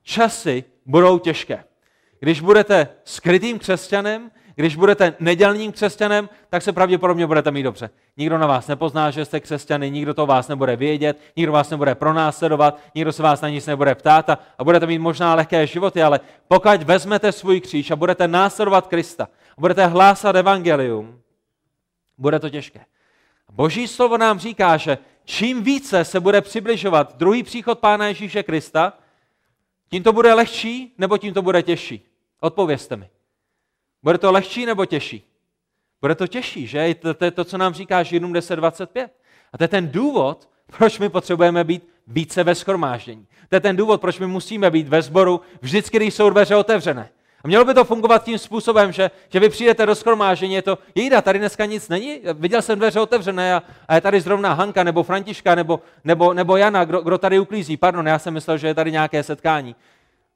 časy 0.05 0.63
budou 0.85 1.19
těžké. 1.19 1.63
Když 2.19 2.41
budete 2.41 2.87
skrytým 3.03 3.59
křesťanem, 3.59 4.31
když 4.55 4.75
budete 4.75 5.13
nedělným 5.19 5.71
křesťanem, 5.71 6.29
tak 6.49 6.61
se 6.61 6.73
pravděpodobně 6.73 7.27
budete 7.27 7.51
mít 7.51 7.63
dobře. 7.63 7.89
Nikdo 8.17 8.37
na 8.37 8.47
vás 8.47 8.67
nepozná, 8.67 9.11
že 9.11 9.25
jste 9.25 9.39
křesťany, 9.39 9.91
nikdo 9.91 10.13
to 10.13 10.25
vás 10.25 10.47
nebude 10.47 10.75
vědět, 10.75 11.19
nikdo 11.35 11.51
vás 11.51 11.69
nebude 11.69 11.95
pronásledovat, 11.95 12.79
nikdo 12.95 13.13
se 13.13 13.23
vás 13.23 13.41
na 13.41 13.49
nic 13.49 13.65
nebude 13.65 13.95
ptát 13.95 14.29
a, 14.29 14.39
a 14.57 14.63
budete 14.63 14.87
mít 14.87 14.99
možná 14.99 15.35
lehké 15.35 15.67
životy, 15.67 16.03
ale 16.03 16.19
pokud 16.47 16.83
vezmete 16.83 17.31
svůj 17.31 17.61
kříž 17.61 17.91
a 17.91 17.95
budete 17.95 18.27
následovat 18.27 18.87
Krista, 18.87 19.23
a 19.57 19.61
budete 19.61 19.85
hlásat 19.85 20.35
evangelium, 20.35 21.19
bude 22.17 22.39
to 22.39 22.49
těžké. 22.49 22.85
Boží 23.51 23.87
slovo 23.87 24.17
nám 24.17 24.39
říká, 24.39 24.77
že 24.77 24.97
čím 25.25 25.63
více 25.63 26.05
se 26.05 26.19
bude 26.19 26.41
přibližovat 26.41 27.17
druhý 27.17 27.43
příchod 27.43 27.79
Pána 27.79 28.07
Ježíše 28.07 28.43
Krista, 28.43 28.93
tím 29.89 30.03
to 30.03 30.13
bude 30.13 30.33
lehčí 30.33 30.93
nebo 30.97 31.17
tím 31.17 31.33
to 31.33 31.41
bude 31.41 31.63
těžší? 31.63 32.05
Odpovězte 32.39 32.95
mi. 32.95 33.09
Bude 34.03 34.17
to 34.17 34.31
lehčí 34.31 34.65
nebo 34.65 34.85
těžší? 34.85 35.23
Bude 36.01 36.15
to 36.15 36.27
těžší, 36.27 36.67
že? 36.67 36.95
To, 36.95 37.13
to 37.13 37.25
je 37.25 37.31
to, 37.31 37.43
co 37.43 37.57
nám 37.57 37.73
říká 37.73 38.03
Židům 38.03 38.33
10.25. 38.33 39.09
A 39.53 39.57
to 39.57 39.63
je 39.63 39.67
ten 39.67 39.91
důvod, 39.91 40.49
proč 40.77 40.99
my 40.99 41.09
potřebujeme 41.09 41.63
být 41.63 41.87
více 42.07 42.43
ve 42.43 42.55
schromáždění. 42.55 43.27
To 43.49 43.55
je 43.55 43.59
ten 43.59 43.75
důvod, 43.75 44.01
proč 44.01 44.19
my 44.19 44.27
musíme 44.27 44.71
být 44.71 44.87
ve 44.87 45.01
sboru 45.01 45.41
vždycky, 45.61 45.97
když 45.97 46.13
jsou 46.13 46.29
dveře 46.29 46.55
otevřené. 46.55 47.09
A 47.45 47.47
mělo 47.47 47.65
by 47.65 47.73
to 47.73 47.85
fungovat 47.85 48.23
tím 48.23 48.37
způsobem, 48.37 48.91
že, 48.91 49.11
že 49.29 49.39
vy 49.39 49.49
přijdete 49.49 49.85
do 49.85 49.95
schromáždění, 49.95 50.53
je 50.53 50.61
to, 50.61 50.77
jejda, 50.95 51.21
tady 51.21 51.39
dneska 51.39 51.65
nic 51.65 51.89
není, 51.89 52.21
viděl 52.33 52.61
jsem 52.61 52.79
dveře 52.79 52.99
otevřené 52.99 53.55
a, 53.55 53.63
a 53.87 53.95
je 53.95 54.01
tady 54.01 54.21
zrovna 54.21 54.53
Hanka 54.53 54.83
nebo 54.83 55.03
Františka 55.03 55.55
nebo, 55.55 55.81
nebo, 56.03 56.33
nebo 56.33 56.57
Jana, 56.57 56.85
kdo, 56.85 57.01
kdo 57.01 57.17
tady 57.17 57.39
uklízí. 57.39 57.77
Pardon, 57.77 58.07
já 58.07 58.19
jsem 58.19 58.33
myslel, 58.33 58.57
že 58.57 58.67
je 58.67 58.73
tady 58.73 58.91
nějaké 58.91 59.23
setkání. 59.23 59.75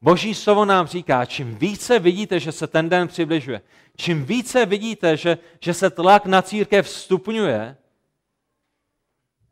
Boží 0.02 0.36
slovo 0.36 0.66
nám 0.66 0.88
říká, 0.88 1.26
čím 1.26 1.56
více 1.56 2.00
vidíte, 2.00 2.40
že 2.40 2.52
se 2.52 2.68
ten 2.68 2.90
den 2.90 3.08
přibližuje, 3.08 3.62
čím 3.98 4.26
více 4.26 4.66
vidíte, 4.66 5.18
že, 5.18 5.38
že 5.60 5.74
se 5.74 5.90
tlak 5.90 6.26
na 6.26 6.42
církev 6.42 6.90
stupňuje, 6.90 7.78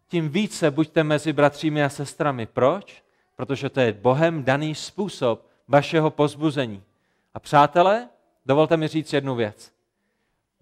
tím 0.07 0.29
více 0.29 0.71
buďte 0.71 1.03
mezi 1.03 1.33
bratřími 1.33 1.83
a 1.83 1.89
sestrami. 1.89 2.45
Proč? 2.45 3.03
Protože 3.35 3.69
to 3.69 3.79
je 3.79 3.93
Bohem 3.93 4.43
daný 4.43 4.75
způsob 4.75 5.45
vašeho 5.67 6.11
pozbuzení. 6.11 6.83
A 7.38 7.39
přátelé, 7.39 8.09
dovolte 8.45 8.77
mi 8.77 8.88
říct 8.88 9.13
jednu 9.13 9.35
věc. 9.35 9.73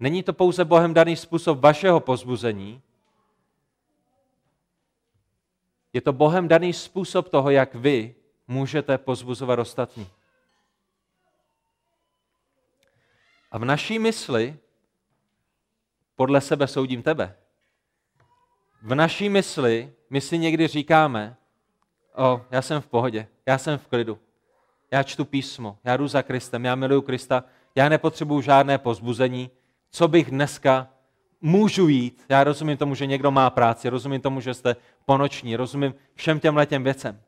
Není 0.00 0.22
to 0.22 0.32
pouze 0.32 0.64
Bohem 0.64 0.94
daný 0.94 1.16
způsob 1.16 1.60
vašeho 1.60 2.00
pozbuzení, 2.00 2.82
je 5.92 6.00
to 6.00 6.12
Bohem 6.12 6.48
daný 6.48 6.72
způsob 6.72 7.28
toho, 7.28 7.50
jak 7.50 7.74
vy 7.74 8.14
můžete 8.48 8.98
pozbuzovat 8.98 9.58
ostatní. 9.58 10.08
A 13.50 13.58
v 13.58 13.64
naší 13.64 13.98
mysli, 13.98 14.58
podle 16.16 16.40
sebe 16.40 16.66
soudím 16.66 17.02
tebe, 17.02 17.36
v 18.82 18.94
naší 18.94 19.28
mysli 19.28 19.92
my 20.10 20.20
si 20.20 20.38
někdy 20.38 20.66
říkáme, 20.66 21.36
o, 22.14 22.46
já 22.50 22.62
jsem 22.62 22.80
v 22.80 22.86
pohodě, 22.86 23.28
já 23.46 23.58
jsem 23.58 23.78
v 23.78 23.86
klidu, 23.86 24.25
já 24.96 25.02
čtu 25.02 25.24
písmo, 25.24 25.78
já 25.84 25.96
jdu 25.96 26.08
za 26.08 26.22
Kristem, 26.22 26.64
já 26.64 26.74
miluju 26.74 27.02
Krista, 27.02 27.44
já 27.74 27.88
nepotřebuju 27.88 28.40
žádné 28.40 28.78
pozbuzení, 28.78 29.50
co 29.90 30.08
bych 30.08 30.30
dneska 30.30 30.88
můžu 31.40 31.88
jít. 31.88 32.24
Já 32.28 32.44
rozumím 32.44 32.76
tomu, 32.76 32.94
že 32.94 33.06
někdo 33.06 33.30
má 33.30 33.50
práci, 33.50 33.88
rozumím 33.88 34.20
tomu, 34.20 34.40
že 34.40 34.54
jste 34.54 34.76
ponoční, 35.04 35.56
rozumím 35.56 35.94
všem 36.14 36.40
těm 36.40 36.56
letěm 36.56 36.84
věcem. 36.84 37.20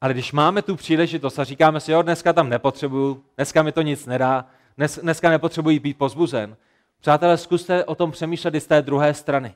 Ale 0.00 0.12
když 0.12 0.32
máme 0.32 0.62
tu 0.62 0.76
příležitost 0.76 1.38
a 1.38 1.44
říkáme 1.44 1.80
si, 1.80 1.92
jo, 1.92 2.02
dneska 2.02 2.32
tam 2.32 2.48
nepotřebuju, 2.48 3.24
dneska 3.36 3.62
mi 3.62 3.72
to 3.72 3.82
nic 3.82 4.06
nedá, 4.06 4.46
dnes, 4.76 4.98
dneska 5.02 5.30
nepotřebuji 5.30 5.78
být 5.78 5.98
pozbuzen. 5.98 6.56
Přátelé, 7.00 7.36
zkuste 7.36 7.84
o 7.84 7.94
tom 7.94 8.10
přemýšlet 8.10 8.54
i 8.54 8.60
z 8.60 8.66
té 8.66 8.82
druhé 8.82 9.14
strany. 9.14 9.54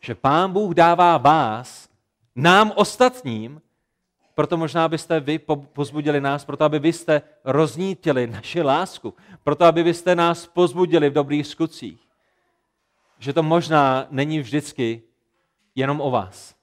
Že 0.00 0.14
Pán 0.14 0.52
Bůh 0.52 0.74
dává 0.74 1.18
vás, 1.18 1.88
nám 2.36 2.72
ostatním, 2.74 3.60
proto 4.34 4.56
možná 4.56 4.88
byste 4.88 5.20
vy 5.20 5.38
pozbudili 5.72 6.20
nás, 6.20 6.44
proto 6.44 6.64
aby 6.64 6.78
vy 6.78 6.92
jste 6.92 7.22
roznítili 7.44 8.26
naši 8.26 8.62
lásku, 8.62 9.14
proto 9.42 9.64
aby 9.64 9.82
vy 9.82 9.94
jste 9.94 10.14
nás 10.14 10.46
pozbudili 10.46 11.10
v 11.10 11.12
dobrých 11.12 11.46
skutcích. 11.46 12.00
Že 13.18 13.32
to 13.32 13.42
možná 13.42 14.06
není 14.10 14.40
vždycky 14.40 15.02
jenom 15.74 16.00
o 16.00 16.10
vás. 16.10 16.54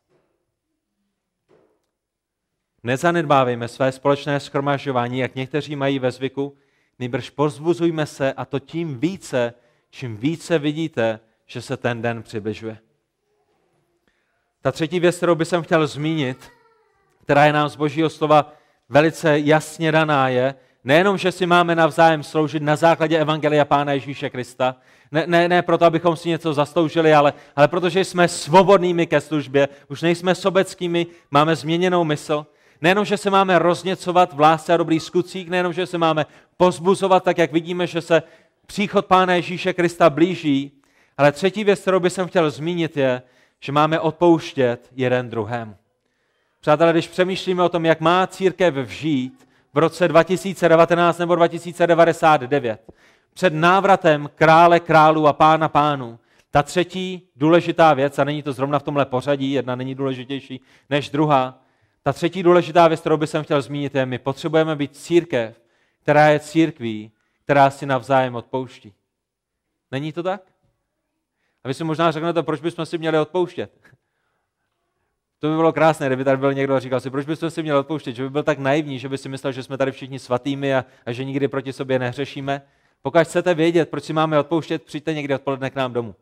Nezanedbávejme 2.83 3.67
své 3.67 3.91
společné 3.91 4.39
schromažďování, 4.39 5.19
jak 5.19 5.35
někteří 5.35 5.75
mají 5.75 5.99
ve 5.99 6.11
zvyku, 6.11 6.57
nejbrž 6.99 7.29
pozbuzujme 7.29 8.05
se 8.05 8.33
a 8.33 8.45
to 8.45 8.59
tím 8.59 8.99
více, 8.99 9.53
čím 9.89 10.17
více 10.17 10.59
vidíte, 10.59 11.19
že 11.45 11.61
se 11.61 11.77
ten 11.77 12.01
den 12.01 12.23
přibližuje. 12.23 12.77
Ta 14.61 14.71
třetí 14.71 14.99
věc, 14.99 15.17
kterou 15.17 15.35
bych 15.35 15.47
chtěl 15.61 15.87
zmínit, 15.87 16.51
která 17.23 17.45
je 17.45 17.53
nám 17.53 17.69
z 17.69 17.75
božího 17.75 18.09
slova 18.09 18.53
velice 18.89 19.39
jasně 19.39 19.91
daná, 19.91 20.29
je, 20.29 20.55
nejenom, 20.83 21.17
že 21.17 21.31
si 21.31 21.45
máme 21.45 21.75
navzájem 21.75 22.23
sloužit 22.23 22.63
na 22.63 22.75
základě 22.75 23.19
Evangelia 23.19 23.65
Pána 23.65 23.93
Ježíše 23.93 24.29
Krista, 24.29 24.75
ne, 25.11 25.23
ne, 25.27 25.47
ne 25.47 25.61
proto, 25.61 25.85
abychom 25.85 26.15
si 26.15 26.29
něco 26.29 26.53
zasloužili, 26.53 27.13
ale, 27.13 27.33
ale 27.55 27.67
protože 27.67 28.05
jsme 28.05 28.27
svobodnými 28.27 29.07
ke 29.07 29.21
službě, 29.21 29.69
už 29.87 30.01
nejsme 30.01 30.35
sobeckými, 30.35 31.07
máme 31.31 31.55
změněnou 31.55 32.03
mysl, 32.03 32.45
Nejenom, 32.81 33.05
že 33.05 33.17
se 33.17 33.29
máme 33.29 33.59
rozněcovat 33.59 34.33
v 34.33 34.39
lásce 34.39 34.73
a 34.73 34.77
dobrých 34.77 35.03
skutcích, 35.03 35.49
nejenom, 35.49 35.73
že 35.73 35.85
se 35.85 35.97
máme 35.97 36.25
pozbuzovat, 36.57 37.23
tak 37.23 37.37
jak 37.37 37.51
vidíme, 37.51 37.87
že 37.87 38.01
se 38.01 38.23
příchod 38.65 39.05
Pána 39.05 39.35
Ježíše 39.35 39.73
Krista 39.73 40.09
blíží, 40.09 40.71
ale 41.17 41.31
třetí 41.31 41.63
věc, 41.63 41.79
kterou 41.79 41.99
bych 41.99 42.13
chtěl 42.27 42.51
zmínit, 42.51 42.97
je, 42.97 43.21
že 43.59 43.71
máme 43.71 43.99
odpouštět 43.99 44.89
jeden 44.95 45.29
druhému. 45.29 45.75
Přátelé, 46.61 46.91
když 46.91 47.07
přemýšlíme 47.07 47.63
o 47.63 47.69
tom, 47.69 47.85
jak 47.85 47.99
má 47.99 48.27
církev 48.27 48.75
vžít 48.75 49.47
v 49.73 49.77
roce 49.77 50.07
2019 50.07 51.17
nebo 51.17 51.35
2099, 51.35 52.91
před 53.33 53.53
návratem 53.53 54.29
krále 54.35 54.79
králů 54.79 55.27
a 55.27 55.33
pána 55.33 55.69
pánů, 55.69 56.19
ta 56.51 56.63
třetí 56.63 57.29
důležitá 57.35 57.93
věc, 57.93 58.19
a 58.19 58.23
není 58.23 58.43
to 58.43 58.53
zrovna 58.53 58.79
v 58.79 58.83
tomhle 58.83 59.05
pořadí, 59.05 59.51
jedna 59.51 59.75
není 59.75 59.95
důležitější 59.95 60.61
než 60.89 61.09
druhá, 61.09 61.61
ta 62.03 62.13
třetí 62.13 62.43
důležitá 62.43 62.87
věc, 62.87 62.99
kterou 62.99 63.17
bych 63.17 63.29
chtěl 63.41 63.61
zmínit, 63.61 63.95
je, 63.95 64.05
my 64.05 64.19
potřebujeme 64.19 64.75
být 64.75 64.97
církev, 64.97 65.61
která 66.01 66.27
je 66.27 66.39
církví, 66.39 67.11
která 67.43 67.69
si 67.69 67.85
navzájem 67.85 68.35
odpouští. 68.35 68.93
Není 69.91 70.11
to 70.11 70.23
tak? 70.23 70.41
A 71.63 71.67
vy 71.67 71.73
si 71.73 71.83
možná 71.83 72.11
řeknete, 72.11 72.43
proč 72.43 72.61
bychom 72.61 72.85
si 72.85 72.97
měli 72.97 73.19
odpouštět. 73.19 73.71
To 75.41 75.49
by 75.49 75.55
bylo 75.55 75.73
krásné, 75.73 76.07
kdyby 76.07 76.23
tady 76.23 76.37
byl 76.37 76.53
někdo 76.53 76.75
a 76.75 76.79
říkal 76.79 76.99
si, 76.99 77.09
proč 77.09 77.25
bychom 77.25 77.49
si 77.49 77.63
měli 77.63 77.79
odpouštět, 77.79 78.15
že 78.15 78.23
by 78.23 78.29
byl 78.29 78.43
tak 78.43 78.59
naivní, 78.59 78.99
že 78.99 79.09
by 79.09 79.17
si 79.17 79.29
myslel, 79.29 79.51
že 79.51 79.63
jsme 79.63 79.77
tady 79.77 79.91
všichni 79.91 80.19
svatými 80.19 80.75
a, 80.75 80.85
a 81.05 81.11
že 81.11 81.23
nikdy 81.23 81.47
proti 81.47 81.73
sobě 81.73 81.99
nehřešíme. 81.99 82.61
Pokud 83.01 83.23
chcete 83.23 83.53
vědět, 83.53 83.89
proč 83.89 84.03
si 84.03 84.13
máme 84.13 84.39
odpouštět, 84.39 84.83
přijďte 84.83 85.13
někdy 85.13 85.35
odpoledne 85.35 85.69
k 85.69 85.75
nám 85.75 85.93
domů. 85.93 86.15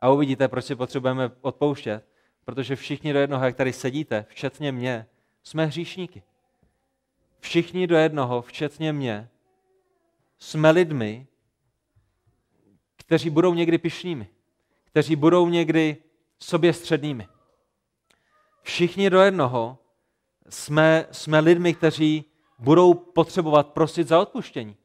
A 0.00 0.10
uvidíte, 0.10 0.48
proč 0.48 0.64
si 0.64 0.74
potřebujeme 0.74 1.30
odpouštět. 1.40 2.04
Protože 2.44 2.76
všichni 2.76 3.12
do 3.12 3.18
jednoho, 3.18 3.44
jak 3.44 3.56
tady 3.56 3.72
sedíte, 3.72 4.26
včetně 4.28 4.72
mě, 4.72 5.06
jsme 5.42 5.66
hříšníky. 5.66 6.22
Všichni 7.40 7.86
do 7.86 7.96
jednoho, 7.96 8.42
včetně 8.42 8.92
mě, 8.92 9.28
jsme 10.38 10.70
lidmi, 10.70 11.26
kteří 12.96 13.30
budou 13.30 13.54
někdy 13.54 13.78
pišnými, 13.78 14.28
kteří 14.84 15.16
budou 15.16 15.48
někdy 15.48 15.96
sobě 16.38 16.72
střednými. 16.72 17.28
Všichni 18.62 19.10
do 19.10 19.20
jednoho 19.20 19.78
jsme, 20.48 21.06
jsme 21.10 21.40
lidmi, 21.40 21.74
kteří 21.74 22.24
budou 22.58 22.94
potřebovat 22.94 23.66
prosit 23.66 24.08
za 24.08 24.20
odpuštění. 24.20 24.76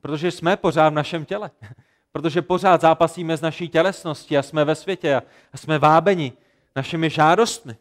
Protože 0.00 0.30
jsme 0.30 0.56
pořád 0.56 0.88
v 0.88 0.94
našem 0.94 1.24
těle. 1.24 1.50
Protože 2.12 2.42
pořád 2.42 2.80
zápasíme 2.80 3.36
s 3.36 3.40
naší 3.40 3.68
tělesností 3.68 4.38
a 4.38 4.42
jsme 4.42 4.64
ve 4.64 4.74
světě 4.74 5.22
a 5.52 5.56
jsme 5.56 5.78
vábeni 5.78 6.32
našimi 6.76 7.10
žádostmi. 7.10 7.76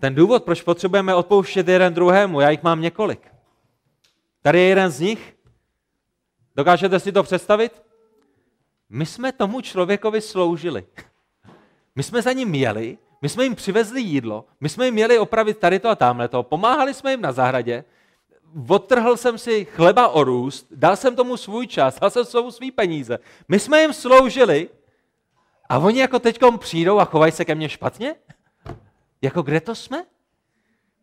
Ten 0.00 0.14
důvod, 0.14 0.44
proč 0.44 0.62
potřebujeme 0.62 1.14
odpouštět 1.14 1.68
jeden 1.68 1.94
druhému, 1.94 2.40
já 2.40 2.50
jich 2.50 2.62
mám 2.62 2.80
několik. 2.80 3.32
Tady 4.42 4.58
je 4.58 4.68
jeden 4.68 4.90
z 4.90 5.00
nich. 5.00 5.36
Dokážete 6.56 7.00
si 7.00 7.12
to 7.12 7.22
představit? 7.22 7.82
My 8.88 9.06
jsme 9.06 9.32
tomu 9.32 9.60
člověkovi 9.60 10.20
sloužili. 10.20 10.86
My 11.96 12.02
jsme 12.02 12.22
za 12.22 12.32
ním 12.32 12.54
jeli, 12.54 12.98
my 13.22 13.28
jsme 13.28 13.44
jim 13.44 13.54
přivezli 13.54 14.00
jídlo, 14.00 14.44
my 14.60 14.68
jsme 14.68 14.84
jim 14.84 14.94
měli 14.94 15.18
opravit 15.18 15.58
tady 15.58 15.78
to 15.78 15.88
a 15.88 15.94
tamhle 15.94 16.28
to, 16.28 16.42
pomáhali 16.42 16.94
jsme 16.94 17.10
jim 17.10 17.20
na 17.20 17.32
zahradě, 17.32 17.84
odtrhl 18.68 19.16
jsem 19.16 19.38
si 19.38 19.64
chleba 19.64 20.08
o 20.08 20.24
růst, 20.24 20.66
dal 20.70 20.96
jsem 20.96 21.16
tomu 21.16 21.36
svůj 21.36 21.66
čas, 21.66 22.00
dal 22.00 22.10
jsem 22.10 22.26
tomu 22.26 22.50
svý 22.50 22.70
peníze. 22.70 23.18
My 23.48 23.58
jsme 23.58 23.80
jim 23.80 23.92
sloužili 23.92 24.68
a 25.68 25.78
oni 25.78 26.00
jako 26.00 26.18
teďkom 26.18 26.58
přijdou 26.58 26.98
a 26.98 27.04
chovají 27.04 27.32
se 27.32 27.44
ke 27.44 27.54
mně 27.54 27.68
špatně? 27.68 28.14
Jako 29.22 29.42
kde 29.42 29.60
to 29.60 29.74
jsme? 29.74 30.04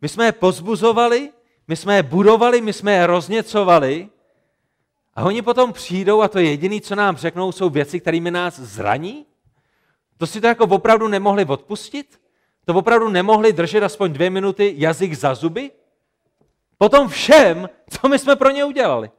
My 0.02 0.08
jsme 0.08 0.24
je 0.24 0.32
pozbuzovali, 0.32 1.32
my 1.68 1.76
jsme 1.76 1.96
je 1.96 2.02
budovali, 2.02 2.60
my 2.60 2.72
jsme 2.72 2.92
je 2.92 3.06
rozněcovali 3.06 4.08
a 5.14 5.24
oni 5.24 5.42
potom 5.42 5.72
přijdou 5.72 6.22
a 6.22 6.28
to 6.28 6.38
jediné, 6.38 6.80
co 6.80 6.94
nám 6.94 7.16
řeknou, 7.16 7.52
jsou 7.52 7.70
věci, 7.70 8.00
kterými 8.00 8.30
nás 8.30 8.58
zraní? 8.58 9.26
To 10.16 10.26
si 10.26 10.40
to 10.40 10.46
jako 10.46 10.64
opravdu 10.64 11.08
nemohli 11.08 11.44
odpustit? 11.44 12.20
To 12.64 12.74
opravdu 12.74 13.08
nemohli 13.08 13.52
držet 13.52 13.82
aspoň 13.82 14.12
dvě 14.12 14.30
minuty 14.30 14.74
jazyk 14.76 15.14
za 15.14 15.34
zuby? 15.34 15.70
Potom 16.78 17.08
všem, 17.08 17.68
co 17.90 18.08
my 18.08 18.18
jsme 18.18 18.36
pro 18.36 18.50
ně 18.50 18.64
udělali. 18.64 19.10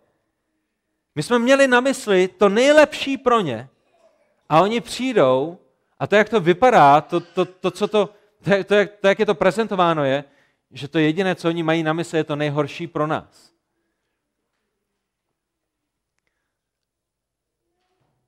My 1.16 1.24
jsme 1.24 1.40
měli 1.40 1.68
na 1.68 1.80
mysli 1.80 2.28
to 2.28 2.50
nejlepší 2.50 3.18
pro 3.18 3.42
ně 3.42 3.70
a 4.50 4.62
oni 4.62 4.82
přijdou 4.82 5.58
a 6.00 6.08
to, 6.08 6.16
jak 6.16 6.30
to 6.30 6.40
vypadá, 6.40 7.02
to, 7.02 7.20
to, 7.20 7.46
to 7.46 7.72
co 7.72 7.88
to, 7.88 8.10
to, 8.44 8.64
to, 8.64 8.76
jak, 8.76 8.92
to, 8.92 9.08
jak 9.08 9.20
je 9.20 9.26
to 9.26 9.36
prezentováno, 9.36 10.04
je, 10.04 10.24
že 10.72 10.88
to 10.88 11.00
jediné, 11.00 11.36
co 11.36 11.48
oni 11.48 11.64
mají 11.64 11.84
na 11.84 11.94
mysli, 11.94 12.18
je 12.18 12.24
to 12.24 12.36
nejhorší 12.36 12.88
pro 12.88 13.08
nás. 13.08 13.52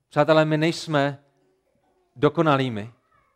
Přátelé, 0.08 0.44
my 0.44 0.58
nejsme 0.58 1.24
dokonalými. 2.18 2.92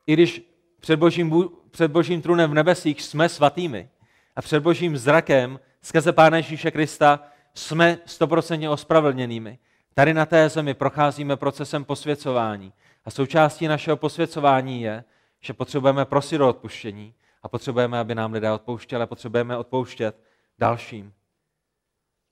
I 0.06 0.12
když 0.12 0.42
před 0.80 0.96
božím, 0.96 1.48
před 1.70 1.90
božím 1.90 2.22
trůnem 2.22 2.50
v 2.50 2.54
nebesích 2.54 3.02
jsme 3.02 3.28
svatými 3.28 3.88
a 4.36 4.42
před 4.42 4.60
božím 4.60 4.96
zrakem 4.96 5.60
skrze 5.82 6.12
Pána 6.12 6.36
Ježíše 6.36 6.70
Krista 6.70 7.20
jsme 7.54 7.98
stoprocentně 8.06 8.70
ospravedlněnými. 8.70 9.58
Tady 9.94 10.14
na 10.14 10.26
té 10.26 10.48
zemi 10.48 10.74
procházíme 10.74 11.36
procesem 11.36 11.84
posvěcování. 11.84 12.72
A 13.04 13.10
součástí 13.10 13.68
našeho 13.68 13.96
posvěcování 13.96 14.82
je, 14.82 15.04
že 15.40 15.52
potřebujeme 15.52 16.04
prosit 16.04 16.40
o 16.40 16.48
odpuštění 16.48 17.14
a 17.42 17.48
potřebujeme, 17.48 17.98
aby 17.98 18.14
nám 18.14 18.32
lidé 18.32 18.52
odpouštěli 18.52 19.02
a 19.02 19.06
potřebujeme 19.06 19.56
odpouštět 19.56 20.20
dalším. 20.58 21.12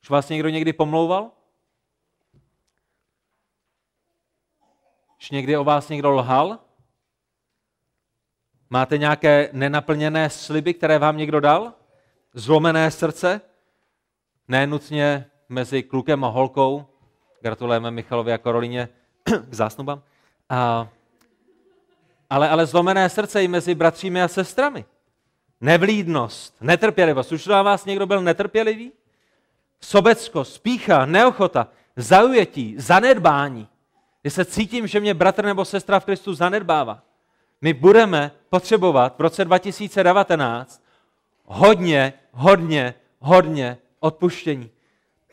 Už 0.02 0.10
vás 0.10 0.28
někdo 0.28 0.48
někdy 0.48 0.72
pomlouval? 0.72 1.30
Už 5.20 5.30
někdy 5.30 5.56
o 5.56 5.64
vás 5.64 5.88
někdo 5.88 6.10
lhal? 6.10 6.58
Máte 8.70 8.98
nějaké 8.98 9.48
nenaplněné 9.52 10.30
sliby, 10.30 10.74
které 10.74 10.98
vám 10.98 11.16
někdo 11.16 11.40
dal? 11.40 11.72
Zlomené 12.34 12.90
srdce? 12.90 13.40
Nenutně 14.48 15.26
mezi 15.48 15.82
klukem 15.82 16.24
a 16.24 16.28
holkou. 16.28 16.86
Gratulujeme 17.40 17.90
Michalovi 17.90 18.32
a 18.32 18.38
Karolině 18.38 18.88
k 19.50 19.54
zásnubám. 19.54 20.02
A, 20.48 20.88
ale, 22.30 22.48
ale 22.48 22.66
zlomené 22.66 23.08
srdce 23.08 23.44
i 23.44 23.48
mezi 23.48 23.74
bratřími 23.74 24.22
a 24.22 24.28
sestrami. 24.28 24.84
Nevlídnost, 25.60 26.56
netrpělivost. 26.60 27.32
Už 27.32 27.46
na 27.46 27.62
vás 27.62 27.84
někdo 27.84 28.06
byl 28.06 28.22
netrpělivý? 28.22 28.92
Sobecko, 29.80 30.44
spícha, 30.44 31.06
neochota, 31.06 31.68
zaujetí, 31.96 32.74
zanedbání. 32.78 33.69
Kdy 34.22 34.30
se 34.30 34.44
cítím, 34.44 34.86
že 34.86 35.00
mě 35.00 35.14
bratr 35.14 35.44
nebo 35.44 35.64
sestra 35.64 36.00
v 36.00 36.04
Kristu 36.04 36.34
zanedbává. 36.34 37.02
My 37.60 37.72
budeme 37.72 38.30
potřebovat 38.50 39.18
v 39.18 39.20
roce 39.20 39.44
2019 39.44 40.82
hodně, 41.44 42.12
hodně, 42.32 42.94
hodně 43.18 43.78
odpuštění. 44.00 44.70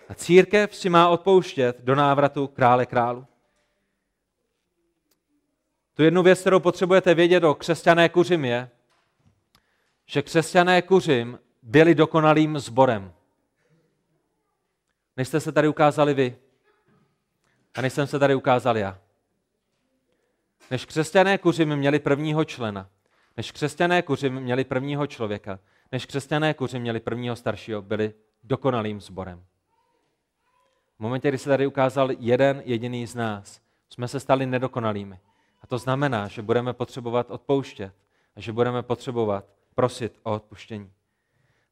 A 0.09 0.13
církev 0.13 0.75
si 0.75 0.89
má 0.89 1.09
odpouštět 1.09 1.81
do 1.81 1.95
návratu 1.95 2.47
krále 2.47 2.85
králu. 2.85 3.25
Tu 5.93 6.03
jednu 6.03 6.23
věc, 6.23 6.41
kterou 6.41 6.59
potřebujete 6.59 7.13
vědět 7.13 7.43
o 7.43 7.55
křesťané 7.55 8.09
kuřim 8.09 8.45
je, 8.45 8.69
že 10.05 10.21
křesťané 10.21 10.81
kuřim 10.81 11.39
byli 11.61 11.95
dokonalým 11.95 12.59
sborem. 12.59 13.13
Než 15.17 15.27
jste 15.27 15.39
se 15.39 15.51
tady 15.51 15.67
ukázali 15.67 16.13
vy 16.13 16.37
a 17.77 17.81
než 17.81 17.93
jsem 17.93 18.07
se 18.07 18.19
tady 18.19 18.35
ukázal 18.35 18.77
já. 18.77 18.99
Než 20.71 20.85
křesťané 20.85 21.37
kuřim 21.37 21.75
měli 21.75 21.99
prvního 21.99 22.45
člena, 22.45 22.89
než 23.37 23.51
křesťané 23.51 24.01
kuřim 24.01 24.39
měli 24.39 24.63
prvního 24.63 25.07
člověka, 25.07 25.59
než 25.91 26.05
křesťané 26.05 26.53
kuřim 26.53 26.81
měli 26.81 26.99
prvního 26.99 27.35
staršího, 27.35 27.81
byli 27.81 28.13
dokonalým 28.43 29.01
sborem. 29.01 29.45
V 30.97 30.99
momentě, 30.99 31.27
kdy 31.27 31.37
se 31.37 31.49
tady 31.49 31.67
ukázal 31.67 32.09
jeden 32.19 32.61
jediný 32.65 33.07
z 33.07 33.15
nás, 33.15 33.61
jsme 33.89 34.07
se 34.07 34.19
stali 34.19 34.45
nedokonalými. 34.45 35.19
A 35.61 35.67
to 35.67 35.77
znamená, 35.77 36.27
že 36.27 36.41
budeme 36.41 36.73
potřebovat 36.73 37.31
odpouštět 37.31 37.93
a 38.35 38.41
že 38.41 38.51
budeme 38.53 38.83
potřebovat 38.83 39.45
prosit 39.75 40.19
o 40.23 40.33
odpuštění. 40.33 40.91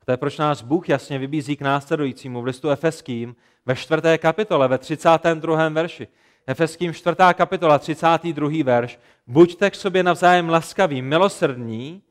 To 0.05 0.11
je 0.11 0.17
proč 0.17 0.37
nás 0.37 0.61
Bůh 0.61 0.89
jasně 0.89 1.19
vybízí 1.19 1.55
k 1.55 1.61
následujícímu 1.61 2.41
v 2.41 2.45
listu 2.45 2.69
Efeským 2.69 3.35
ve 3.65 3.75
čtvrté 3.75 4.17
kapitole, 4.17 4.67
ve 4.67 4.77
32. 4.77 5.69
verši. 5.69 6.07
Efeským 6.47 6.93
4. 6.93 7.15
kapitola, 7.33 7.79
32. 7.79 8.49
verš. 8.63 8.99
Buďte 9.27 9.69
k 9.69 9.75
sobě 9.75 10.03
navzájem 10.03 10.49
laskaví, 10.49 11.01
milosrdní 11.01 12.01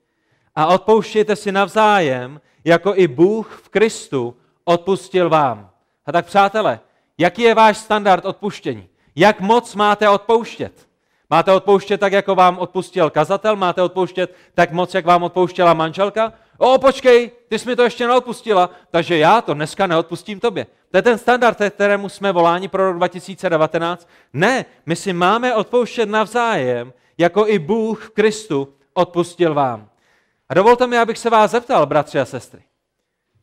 a 0.54 0.66
odpouštějte 0.66 1.36
si 1.36 1.52
navzájem, 1.52 2.40
jako 2.64 2.94
i 2.96 3.08
Bůh 3.08 3.60
v 3.64 3.68
Kristu 3.68 4.36
odpustil 4.64 5.30
vám. 5.30 5.70
A 6.06 6.12
tak 6.12 6.26
přátelé, 6.26 6.80
jaký 7.18 7.42
je 7.42 7.54
váš 7.54 7.78
standard 7.78 8.24
odpuštění? 8.24 8.88
Jak 9.16 9.40
moc 9.40 9.74
máte 9.74 10.08
odpouštět? 10.08 10.88
Máte 11.34 11.52
odpouštět 11.52 11.98
tak, 11.98 12.12
jako 12.12 12.34
vám 12.34 12.58
odpustil 12.58 13.10
kazatel? 13.10 13.56
Máte 13.56 13.82
odpouštět 13.82 14.36
tak 14.54 14.72
moc, 14.72 14.94
jak 14.94 15.06
vám 15.06 15.22
odpouštěla 15.22 15.74
manželka? 15.74 16.32
O, 16.58 16.78
počkej, 16.78 17.30
ty 17.48 17.58
jsi 17.58 17.68
mi 17.68 17.76
to 17.76 17.82
ještě 17.82 18.06
neodpustila, 18.06 18.70
takže 18.90 19.18
já 19.18 19.40
to 19.40 19.54
dneska 19.54 19.86
neodpustím 19.86 20.40
tobě. 20.40 20.66
To 20.90 20.96
je 20.96 21.02
ten 21.02 21.18
standard, 21.18 21.58
kterému 21.70 22.08
jsme 22.08 22.32
voláni 22.32 22.68
pro 22.68 22.86
rok 22.86 22.96
2019. 22.96 24.08
Ne, 24.32 24.64
my 24.86 24.96
si 24.96 25.12
máme 25.12 25.54
odpouštět 25.54 26.08
navzájem, 26.08 26.92
jako 27.18 27.46
i 27.46 27.58
Bůh 27.58 28.06
v 28.06 28.10
Kristu 28.10 28.74
odpustil 28.92 29.54
vám. 29.54 29.88
A 30.48 30.54
dovolte 30.54 30.86
mi, 30.86 30.98
abych 30.98 31.18
se 31.18 31.30
vás 31.30 31.50
zeptal, 31.50 31.86
bratři 31.86 32.20
a 32.20 32.24
sestry, 32.24 32.62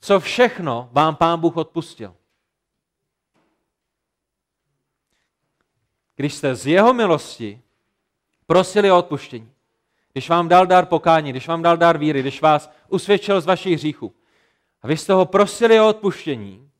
co 0.01 0.19
všechno 0.19 0.89
vám 0.91 1.15
Pán 1.15 1.39
Bůh 1.39 1.57
odpustil? 1.57 2.15
Když 6.15 6.33
jste 6.33 6.55
z 6.55 6.67
jeho 6.67 6.93
milosti 6.93 7.61
prosili 8.51 8.91
o 8.91 8.97
odpuštění, 8.97 9.51
když 10.11 10.29
vám 10.29 10.47
dal 10.47 10.65
dar 10.65 10.85
pokání, 10.85 11.29
když 11.29 11.47
vám 11.47 11.61
dal 11.61 11.77
dar 11.77 11.97
víry, 11.97 12.19
když 12.19 12.41
vás 12.41 12.71
usvědčil 12.89 13.41
z 13.41 13.45
vašich 13.45 13.73
hříchů 13.73 14.15
a 14.81 14.87
vy 14.87 14.97
jste 14.97 15.13
ho 15.13 15.25
prosili 15.25 15.79
o 15.79 15.87
odpuštění, 15.87 16.71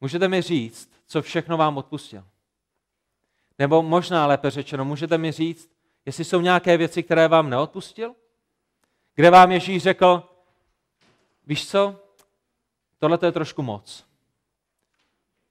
můžete 0.00 0.28
mi 0.28 0.42
říct, 0.42 0.92
co 1.06 1.22
všechno 1.22 1.56
vám 1.56 1.76
odpustil. 1.76 2.24
Nebo 3.58 3.82
možná 3.82 4.26
lépe 4.26 4.50
řečeno, 4.50 4.84
můžete 4.84 5.18
mi 5.18 5.32
říct, 5.32 5.70
jestli 6.06 6.24
jsou 6.24 6.40
nějaké 6.40 6.76
věci, 6.76 7.02
které 7.02 7.28
vám 7.28 7.50
neodpustil? 7.50 8.14
Kde 9.14 9.30
vám 9.30 9.52
Ježíš 9.52 9.82
řekl, 9.82 10.22
víš 11.46 11.68
co, 11.68 12.00
tohle 12.98 13.18
je 13.22 13.32
trošku 13.32 13.62
moc. 13.62 14.04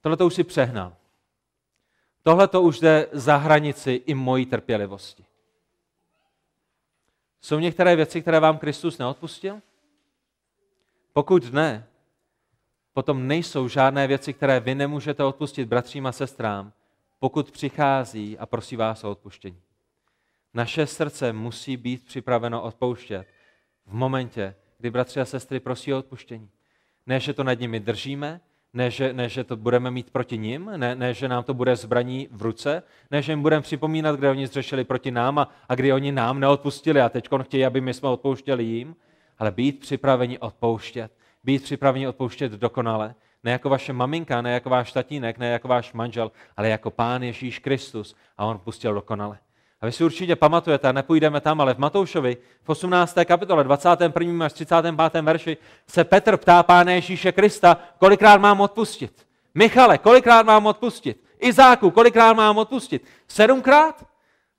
Tohle 0.01 0.17
to 0.17 0.25
už 0.25 0.33
si 0.33 0.43
přehnal. 0.43 0.95
Tohle 2.27 2.47
to 2.47 2.61
už 2.61 2.79
jde 2.79 3.07
za 3.11 3.37
hranici 3.37 3.91
i 4.05 4.13
mojí 4.13 4.45
trpělivosti. 4.45 5.25
Jsou 7.41 7.59
některé 7.59 7.95
věci, 7.95 8.21
které 8.21 8.39
vám 8.39 8.57
Kristus 8.57 8.97
neodpustil? 8.97 9.61
Pokud 11.13 11.53
ne, 11.53 11.87
potom 12.93 13.27
nejsou 13.27 13.67
žádné 13.67 14.07
věci, 14.07 14.33
které 14.33 14.59
vy 14.59 14.75
nemůžete 14.75 15.23
odpustit 15.23 15.65
bratřím 15.65 16.07
a 16.07 16.11
sestrám 16.11 16.73
pokud 17.19 17.51
přichází 17.51 18.37
a 18.37 18.45
prosí 18.45 18.75
vás 18.75 19.03
o 19.03 19.11
odpuštění. 19.11 19.61
Naše 20.53 20.87
srdce 20.87 21.33
musí 21.33 21.77
být 21.77 22.05
připraveno 22.05 22.61
odpouštět 22.61 23.27
v 23.85 23.93
momentě, 23.93 24.55
kdy 24.77 24.89
bratři 24.89 25.19
a 25.19 25.25
sestry 25.25 25.59
prosí 25.59 25.93
o 25.93 25.97
odpuštění. 25.97 26.49
Ne, 27.05 27.19
že 27.19 27.33
to 27.33 27.43
nad 27.43 27.59
nimi 27.59 27.79
držíme, 27.79 28.41
ne 28.75 28.91
že, 28.91 29.13
ne, 29.13 29.29
že 29.29 29.43
to 29.43 29.55
budeme 29.55 29.91
mít 29.91 30.11
proti 30.11 30.37
nim, 30.37 30.71
ne, 30.77 30.95
ne, 30.95 31.13
že 31.13 31.27
nám 31.27 31.43
to 31.43 31.53
bude 31.53 31.75
zbraní 31.75 32.27
v 32.31 32.41
ruce, 32.41 32.83
ne, 33.11 33.21
že 33.21 33.31
jim 33.31 33.41
budeme 33.41 33.61
připomínat, 33.61 34.15
kde 34.15 34.29
oni 34.29 34.47
zřešili 34.47 34.83
proti 34.83 35.11
nám 35.11 35.39
a, 35.39 35.49
a 35.69 35.75
kdy 35.75 35.93
oni 35.93 36.11
nám 36.11 36.39
neodpustili 36.39 37.01
a 37.01 37.09
teď 37.09 37.29
chtějí, 37.41 37.65
aby 37.65 37.81
my 37.81 37.93
jsme 37.93 38.09
odpouštěli 38.09 38.63
jim, 38.63 38.95
ale 39.39 39.51
být 39.51 39.79
připraveni 39.79 40.39
odpouštět. 40.39 41.11
Být 41.43 41.63
připraveni 41.63 42.07
odpouštět 42.07 42.51
dokonale. 42.51 43.15
Ne 43.43 43.51
jako 43.51 43.69
vaše 43.69 43.93
maminka, 43.93 44.41
ne 44.41 44.53
jako 44.53 44.69
váš 44.69 44.91
tatínek, 44.91 45.37
ne 45.37 45.49
jako 45.49 45.67
váš 45.67 45.93
manžel, 45.93 46.31
ale 46.57 46.69
jako 46.69 46.91
Pán 46.91 47.23
Ježíš 47.23 47.59
Kristus 47.59 48.15
a 48.37 48.45
on 48.45 48.59
pustil 48.59 48.93
dokonale. 48.93 49.37
Vy 49.85 49.91
si 49.91 50.03
určitě 50.03 50.35
pamatujete, 50.35 50.93
nepůjdeme 50.93 51.41
tam, 51.41 51.61
ale 51.61 51.73
v 51.73 51.77
Matoušovi 51.77 52.37
v 52.63 52.69
18. 52.69 53.15
kapitole 53.25 53.63
21. 53.63 54.45
až 54.45 54.53
35. 54.53 55.21
verši 55.21 55.57
se 55.87 56.03
Petr 56.03 56.37
ptá 56.37 56.63
Pána 56.63 56.91
Ježíše 56.91 57.31
Krista, 57.31 57.77
kolikrát 57.99 58.37
mám 58.37 58.61
odpustit. 58.61 59.27
Michale, 59.55 59.97
kolikrát 59.97 60.45
mám 60.45 60.65
odpustit? 60.65 61.23
Izáku, 61.39 61.91
kolikrát 61.91 62.33
mám 62.33 62.57
odpustit? 62.57 63.05
Sedmkrát? 63.27 64.05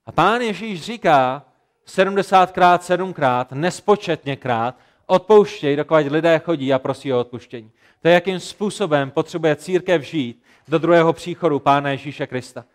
A 0.05 0.11
pán 0.11 0.41
Ježíš 0.41 0.81
říká, 0.81 1.43
70krát, 1.87 2.79
sedmkrát, 2.79 3.51
nespočetněkrát, 3.51 4.75
odpouštěj, 5.05 5.75
dokud 5.75 5.95
lidé 5.95 6.39
chodí 6.39 6.73
a 6.73 6.79
prosí 6.79 7.13
o 7.13 7.19
odpuštění. 7.19 7.71
To 8.01 8.07
je, 8.07 8.13
jakým 8.13 8.39
způsobem 8.39 9.11
potřebuje 9.11 9.55
církev 9.55 10.01
žít 10.01 10.43
do 10.67 10.77
druhého 10.77 11.13
příchodu 11.13 11.59
Pána 11.59 11.89
Ježíše 11.89 12.27
Krista. 12.27 12.65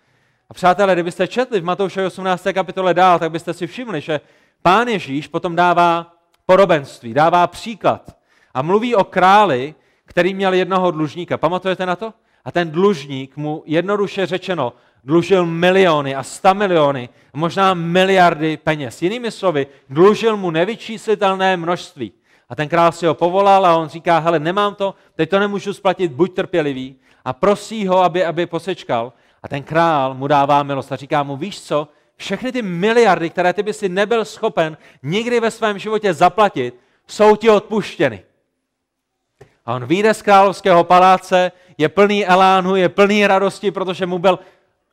A 0.53 0.55
přátelé, 0.55 0.93
kdybyste 0.93 1.29
četli 1.29 1.61
v 1.61 1.65
Matoušovi 1.65 2.07
18. 2.07 2.47
kapitole 2.53 2.95
dál, 2.95 3.19
tak 3.19 3.31
byste 3.31 3.55
si 3.55 3.67
všimli, 3.67 4.01
že 4.01 4.21
pán 4.63 4.89
Ježíš 4.89 5.29
potom 5.29 5.57
dává 5.57 6.15
porobenství, 6.47 7.15
dává 7.15 7.47
příklad 7.47 8.17
a 8.55 8.63
mluví 8.63 8.95
o 8.95 9.05
králi, 9.05 9.75
který 10.05 10.35
měl 10.35 10.53
jednoho 10.53 10.91
dlužníka. 10.91 11.39
Pamatujete 11.39 11.87
na 11.87 11.97
to? 11.97 12.15
A 12.45 12.53
ten 12.53 12.71
dlužník 12.71 13.37
mu 13.37 13.63
jednoduše 13.67 14.27
řečeno 14.27 14.73
dlužil 15.05 15.47
miliony 15.47 16.15
a 16.15 16.23
sta 16.23 16.53
miliony, 16.53 17.09
možná 17.33 17.75
miliardy 17.75 18.57
peněz. 18.57 19.03
Jinými 19.03 19.31
slovy, 19.31 19.67
dlužil 19.89 20.37
mu 20.37 20.51
nevyčíslitelné 20.51 21.57
množství. 21.57 22.13
A 22.49 22.55
ten 22.55 22.69
král 22.69 22.93
si 22.93 23.07
ho 23.07 23.15
povolal 23.15 23.67
a 23.67 23.77
on 23.77 23.89
říká, 23.89 24.19
hele, 24.19 24.39
nemám 24.39 24.75
to, 24.75 24.95
teď 25.15 25.31
to 25.31 25.39
nemůžu 25.39 25.73
splatit, 25.73 26.13
buď 26.13 26.35
trpělivý. 26.35 26.97
A 27.25 27.33
prosí 27.33 27.87
ho, 27.87 28.03
aby, 28.03 28.25
aby 28.25 28.47
posečkal. 28.47 29.13
A 29.43 29.49
ten 29.49 29.63
král 29.63 30.15
mu 30.15 30.27
dává 30.27 30.63
milost 30.63 30.93
a 30.93 30.97
říká 30.97 31.23
mu, 31.23 31.37
víš 31.37 31.63
co, 31.63 31.89
všechny 32.17 32.53
ty 32.53 32.63
miliardy, 32.63 33.31
které 33.31 33.53
ty 33.53 33.63
by 33.63 33.73
si 33.73 33.89
nebyl 33.89 34.25
schopen 34.25 34.77
nikdy 35.03 35.41
ve 35.41 35.51
svém 35.51 35.79
životě 35.79 36.15
zaplatit, 36.15 36.81
jsou 37.07 37.37
ti 37.37 37.51
odpuštěny. 37.51 38.25
A 39.67 39.75
on 39.75 39.87
vyjde 39.87 40.15
z 40.15 40.23
královského 40.23 40.85
paláce, 40.85 41.53
je 41.79 41.89
plný 41.89 42.27
elánu, 42.27 42.77
je 42.77 42.89
plný 42.89 43.27
radosti, 43.27 43.71
protože 43.71 44.07
mu 44.07 44.19
byl 44.19 44.39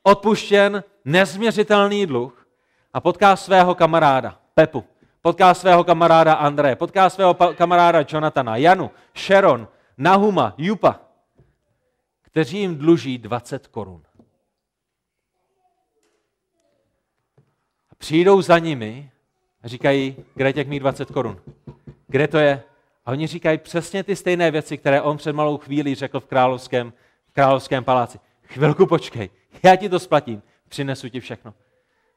odpuštěn 0.03 0.83
nezměřitelný 1.05 2.05
dluh 2.05 2.47
a 2.93 3.01
potká 3.01 3.35
svého 3.35 3.75
kamaráda 3.75 4.39
Pepu, 4.53 4.83
potká 5.21 5.53
svého 5.53 5.83
kamaráda 5.83 6.33
Andreje, 6.33 6.75
potká 6.75 7.09
svého 7.09 7.33
kamaráda 7.33 8.05
Jonathana, 8.09 8.57
Janu, 8.57 8.91
Sharon, 9.17 9.67
Nahuma, 9.97 10.53
Jupa, 10.57 10.99
kteří 12.21 12.57
jim 12.57 12.77
dluží 12.77 13.17
20 13.17 13.67
korun. 13.67 14.01
Přijdou 17.99 18.41
za 18.41 18.59
nimi 18.59 19.11
a 19.63 19.67
říkají, 19.67 20.15
kde 20.35 20.53
těch 20.53 20.67
mých 20.67 20.79
20 20.79 21.11
korun? 21.11 21.41
Kde 22.07 22.27
to 22.27 22.37
je? 22.37 22.63
A 23.05 23.11
oni 23.11 23.27
říkají 23.27 23.57
přesně 23.57 24.03
ty 24.03 24.15
stejné 24.15 24.51
věci, 24.51 24.77
které 24.77 25.01
on 25.01 25.17
před 25.17 25.33
malou 25.33 25.57
chvílí 25.57 25.95
řekl 25.95 26.19
v 26.19 26.25
královském, 26.25 26.93
v 27.29 27.33
královském 27.33 27.83
paláci. 27.83 28.19
Chvilku 28.43 28.85
počkej, 28.85 29.29
já 29.63 29.75
ti 29.75 29.89
to 29.89 29.99
splatím, 29.99 30.41
přinesu 30.69 31.09
ti 31.09 31.19
všechno. 31.19 31.53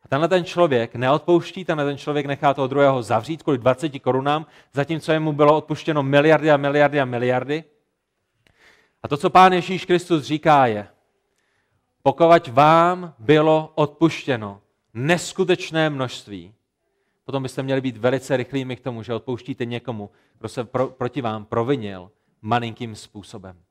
A 0.04 0.08
tenhle 0.08 0.28
ten 0.28 0.44
člověk 0.44 0.94
neodpouští, 0.94 1.64
tenhle 1.64 1.84
ten 1.84 1.98
člověk 1.98 2.26
nechá 2.26 2.54
toho 2.54 2.66
druhého 2.66 3.02
zavřít 3.02 3.42
kvůli 3.42 3.58
20 3.58 3.98
korunám, 3.98 4.46
zatímco 4.72 5.12
jemu 5.12 5.32
bylo 5.32 5.56
odpuštěno 5.56 6.02
miliardy 6.02 6.50
a 6.50 6.56
miliardy 6.56 7.00
a 7.00 7.04
miliardy. 7.04 7.64
A 9.02 9.08
to, 9.08 9.16
co 9.16 9.30
pán 9.30 9.52
Ježíš 9.52 9.84
Kristus 9.84 10.24
říká, 10.24 10.66
je, 10.66 10.88
pokud 12.02 12.48
vám 12.48 13.14
bylo 13.18 13.72
odpuštěno, 13.74 14.61
neskutečné 14.94 15.90
množství, 15.90 16.54
potom 17.24 17.42
byste 17.42 17.62
měli 17.62 17.80
být 17.80 17.96
velice 17.96 18.36
rychlými 18.36 18.76
k 18.76 18.80
tomu, 18.80 19.02
že 19.02 19.14
odpouštíte 19.14 19.64
někomu, 19.64 20.10
kdo 20.38 20.48
se 20.48 20.64
pro, 20.64 20.88
proti 20.88 21.20
vám 21.20 21.44
provinil 21.44 22.10
malinkým 22.42 22.94
způsobem. 22.94 23.62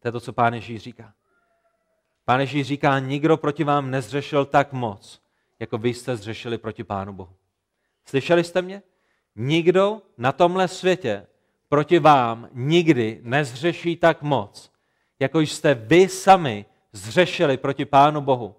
To 0.00 0.08
je 0.08 0.12
to, 0.12 0.20
co 0.20 0.32
pán 0.32 0.54
Ježíš 0.54 0.82
říká. 0.82 1.14
Pán 2.24 2.40
Ježíš 2.40 2.66
říká, 2.66 2.98
nikdo 2.98 3.36
proti 3.36 3.64
vám 3.64 3.90
nezřešil 3.90 4.44
tak 4.44 4.72
moc, 4.72 5.22
jako 5.58 5.78
vy 5.78 5.94
jste 5.94 6.16
zřešili 6.16 6.58
proti 6.58 6.84
Pánu 6.84 7.12
Bohu. 7.12 7.36
Slyšeli 8.04 8.44
jste 8.44 8.62
mě? 8.62 8.82
Nikdo 9.36 10.02
na 10.18 10.32
tomhle 10.32 10.68
světě 10.68 11.26
proti 11.68 11.98
vám 11.98 12.48
nikdy 12.52 13.20
nezřeší 13.22 13.96
tak 13.96 14.22
moc, 14.22 14.72
jako 15.20 15.40
jste 15.40 15.74
vy 15.74 16.08
sami 16.08 16.66
zřešili 16.92 17.56
proti 17.56 17.84
Pánu 17.84 18.20
Bohu 18.20 18.56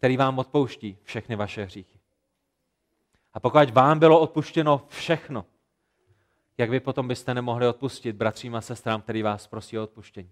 který 0.00 0.16
vám 0.16 0.38
odpouští 0.38 0.98
všechny 1.02 1.36
vaše 1.36 1.64
hříchy. 1.64 1.98
A 3.34 3.40
pokud 3.40 3.70
vám 3.70 3.98
bylo 3.98 4.20
odpuštěno 4.20 4.86
všechno, 4.88 5.46
jak 6.58 6.70
vy 6.70 6.80
potom 6.80 7.08
byste 7.08 7.34
nemohli 7.34 7.68
odpustit 7.68 8.16
bratřím 8.16 8.54
a 8.54 8.60
sestrám, 8.60 9.02
který 9.02 9.22
vás 9.22 9.46
prosí 9.46 9.78
o 9.78 9.82
odpuštění? 9.82 10.30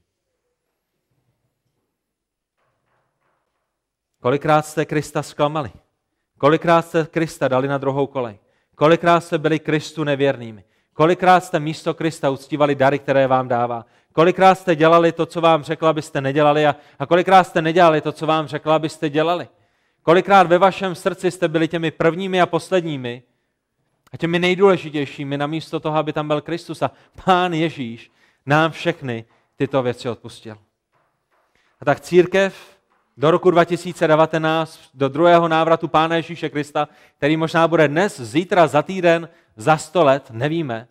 Kolikrát 4.20 4.66
jste 4.66 4.86
Krista 4.86 5.22
zklamali? 5.22 5.70
Kolikrát 6.38 6.82
jste 6.82 7.06
Krista 7.06 7.48
dali 7.48 7.68
na 7.68 7.78
druhou 7.78 8.06
kolej? 8.06 8.38
Kolikrát 8.74 9.20
jste 9.20 9.38
byli 9.38 9.58
Kristu 9.58 10.04
nevěrnými? 10.04 10.64
Kolikrát 10.92 11.44
jste 11.44 11.60
místo 11.60 11.94
Krista 11.94 12.30
uctívali 12.30 12.74
dary, 12.74 12.98
které 12.98 13.26
vám 13.26 13.48
dává? 13.48 13.86
Kolikrát 14.12 14.54
jste 14.54 14.76
dělali 14.76 15.12
to, 15.12 15.26
co 15.26 15.40
vám 15.40 15.62
řekla, 15.62 15.90
abyste 15.90 16.20
nedělali 16.20 16.66
a, 16.66 16.76
a 16.98 17.06
kolikrát 17.06 17.44
jste 17.44 17.62
nedělali 17.62 18.00
to, 18.00 18.12
co 18.12 18.26
vám 18.26 18.46
řekla, 18.46 18.76
abyste 18.76 19.10
dělali? 19.10 19.48
Kolikrát 20.08 20.46
ve 20.46 20.58
vašem 20.58 20.94
srdci 20.94 21.30
jste 21.30 21.48
byli 21.48 21.68
těmi 21.68 21.90
prvními 21.90 22.40
a 22.40 22.46
posledními 22.46 23.22
a 24.12 24.16
těmi 24.16 24.38
nejdůležitějšími, 24.38 25.38
namísto 25.38 25.80
toho, 25.80 25.96
aby 25.96 26.12
tam 26.12 26.28
byl 26.28 26.40
Kristus 26.40 26.82
a 26.82 26.90
Pán 27.24 27.52
Ježíš 27.52 28.10
nám 28.46 28.70
všechny 28.70 29.24
tyto 29.56 29.82
věci 29.82 30.08
odpustil. 30.08 30.58
A 31.80 31.84
tak 31.84 32.00
církev 32.00 32.78
do 33.16 33.30
roku 33.30 33.50
2019, 33.50 34.80
do 34.94 35.08
druhého 35.08 35.48
návratu 35.48 35.88
Pána 35.88 36.16
Ježíše 36.16 36.48
Krista, 36.48 36.88
který 37.16 37.36
možná 37.36 37.68
bude 37.68 37.88
dnes, 37.88 38.20
zítra, 38.20 38.66
za 38.66 38.82
týden, 38.82 39.28
za 39.56 39.76
sto 39.76 40.04
let, 40.04 40.30
nevíme, 40.30 40.88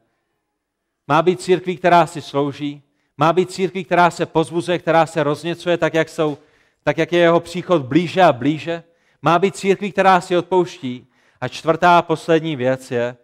má 1.07 1.21
být 1.21 1.41
církví, 1.41 1.77
která 1.77 2.07
si 2.07 2.21
slouží, 2.21 2.83
má 3.17 3.33
být 3.33 3.51
církví, 3.51 3.83
která 3.83 4.11
se 4.11 4.25
pozbuzuje, 4.25 4.79
která 4.79 5.05
se 5.05 5.23
rozněcuje, 5.23 5.77
tak 5.77 5.93
jak, 5.93 6.09
jsou, 6.09 6.37
tak 6.83 6.97
jak 6.97 7.13
je 7.13 7.19
jeho 7.19 7.39
příchod 7.39 7.81
blíže 7.81 8.23
a 8.23 8.33
blíže, 8.33 8.83
má 9.21 9.39
být 9.39 9.55
církví, 9.55 9.91
která 9.91 10.21
si 10.21 10.37
odpouští. 10.37 11.07
A 11.41 11.47
čtvrtá 11.47 12.01
poslední 12.01 12.55
věc 12.55 12.91
je, 12.91 13.17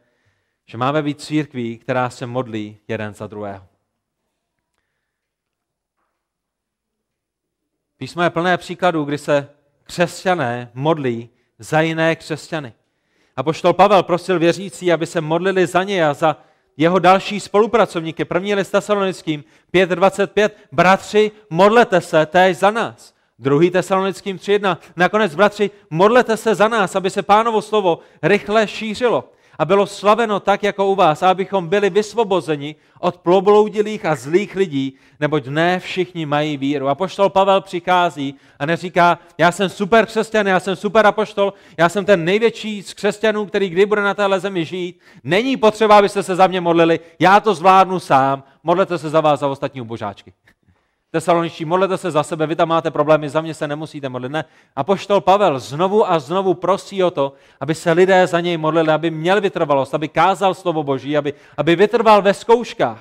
že 0.65 0.77
máme 0.77 1.01
být 1.01 1.21
církví, 1.21 1.77
která 1.77 2.09
se 2.09 2.25
modlí 2.25 2.77
jeden 2.87 3.13
za 3.13 3.27
druhého. 3.27 3.65
Písmo 7.97 8.23
je 8.23 8.29
plné 8.29 8.57
příkladů, 8.57 9.03
kdy 9.03 9.17
se 9.17 9.49
křesťané 9.83 10.71
modlí 10.73 11.29
za 11.59 11.81
jiné 11.81 12.15
křesťany. 12.15 12.73
A 13.35 13.43
poštol 13.43 13.73
Pavel 13.73 14.03
prosil 14.03 14.39
věřící, 14.39 14.93
aby 14.93 15.05
se 15.05 15.21
modlili 15.21 15.67
za 15.67 15.83
ně 15.83 16.07
a 16.07 16.13
za 16.13 16.37
jeho 16.77 16.99
další 16.99 17.39
spolupracovníky. 17.39 18.25
První 18.25 18.55
list 18.55 18.71
Tesalonickým 18.71 19.43
5.25. 19.73 20.49
Bratři, 20.71 21.31
modlete 21.49 22.01
se 22.01 22.25
též 22.25 22.57
za 22.57 22.71
nás. 22.71 23.12
Druhý 23.39 23.71
tesalonickým 23.71 24.37
3.1. 24.37 24.77
Nakonec, 24.95 25.35
bratři, 25.35 25.71
modlete 25.89 26.37
se 26.37 26.55
za 26.55 26.67
nás, 26.67 26.95
aby 26.95 27.09
se 27.09 27.21
pánovo 27.21 27.61
slovo 27.61 27.99
rychle 28.21 28.67
šířilo 28.67 29.29
a 29.59 29.65
bylo 29.65 29.87
slaveno 29.87 30.39
tak, 30.39 30.63
jako 30.63 30.85
u 30.85 30.95
vás, 30.95 31.23
a 31.23 31.29
abychom 31.29 31.67
byli 31.67 31.89
vysvobozeni 31.89 32.75
od 32.99 33.17
plobloudilých 33.17 34.05
a 34.05 34.15
zlých 34.15 34.55
lidí, 34.55 34.97
neboť 35.19 35.47
ne 35.47 35.79
všichni 35.79 36.25
mají 36.25 36.57
víru. 36.57 36.87
A 36.87 36.95
poštol 36.95 37.29
Pavel 37.29 37.61
přichází 37.61 38.35
a 38.59 38.65
neříká, 38.65 39.19
já 39.37 39.51
jsem 39.51 39.69
super 39.69 40.05
křesťan, 40.05 40.47
já 40.47 40.59
jsem 40.59 40.75
super 40.75 41.05
apoštol, 41.05 41.53
já 41.77 41.89
jsem 41.89 42.05
ten 42.05 42.25
největší 42.25 42.83
z 42.83 42.93
křesťanů, 42.93 43.45
který 43.45 43.69
kdy 43.69 43.85
bude 43.85 44.01
na 44.01 44.13
téhle 44.13 44.39
zemi 44.39 44.65
žít. 44.65 44.99
Není 45.23 45.57
potřeba, 45.57 45.97
abyste 45.97 46.23
se 46.23 46.35
za 46.35 46.47
mě 46.47 46.61
modlili, 46.61 46.99
já 47.19 47.39
to 47.39 47.53
zvládnu 47.53 47.99
sám, 47.99 48.43
modlete 48.63 48.97
se 48.97 49.09
za 49.09 49.21
vás 49.21 49.39
za 49.39 49.47
ostatní 49.47 49.81
ubožáčky. 49.81 50.33
Tesaloničtí, 51.13 51.65
modlete 51.65 51.97
se 51.97 52.11
za 52.11 52.23
sebe, 52.23 52.47
vy 52.47 52.55
tam 52.55 52.67
máte 52.67 52.91
problémy, 52.91 53.29
za 53.29 53.41
mě 53.41 53.53
se 53.53 53.67
nemusíte 53.67 54.09
modlit. 54.09 54.31
Ne. 54.31 54.45
A 54.75 54.83
poštol 54.83 55.21
Pavel 55.21 55.59
znovu 55.59 56.11
a 56.11 56.19
znovu 56.19 56.53
prosí 56.53 57.03
o 57.03 57.11
to, 57.11 57.33
aby 57.59 57.75
se 57.75 57.91
lidé 57.91 58.27
za 58.27 58.39
něj 58.39 58.57
modlili, 58.57 58.91
aby 58.91 59.11
měl 59.11 59.41
vytrvalost, 59.41 59.93
aby 59.93 60.07
kázal 60.07 60.53
slovo 60.53 60.83
Boží, 60.83 61.17
aby, 61.17 61.33
aby 61.57 61.75
vytrval 61.75 62.21
ve 62.21 62.33
zkouškách. 62.33 62.97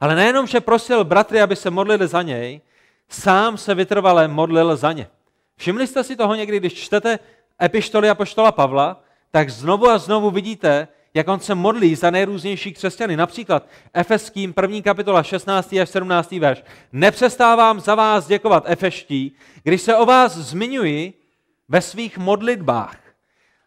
Ale 0.00 0.14
nejenom, 0.14 0.46
že 0.46 0.60
prosil 0.60 1.04
bratry, 1.04 1.40
aby 1.40 1.56
se 1.56 1.70
modlili 1.70 2.06
za 2.06 2.22
něj, 2.22 2.60
sám 3.08 3.56
se 3.56 3.74
vytrvale 3.74 4.28
modlil 4.28 4.76
za 4.76 4.92
ně. 4.92 5.06
Všimli 5.56 5.86
jste 5.86 6.04
si 6.04 6.16
toho 6.16 6.34
někdy, 6.34 6.56
když 6.56 6.74
čtete 6.74 7.18
epištoly 7.62 8.14
poštola 8.14 8.52
Pavla, 8.52 9.00
tak 9.30 9.50
znovu 9.50 9.88
a 9.88 9.98
znovu 9.98 10.30
vidíte, 10.30 10.88
jak 11.16 11.28
on 11.28 11.40
se 11.40 11.54
modlí 11.54 11.94
za 11.94 12.10
nejrůznější 12.10 12.72
křesťany. 12.72 13.16
Například 13.16 13.68
Efeským 13.94 14.54
1. 14.62 14.80
kapitola 14.82 15.22
16. 15.22 15.72
až 15.72 15.88
17. 15.88 16.32
verš. 16.32 16.62
Nepřestávám 16.92 17.80
za 17.80 17.94
vás 17.94 18.26
děkovat, 18.26 18.64
Efeští, 18.66 19.36
když 19.62 19.82
se 19.82 19.96
o 19.96 20.06
vás 20.06 20.36
zmiňuji 20.36 21.14
ve 21.68 21.80
svých 21.80 22.18
modlitbách, 22.18 22.96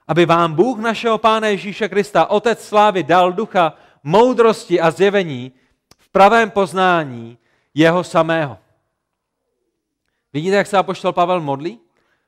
aby 0.07 0.25
vám 0.25 0.53
Bůh 0.53 0.79
našeho 0.79 1.17
Pána 1.17 1.47
Ježíše 1.47 1.89
Krista, 1.89 2.25
Otec 2.25 2.65
slávy, 2.65 3.03
dal 3.03 3.33
ducha 3.33 3.73
moudrosti 4.03 4.81
a 4.81 4.91
zjevení 4.91 5.51
v 5.97 6.09
pravém 6.09 6.51
poznání 6.51 7.37
jeho 7.73 8.03
samého. 8.03 8.57
Vidíte, 10.33 10.55
jak 10.55 10.67
se 10.67 10.77
apoštol 10.77 11.11
Pavel 11.11 11.41
modlí? 11.41 11.79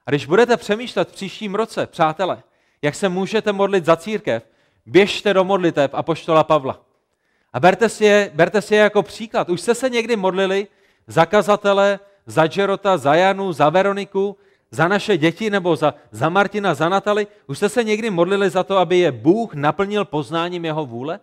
A 0.05 0.11
když 0.11 0.25
budete 0.25 0.57
přemýšlet 0.57 1.09
v 1.09 1.13
příštím 1.13 1.55
roce, 1.55 1.87
přátelé, 1.87 2.43
jak 2.81 2.95
se 2.95 3.09
můžete 3.09 3.51
modlit 3.51 3.85
za 3.85 3.95
církev, 3.95 4.51
běžte 4.85 5.33
do 5.33 5.43
modlitev 5.43 5.93
apoštola 5.93 6.43
Pavla. 6.43 6.81
A 7.53 7.59
berte 7.59 7.89
si, 7.89 8.05
je, 8.05 8.31
berte 8.33 8.61
si 8.61 8.75
je 8.75 8.81
jako 8.81 9.03
příklad. 9.03 9.49
Už 9.49 9.61
jste 9.61 9.75
se 9.75 9.89
někdy 9.89 10.15
modlili 10.15 10.67
za 11.07 11.25
kazatele, 11.25 11.99
za 12.25 12.47
Džerota, 12.47 12.97
za 12.97 13.15
Janu, 13.15 13.53
za 13.53 13.69
Veroniku, 13.69 14.37
za 14.71 14.87
naše 14.87 15.17
děti 15.17 15.49
nebo 15.49 15.75
za, 15.75 15.93
za 16.11 16.29
Martina, 16.29 16.73
za 16.73 16.89
Natali? 16.89 17.27
Už 17.47 17.57
jste 17.57 17.69
se 17.69 17.83
někdy 17.83 18.09
modlili 18.09 18.49
za 18.49 18.63
to, 18.63 18.77
aby 18.77 18.97
je 18.97 19.11
Bůh 19.11 19.53
naplnil 19.53 20.05
poznáním 20.05 20.65
jeho 20.65 20.85
vůle? 20.85 21.19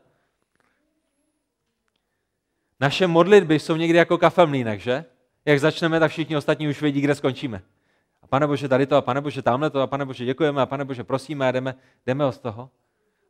Naše 2.80 3.06
modlitby 3.06 3.58
jsou 3.58 3.76
někdy 3.76 3.98
jako 3.98 4.18
kafemlínek, 4.18 4.80
že? 4.80 5.04
Jak 5.44 5.60
začneme, 5.60 6.00
tak 6.00 6.10
všichni 6.10 6.36
ostatní 6.36 6.68
už 6.68 6.82
vědí, 6.82 7.00
kde 7.00 7.14
skončíme. 7.14 7.62
A 8.22 8.26
pane 8.26 8.46
Bože, 8.46 8.68
tady 8.68 8.86
to, 8.86 8.96
a 8.96 9.00
pane 9.00 9.20
Bože, 9.20 9.42
tamhle 9.42 9.70
to, 9.70 9.80
a 9.80 9.86
pane 9.86 10.04
Bože, 10.04 10.24
děkujeme, 10.24 10.62
a 10.62 10.66
pane 10.66 10.84
Bože, 10.84 11.04
prosíme 11.04 11.48
a 11.48 11.52
jdeme, 11.52 11.74
jdeme 12.06 12.24
od 12.24 12.38
toho. 12.38 12.70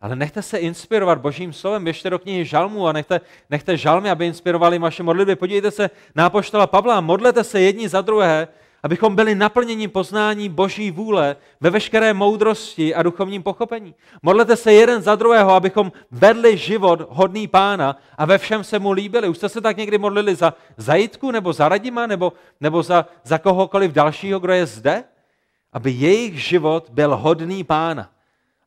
Ale 0.00 0.16
nechte 0.16 0.42
se 0.42 0.58
inspirovat 0.58 1.18
božím 1.18 1.52
slovem, 1.52 1.84
běžte 1.84 2.10
do 2.10 2.18
knihy 2.18 2.44
žalmů 2.44 2.88
a 2.88 2.92
nechte, 2.92 3.20
nechte 3.50 3.76
žalmy, 3.76 4.10
aby 4.10 4.26
inspirovali 4.26 4.78
vaše 4.78 5.02
modlitby. 5.02 5.36
Podívejte 5.36 5.70
se 5.70 5.90
na 6.14 6.26
apoštola 6.26 6.66
Pavla 6.66 6.96
a 6.96 7.00
modlete 7.00 7.44
se 7.44 7.60
jedni 7.60 7.88
za 7.88 8.00
druhé, 8.00 8.48
abychom 8.82 9.16
byli 9.16 9.34
naplněni 9.34 9.88
poznání 9.88 10.48
boží 10.48 10.90
vůle 10.90 11.36
ve 11.60 11.70
veškeré 11.70 12.14
moudrosti 12.14 12.94
a 12.94 13.02
duchovním 13.02 13.42
pochopení. 13.42 13.94
Modlete 14.22 14.56
se 14.56 14.72
jeden 14.72 15.02
za 15.02 15.14
druhého, 15.14 15.52
abychom 15.52 15.92
vedli 16.10 16.56
život 16.56 17.00
hodný 17.08 17.48
pána 17.48 17.96
a 18.18 18.24
ve 18.24 18.38
všem 18.38 18.64
se 18.64 18.78
mu 18.78 18.92
líbili. 18.92 19.28
Už 19.28 19.36
jste 19.36 19.48
se 19.48 19.60
tak 19.60 19.76
někdy 19.76 19.98
modlili 19.98 20.34
za 20.34 20.54
Zajitku 20.76 21.30
nebo 21.30 21.52
za 21.52 21.68
Radima 21.68 22.06
nebo, 22.06 22.32
nebo 22.60 22.82
za, 22.82 23.06
za 23.24 23.38
kohokoliv 23.38 23.92
dalšího, 23.92 24.40
kdo 24.40 24.52
je 24.52 24.66
zde? 24.66 25.04
Aby 25.72 25.90
jejich 25.90 26.42
život 26.44 26.90
byl 26.90 27.16
hodný 27.16 27.64
pána 27.64 28.10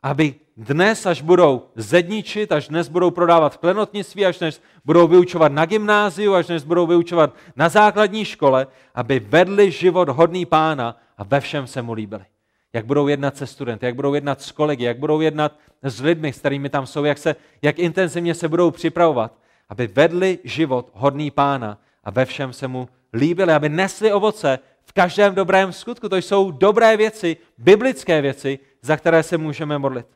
aby 0.04 0.36
dnes, 0.58 1.06
až 1.06 1.22
budou 1.22 1.70
zedničit, 1.76 2.52
až 2.52 2.68
dnes 2.68 2.90
budou 2.90 3.12
prodávat 3.12 3.54
v 3.54 3.58
klenotnictví, 3.58 4.26
až 4.26 4.40
dnes 4.40 4.62
budou 4.86 5.08
vyučovat 5.08 5.52
na 5.52 5.66
gymnáziu, 5.66 6.34
až 6.34 6.48
dnes 6.48 6.64
budou 6.64 6.88
vyučovat 6.88 7.34
na 7.56 7.70
základní 7.70 8.26
škole, 8.26 8.68
aby 8.96 9.20
vedli 9.20 9.72
život 9.72 10.10
hodný 10.10 10.46
pána 10.46 10.98
a 11.18 11.24
ve 11.24 11.40
všem 11.40 11.68
se 11.68 11.82
mu 11.82 11.94
líbili. 11.94 12.26
Jak 12.74 12.86
budou 12.86 13.08
jednat 13.08 13.38
se 13.38 13.48
studenty, 13.48 13.86
jak 13.86 13.96
budou 13.96 14.14
jednat 14.14 14.42
s 14.42 14.52
kolegy, 14.52 14.84
jak 14.84 15.00
budou 15.00 15.22
jednat 15.22 15.56
s 15.84 16.02
lidmi, 16.02 16.34
s 16.34 16.40
kterými 16.40 16.70
tam 16.70 16.88
jsou, 16.88 17.04
jak, 17.04 17.18
se, 17.18 17.36
jak 17.62 17.80
intenzivně 17.80 18.34
se 18.34 18.48
budou 18.48 18.72
připravovat, 18.72 19.34
aby 19.70 19.88
vedli 19.88 20.40
život 20.44 20.90
hodný 20.94 21.32
pána 21.32 21.78
a 22.04 22.12
ve 22.12 22.26
všem 22.26 22.54
se 22.54 22.68
mu 22.68 22.90
líbili, 23.14 23.54
aby 23.54 23.70
nesli 23.70 24.14
ovoce 24.14 24.60
v 24.84 24.94
každém 24.94 25.36
dobrém 25.36 25.74
skutku. 25.74 26.10
To 26.10 26.16
jsou 26.18 26.52
dobré 26.52 26.98
věci, 26.98 27.38
biblické 27.58 28.22
věci, 28.22 28.60
za 28.82 28.98
které 28.98 29.24
se 29.24 29.38
můžeme 29.38 29.78
modlit. 29.78 30.08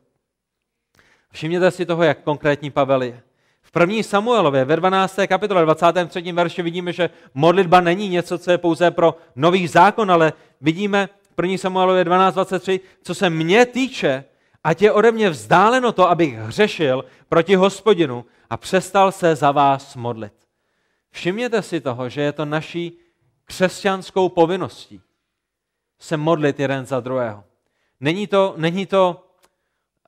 Všimněte 1.32 1.70
si 1.70 1.86
toho, 1.86 2.02
jak 2.02 2.22
konkrétní 2.22 2.70
Pavel 2.70 3.02
je. 3.02 3.22
V 3.62 3.70
první 3.70 4.02
Samuelově 4.02 4.64
ve 4.64 4.76
12. 4.76 5.18
kapitole 5.26 5.62
23. 5.62 6.32
verši 6.32 6.62
vidíme, 6.62 6.92
že 6.92 7.10
modlitba 7.34 7.80
není 7.80 8.08
něco, 8.08 8.38
co 8.38 8.50
je 8.50 8.58
pouze 8.58 8.90
pro 8.90 9.16
nový 9.36 9.68
zákon, 9.68 10.10
ale 10.10 10.32
vidíme 10.60 11.08
v 11.30 11.34
první 11.34 11.58
Samuelově 11.58 12.04
12.23, 12.04 12.80
co 13.02 13.14
se 13.14 13.30
mě 13.30 13.66
týče, 13.66 14.24
ať 14.64 14.82
je 14.82 14.92
ode 14.92 15.12
mě 15.12 15.30
vzdáleno 15.30 15.92
to, 15.92 16.10
abych 16.10 16.34
hřešil 16.34 17.04
proti 17.28 17.54
hospodinu 17.54 18.24
a 18.50 18.56
přestal 18.56 19.12
se 19.12 19.36
za 19.36 19.52
vás 19.52 19.96
modlit. 19.96 20.32
Všimněte 21.10 21.62
si 21.62 21.80
toho, 21.80 22.08
že 22.08 22.20
je 22.20 22.32
to 22.32 22.44
naší 22.44 22.98
křesťanskou 23.44 24.28
povinností 24.28 25.00
se 25.98 26.16
modlit 26.16 26.60
jeden 26.60 26.86
za 26.86 27.00
druhého. 27.00 27.44
Není 28.00 28.26
to, 28.26 28.54
není 28.56 28.86
to, 28.86 29.24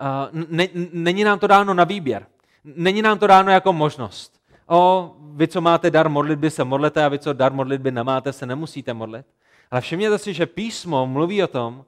uh, 0.00 0.40
ne, 0.48 0.68
není 0.92 1.24
nám 1.24 1.38
to 1.38 1.46
dáno 1.46 1.74
na 1.74 1.84
výběr. 1.84 2.26
Není 2.64 3.02
nám 3.02 3.18
to 3.18 3.26
dáno 3.26 3.50
jako 3.50 3.72
možnost. 3.72 4.40
O, 4.66 5.14
vy, 5.20 5.48
co 5.48 5.60
máte 5.60 5.90
dar 5.90 6.08
modlitby, 6.08 6.50
se 6.50 6.64
modlete 6.64 7.04
a 7.04 7.08
vy, 7.08 7.18
co 7.18 7.32
dar 7.32 7.52
modlitby 7.52 7.90
nemáte, 7.90 8.32
se 8.32 8.46
nemusíte 8.46 8.94
modlit. 8.94 9.26
Ale 9.70 9.80
všimněte 9.80 10.18
si, 10.18 10.34
že 10.34 10.46
písmo 10.46 11.06
mluví 11.06 11.42
o 11.42 11.46
tom, 11.46 11.84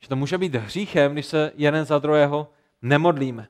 že 0.00 0.08
to 0.08 0.16
může 0.16 0.38
být 0.38 0.54
hříchem, 0.54 1.12
když 1.12 1.26
se 1.26 1.52
jeden 1.54 1.84
za 1.84 1.98
druhého 1.98 2.50
nemodlíme. 2.82 3.48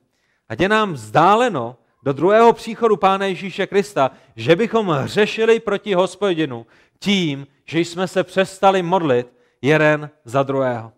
Ať 0.49 0.61
je 0.61 0.69
nám 0.69 0.93
vzdáleno 0.93 1.77
do 2.03 2.13
druhého 2.13 2.53
příchodu 2.53 2.97
Pána 2.97 3.27
Ježíše 3.27 3.67
Krista, 3.67 4.11
že 4.37 4.57
bychom 4.57 4.89
hřešili 4.89 5.61
proti 5.61 5.95
hospodinu 5.95 6.67
tím, 6.99 7.47
že 7.65 7.81
jsme 7.81 8.09
se 8.09 8.25
přestali 8.25 8.83
modlit 8.83 9.33
jeden 9.63 10.11
za 10.25 10.43
druhého. 10.43 10.93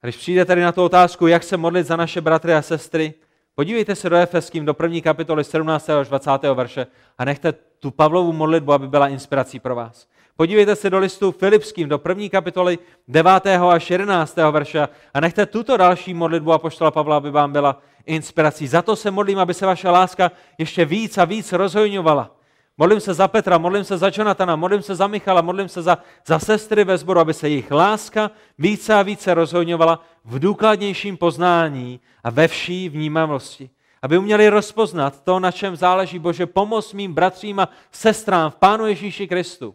Když 0.00 0.16
přijde 0.16 0.44
tady 0.44 0.62
na 0.62 0.72
tu 0.72 0.84
otázku, 0.84 1.26
jak 1.26 1.42
se 1.42 1.56
modlit 1.56 1.86
za 1.86 1.96
naše 1.96 2.20
bratry 2.20 2.54
a 2.54 2.62
sestry, 2.62 3.14
podívejte 3.54 3.94
se 3.94 4.10
do 4.10 4.16
Efeským, 4.16 4.64
do 4.64 4.74
první 4.74 5.02
kapitoly 5.02 5.44
17. 5.44 5.90
až 5.90 6.08
20. 6.08 6.30
verše 6.54 6.86
a 7.18 7.24
nechte 7.24 7.52
tu 7.52 7.90
Pavlovu 7.90 8.32
modlitbu, 8.32 8.72
aby 8.72 8.88
byla 8.88 9.08
inspirací 9.08 9.60
pro 9.60 9.74
vás. 9.74 10.06
Podívejte 10.36 10.76
se 10.76 10.90
do 10.90 10.98
listu 10.98 11.32
Filipským, 11.32 11.88
do 11.88 11.98
první 11.98 12.30
kapitoly 12.30 12.78
9. 13.08 13.46
až 13.46 13.90
11. 13.90 14.36
verše 14.50 14.88
a 15.14 15.20
nechte 15.20 15.46
tuto 15.46 15.76
další 15.76 16.14
modlitbu 16.14 16.52
a 16.52 16.58
poštola 16.58 16.90
Pavla, 16.90 17.16
aby 17.16 17.30
vám 17.30 17.52
byla 17.52 17.82
inspirací. 18.06 18.66
Za 18.66 18.82
to 18.82 18.96
se 18.96 19.10
modlím, 19.10 19.38
aby 19.38 19.54
se 19.54 19.66
vaše 19.66 19.90
láska 19.90 20.32
ještě 20.58 20.84
víc 20.84 21.18
a 21.18 21.24
víc 21.24 21.52
rozhojňovala 21.52 22.35
Modlím 22.78 23.00
se 23.00 23.14
za 23.14 23.28
Petra, 23.28 23.58
modlím 23.58 23.84
se 23.84 23.98
za 23.98 24.10
Jonatana, 24.12 24.56
modlím 24.56 24.82
se 24.82 24.94
za 24.94 25.06
Michala, 25.06 25.40
modlím 25.40 25.68
se 25.68 25.82
za, 25.82 25.98
za 26.26 26.38
sestry 26.38 26.84
ve 26.84 26.98
sboru, 26.98 27.20
aby 27.20 27.34
se 27.34 27.48
jejich 27.48 27.70
láska 27.70 28.30
více 28.58 28.94
a 28.94 29.02
více 29.02 29.34
rozhodňovala 29.34 30.04
v 30.24 30.38
důkladnějším 30.38 31.16
poznání 31.16 32.00
a 32.24 32.30
ve 32.30 32.48
vší 32.48 32.88
vnímavosti. 32.88 33.70
Aby 34.02 34.18
uměli 34.18 34.48
rozpoznat 34.48 35.22
to, 35.24 35.40
na 35.40 35.50
čem 35.50 35.76
záleží 35.76 36.18
Bože, 36.18 36.46
pomoc 36.46 36.92
mým 36.92 37.14
bratřím 37.14 37.60
a 37.60 37.68
sestrám 37.92 38.50
v 38.50 38.56
Pánu 38.56 38.86
Ježíši 38.86 39.28
Kristu. 39.28 39.74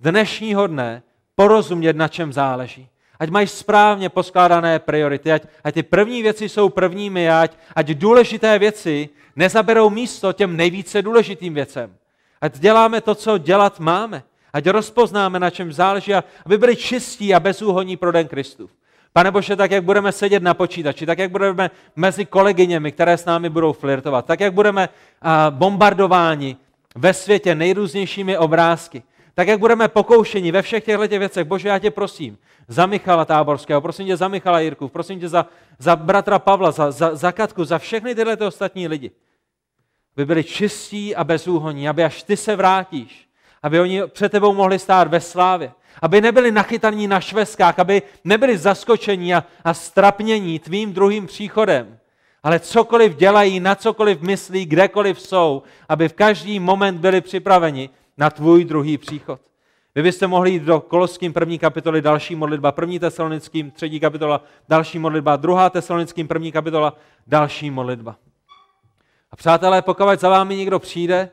Dnešního 0.00 0.66
dne 0.66 1.02
porozumět, 1.34 1.96
na 1.96 2.08
čem 2.08 2.32
záleží. 2.32 2.88
Ať 3.18 3.30
mají 3.30 3.46
správně 3.46 4.08
poskládané 4.08 4.78
priority, 4.78 5.32
ať, 5.32 5.42
ať 5.64 5.74
ty 5.74 5.82
první 5.82 6.22
věci 6.22 6.48
jsou 6.48 6.68
prvními, 6.68 7.30
ať, 7.30 7.56
ať 7.76 7.86
důležité 7.86 8.58
věci 8.58 9.08
nezaberou 9.36 9.90
místo 9.90 10.32
těm 10.32 10.56
nejvíce 10.56 11.02
důležitým 11.02 11.54
věcem. 11.54 11.99
Ať 12.40 12.58
děláme 12.58 13.00
to, 13.00 13.14
co 13.14 13.38
dělat 13.38 13.80
máme. 13.80 14.22
Ať 14.52 14.66
rozpoznáme, 14.66 15.38
na 15.40 15.50
čem 15.50 15.72
záleží, 15.72 16.14
aby 16.46 16.58
byli 16.58 16.76
čistí 16.76 17.34
a 17.34 17.40
bezúhonní 17.40 17.96
pro 17.96 18.12
den 18.12 18.28
Kristův. 18.28 18.70
Pane 19.12 19.30
Bože, 19.30 19.56
tak 19.56 19.70
jak 19.70 19.84
budeme 19.84 20.12
sedět 20.12 20.42
na 20.42 20.54
počítači, 20.54 21.06
tak 21.06 21.18
jak 21.18 21.30
budeme 21.30 21.70
mezi 21.96 22.24
kolegyněmi, 22.24 22.92
které 22.92 23.16
s 23.16 23.24
námi 23.24 23.48
budou 23.48 23.72
flirtovat, 23.72 24.26
tak 24.26 24.40
jak 24.40 24.54
budeme 24.54 24.88
bombardováni 25.50 26.56
ve 26.94 27.14
světě 27.14 27.54
nejrůznějšími 27.54 28.38
obrázky, 28.38 29.02
tak 29.34 29.48
jak 29.48 29.58
budeme 29.58 29.88
pokoušeni 29.88 30.52
ve 30.52 30.62
všech 30.62 30.84
těchto 30.84 31.18
věcech, 31.18 31.44
Bože, 31.44 31.68
já 31.68 31.78
tě 31.78 31.90
prosím, 31.90 32.38
za 32.68 32.86
Michala 32.86 33.24
Táborského, 33.24 33.80
prosím 33.80 34.06
tě 34.06 34.16
za 34.16 34.28
Michala 34.28 34.60
Jirku, 34.60 34.88
prosím 34.88 35.20
tě 35.20 35.28
za, 35.28 35.46
za 35.78 35.96
bratra 35.96 36.38
Pavla, 36.38 36.70
za, 36.70 36.90
za, 36.90 37.14
za 37.14 37.32
Katku, 37.32 37.64
za 37.64 37.78
všechny 37.78 38.14
tyhle 38.14 38.36
ty 38.36 38.44
ostatní 38.44 38.88
lidi, 38.88 39.10
aby 40.16 40.26
byli 40.26 40.44
čistí 40.44 41.16
a 41.16 41.24
bezúhonní, 41.24 41.88
aby 41.88 42.04
až 42.04 42.22
ty 42.22 42.36
se 42.36 42.56
vrátíš, 42.56 43.28
aby 43.62 43.80
oni 43.80 44.02
před 44.06 44.32
tebou 44.32 44.54
mohli 44.54 44.78
stát 44.78 45.08
ve 45.08 45.20
slávě, 45.20 45.72
aby 46.02 46.20
nebyli 46.20 46.52
nachytaní 46.52 47.08
na 47.08 47.20
šveskách, 47.20 47.78
aby 47.78 48.02
nebyli 48.24 48.58
zaskočení 48.58 49.34
a, 49.34 49.44
a 49.64 49.74
strapnění 49.74 50.58
tvým 50.58 50.92
druhým 50.92 51.26
příchodem, 51.26 51.98
ale 52.42 52.60
cokoliv 52.60 53.16
dělají, 53.16 53.60
na 53.60 53.74
cokoliv 53.74 54.20
myslí, 54.20 54.66
kdekoliv 54.66 55.20
jsou, 55.20 55.62
aby 55.88 56.08
v 56.08 56.12
každý 56.12 56.60
moment 56.60 56.98
byli 56.98 57.20
připraveni 57.20 57.90
na 58.18 58.30
tvůj 58.30 58.64
druhý 58.64 58.98
příchod. 58.98 59.40
Vy 59.94 60.02
byste 60.02 60.26
mohli 60.26 60.50
jít 60.50 60.62
do 60.62 60.80
Koloským 60.80 61.32
první 61.32 61.58
kapitoly, 61.58 62.02
další 62.02 62.34
modlitba, 62.34 62.72
první 62.72 62.98
tesalonickým, 62.98 63.70
třetí 63.70 64.00
kapitola, 64.00 64.44
další 64.68 64.98
modlitba, 64.98 65.36
druhá 65.36 65.70
tesalonickým, 65.70 66.28
první 66.28 66.52
kapitola, 66.52 66.96
další 67.26 67.70
modlitba. 67.70 68.16
A 69.30 69.36
přátelé, 69.36 69.82
pokud 69.82 70.20
za 70.20 70.28
vámi 70.28 70.56
někdo 70.56 70.78
přijde 70.78 71.30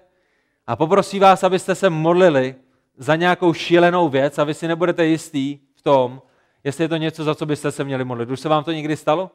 a 0.67 0.75
poprosí 0.75 1.19
vás, 1.19 1.43
abyste 1.43 1.75
se 1.75 1.89
modlili 1.89 2.55
za 2.97 3.15
nějakou 3.15 3.53
šílenou 3.53 4.09
věc 4.09 4.39
a 4.39 4.43
vy 4.43 4.53
si 4.53 4.67
nebudete 4.67 5.05
jistý 5.05 5.59
v 5.75 5.81
tom, 5.81 6.21
jestli 6.63 6.83
je 6.83 6.87
to 6.87 6.97
něco, 6.97 7.23
za 7.23 7.35
co 7.35 7.45
byste 7.45 7.71
se 7.71 7.83
měli 7.83 8.05
modlit. 8.05 8.29
Už 8.29 8.39
se 8.39 8.49
vám 8.49 8.63
to 8.63 8.71
někdy 8.71 8.97
stalo? 8.97 9.31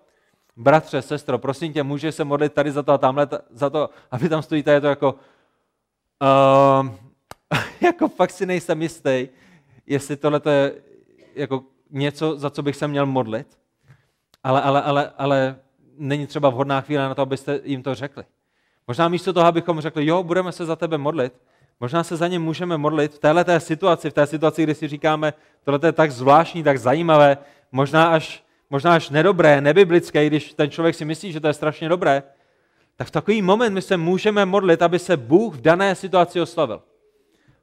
Bratře, 0.57 1.03
sestro, 1.03 1.39
prosím 1.39 1.73
tě, 1.73 1.83
může 1.83 2.13
se 2.13 2.25
modlit 2.25 2.53
tady 2.53 2.73
za 2.73 2.83
to 2.83 2.93
a 2.93 2.99
tamhle 2.99 3.29
za 3.51 3.71
to, 3.71 3.91
a 4.11 4.17
vy 4.17 4.29
tam 4.29 4.43
stojíte, 4.43 4.73
je 4.73 4.81
to 4.81 4.87
jako, 4.87 5.15
uh, 6.23 6.89
jako 7.81 8.09
fakt 8.09 8.31
si 8.31 8.47
nejsem 8.47 8.83
jistý, 8.83 9.29
jestli 9.87 10.17
tohle 10.17 10.41
je 10.51 10.75
jako 11.35 11.65
něco, 11.91 12.39
za 12.39 12.51
co 12.51 12.63
bych 12.63 12.77
se 12.77 12.89
měl 12.89 13.07
modlit, 13.07 13.59
ale, 14.45 14.63
ale, 14.63 14.83
ale, 14.83 15.13
ale 15.19 15.57
není 15.97 16.27
třeba 16.27 16.51
vhodná 16.51 16.81
chvíle 16.81 17.09
na 17.09 17.15
to, 17.15 17.23
abyste 17.23 17.61
jim 17.65 17.83
to 17.83 17.95
řekli. 17.95 18.25
Možná 18.89 19.09
místo 19.09 19.33
toho, 19.33 19.47
abychom 19.47 19.81
řekli, 19.81 20.07
jo, 20.07 20.23
budeme 20.23 20.53
se 20.53 20.65
za 20.65 20.77
tebe 20.77 20.99
modlit, 20.99 21.33
možná 21.81 22.05
se 22.05 22.17
za 22.17 22.29
ně 22.29 22.39
můžeme 22.39 22.79
modlit 22.79 23.15
v 23.15 23.19
této 23.19 23.61
situaci, 23.61 24.11
v 24.11 24.13
té 24.13 24.27
situaci, 24.27 24.63
kdy 24.63 24.75
si 24.75 24.89
říkáme, 24.89 25.33
tohle 25.65 25.81
je 25.89 25.93
tak 25.93 26.11
zvláštní, 26.11 26.63
tak 26.63 26.79
zajímavé, 26.79 27.39
možná 27.73 28.07
až, 28.07 28.45
možná 28.71 28.95
až 28.95 29.11
nedobré, 29.11 29.61
nebiblické, 29.61 30.27
když 30.27 30.55
ten 30.55 30.71
člověk 30.71 30.95
si 30.95 31.05
myslí, 31.05 31.33
že 31.33 31.41
to 31.41 31.47
je 31.47 31.55
strašně 31.55 31.89
dobré, 31.89 32.23
tak 32.97 33.09
v 33.09 33.11
takový 33.11 33.43
moment 33.43 33.75
my 33.75 33.83
se 33.83 33.97
můžeme 33.97 34.47
modlit, 34.47 34.83
aby 34.83 34.99
se 34.99 35.17
Bůh 35.17 35.55
v 35.55 35.61
dané 35.61 35.95
situaci 35.95 36.41
oslavil. 36.41 36.83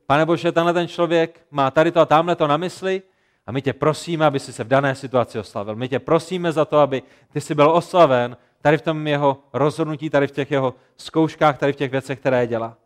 Pane 0.05 0.25
Bože, 0.25 0.51
tenhle 0.51 0.73
ten 0.73 0.87
člověk 0.87 1.41
má 1.51 1.71
tady 1.71 1.91
to 1.91 1.99
a 1.99 2.05
tamhle 2.05 2.35
to 2.35 2.47
na 2.47 2.57
mysli 2.57 3.01
a 3.47 3.51
my 3.51 3.61
tě 3.61 3.73
prosíme, 3.73 4.25
aby 4.25 4.39
si 4.39 4.53
se 4.53 4.63
v 4.63 4.67
dané 4.67 4.95
situaci 4.95 5.39
oslavil. 5.39 5.75
My 5.75 5.89
tě 5.89 5.99
prosíme 5.99 6.51
za 6.51 6.65
to, 6.65 6.77
aby 6.77 7.03
ty 7.33 7.41
jsi 7.41 7.55
byl 7.55 7.71
oslaven 7.71 8.37
tady 8.61 8.77
v 8.77 8.81
tom 8.81 9.07
jeho 9.07 9.43
rozhodnutí, 9.53 10.09
tady 10.09 10.27
v 10.27 10.31
těch 10.31 10.51
jeho 10.51 10.73
zkouškách, 10.97 11.57
tady 11.57 11.73
v 11.73 11.75
těch 11.75 11.91
věcech, 11.91 12.19
které 12.19 12.47
dělá. 12.47 12.77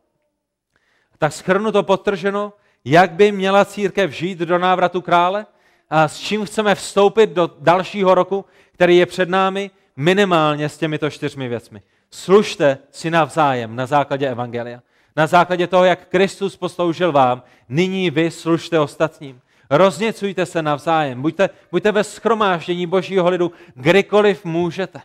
Tak 1.17 1.33
schrnu 1.33 1.71
to 1.71 1.83
podtrženo, 1.83 2.53
jak 2.85 3.11
by 3.11 3.31
měla 3.31 3.65
církev 3.65 4.11
žít 4.11 4.39
do 4.39 4.57
návratu 4.57 5.01
krále 5.01 5.45
a 5.89 6.07
s 6.07 6.19
čím 6.19 6.45
chceme 6.45 6.75
vstoupit 6.75 7.29
do 7.29 7.51
dalšího 7.59 8.15
roku, 8.15 8.45
který 8.71 8.97
je 8.97 9.05
před 9.05 9.29
námi, 9.29 9.71
minimálně 9.95 10.69
s 10.69 10.77
těmito 10.77 11.09
čtyřmi 11.09 11.47
věcmi. 11.47 11.81
Služte 12.11 12.77
si 12.91 13.11
navzájem 13.11 13.75
na 13.75 13.85
základě 13.85 14.29
Evangelia. 14.29 14.81
Na 15.15 15.27
základě 15.27 15.67
toho, 15.67 15.83
jak 15.83 16.07
Kristus 16.07 16.57
posloužil 16.57 17.11
vám, 17.11 17.43
nyní 17.69 18.09
vy 18.09 18.31
služte 18.31 18.79
ostatním. 18.79 19.41
Rozněcujte 19.69 20.45
se 20.45 20.61
navzájem, 20.61 21.21
buďte, 21.21 21.49
buďte 21.71 21.91
ve 21.91 22.03
schromáždění 22.03 22.87
božího 22.87 23.29
lidu, 23.29 23.51
kdykoliv 23.75 24.45
můžete. 24.45 25.01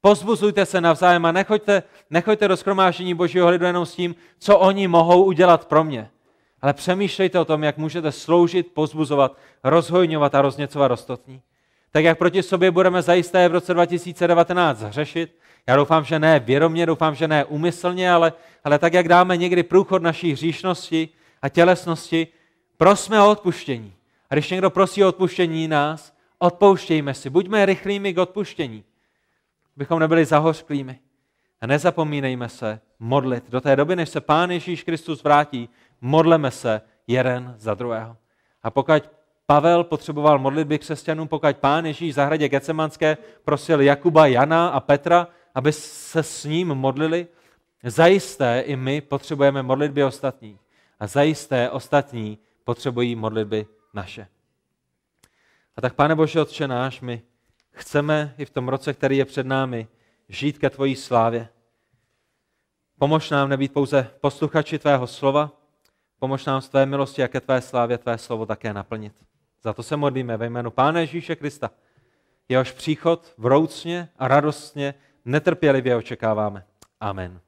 Pozbuzujte 0.00 0.66
se 0.66 0.80
navzájem 0.80 1.26
a 1.26 1.32
nechoďte, 1.32 1.82
nechoďte 2.10 2.48
do 2.48 2.56
schromáždění 2.56 3.14
božího 3.14 3.48
lidu 3.48 3.64
jenom 3.64 3.86
s 3.86 3.94
tím, 3.94 4.14
co 4.38 4.58
oni 4.58 4.88
mohou 4.88 5.24
udělat 5.24 5.68
pro 5.68 5.84
mě. 5.84 6.10
Ale 6.62 6.72
přemýšlejte 6.72 7.38
o 7.38 7.44
tom, 7.44 7.62
jak 7.62 7.78
můžete 7.78 8.12
sloužit, 8.12 8.66
pozbuzovat, 8.74 9.36
rozhojňovat 9.64 10.34
a 10.34 10.42
rozněcovat 10.42 10.90
ostatní. 10.90 11.40
Tak 11.90 12.04
jak 12.04 12.18
proti 12.18 12.42
sobě 12.42 12.70
budeme 12.70 13.02
zajisté 13.02 13.48
v 13.48 13.52
roce 13.52 13.74
2019 13.74 14.82
hřešit, 14.82 15.38
já 15.66 15.76
doufám, 15.76 16.04
že 16.04 16.18
ne 16.18 16.40
vědomě, 16.40 16.86
doufám, 16.86 17.14
že 17.14 17.28
ne 17.28 17.44
umyslně, 17.44 18.12
ale, 18.12 18.32
ale 18.64 18.78
tak, 18.78 18.92
jak 18.92 19.08
dáme 19.08 19.36
někdy 19.36 19.62
průchod 19.62 20.02
naší 20.02 20.32
hříšnosti 20.32 21.08
a 21.42 21.48
tělesnosti, 21.48 22.26
prosme 22.76 23.22
o 23.22 23.30
odpuštění. 23.30 23.94
A 24.30 24.34
když 24.34 24.50
někdo 24.50 24.70
prosí 24.70 25.04
o 25.04 25.08
odpuštění 25.08 25.68
nás, 25.68 26.12
odpouštějme 26.38 27.14
si, 27.14 27.30
buďme 27.30 27.66
rychlými 27.66 28.14
k 28.14 28.18
odpuštění, 28.18 28.84
bychom 29.78 29.98
nebyli 29.98 30.24
zahořklými. 30.24 30.98
A 31.60 31.66
nezapomínejme 31.66 32.48
se 32.48 32.80
modlit. 32.98 33.50
Do 33.50 33.60
té 33.60 33.76
doby, 33.76 33.96
než 33.96 34.08
se 34.08 34.20
Pán 34.20 34.50
Ježíš 34.50 34.82
Kristus 34.82 35.22
vrátí, 35.22 35.68
modleme 36.00 36.50
se 36.50 36.80
jeden 37.06 37.54
za 37.58 37.74
druhého. 37.74 38.16
A 38.62 38.70
pokud 38.70 39.10
Pavel 39.46 39.84
potřeboval 39.84 40.38
modlitby 40.38 40.78
křesťanů, 40.78 41.26
pokud 41.26 41.56
Pán 41.56 41.86
Ježíš 41.86 42.12
v 42.12 42.14
zahradě 42.14 42.48
Gecemanské 42.48 43.16
prosil 43.44 43.80
Jakuba, 43.80 44.26
Jana 44.26 44.68
a 44.68 44.80
Petra, 44.80 45.28
aby 45.54 45.72
se 45.72 46.22
s 46.22 46.44
ním 46.44 46.68
modlili, 46.68 47.26
zajisté 47.84 48.60
i 48.60 48.76
my 48.76 49.00
potřebujeme 49.00 49.62
modlitby 49.62 50.04
ostatní. 50.04 50.58
A 51.00 51.06
zajisté 51.06 51.70
ostatní 51.70 52.38
potřebují 52.64 53.16
modlitby 53.16 53.66
naše. 53.94 54.26
A 55.76 55.80
tak, 55.80 55.94
Pane 55.94 56.14
Bože, 56.14 56.40
Otče 56.40 56.68
náš, 56.68 57.00
my 57.00 57.22
chceme 57.70 58.34
i 58.38 58.44
v 58.44 58.50
tom 58.50 58.68
roce, 58.68 58.94
který 58.94 59.16
je 59.16 59.24
před 59.24 59.46
námi, 59.46 59.88
žít 60.28 60.58
ke 60.58 60.70
Tvojí 60.70 60.96
slávě. 60.96 61.48
Pomož 62.98 63.30
nám 63.30 63.48
nebýt 63.48 63.72
pouze 63.72 64.10
posluchači 64.20 64.78
Tvého 64.78 65.06
slova, 65.06 65.52
pomož 66.18 66.44
nám 66.44 66.60
z 66.60 66.68
Tvé 66.68 66.86
milosti 66.86 67.22
a 67.22 67.28
ke 67.28 67.40
Tvé 67.40 67.60
slávě 67.60 67.98
Tvé 67.98 68.18
slovo 68.18 68.46
také 68.46 68.72
naplnit. 68.72 69.12
Za 69.62 69.72
to 69.72 69.82
se 69.82 69.96
modlíme 69.96 70.36
ve 70.36 70.46
jménu 70.46 70.70
Pána 70.70 71.00
Ježíše 71.00 71.36
Krista. 71.36 71.70
Jehož 72.48 72.72
příchod 72.72 73.34
vroucně 73.38 74.08
a 74.16 74.28
radostně 74.28 74.94
netrpělivě 75.24 75.96
očekáváme. 75.96 76.64
Amen. 77.00 77.40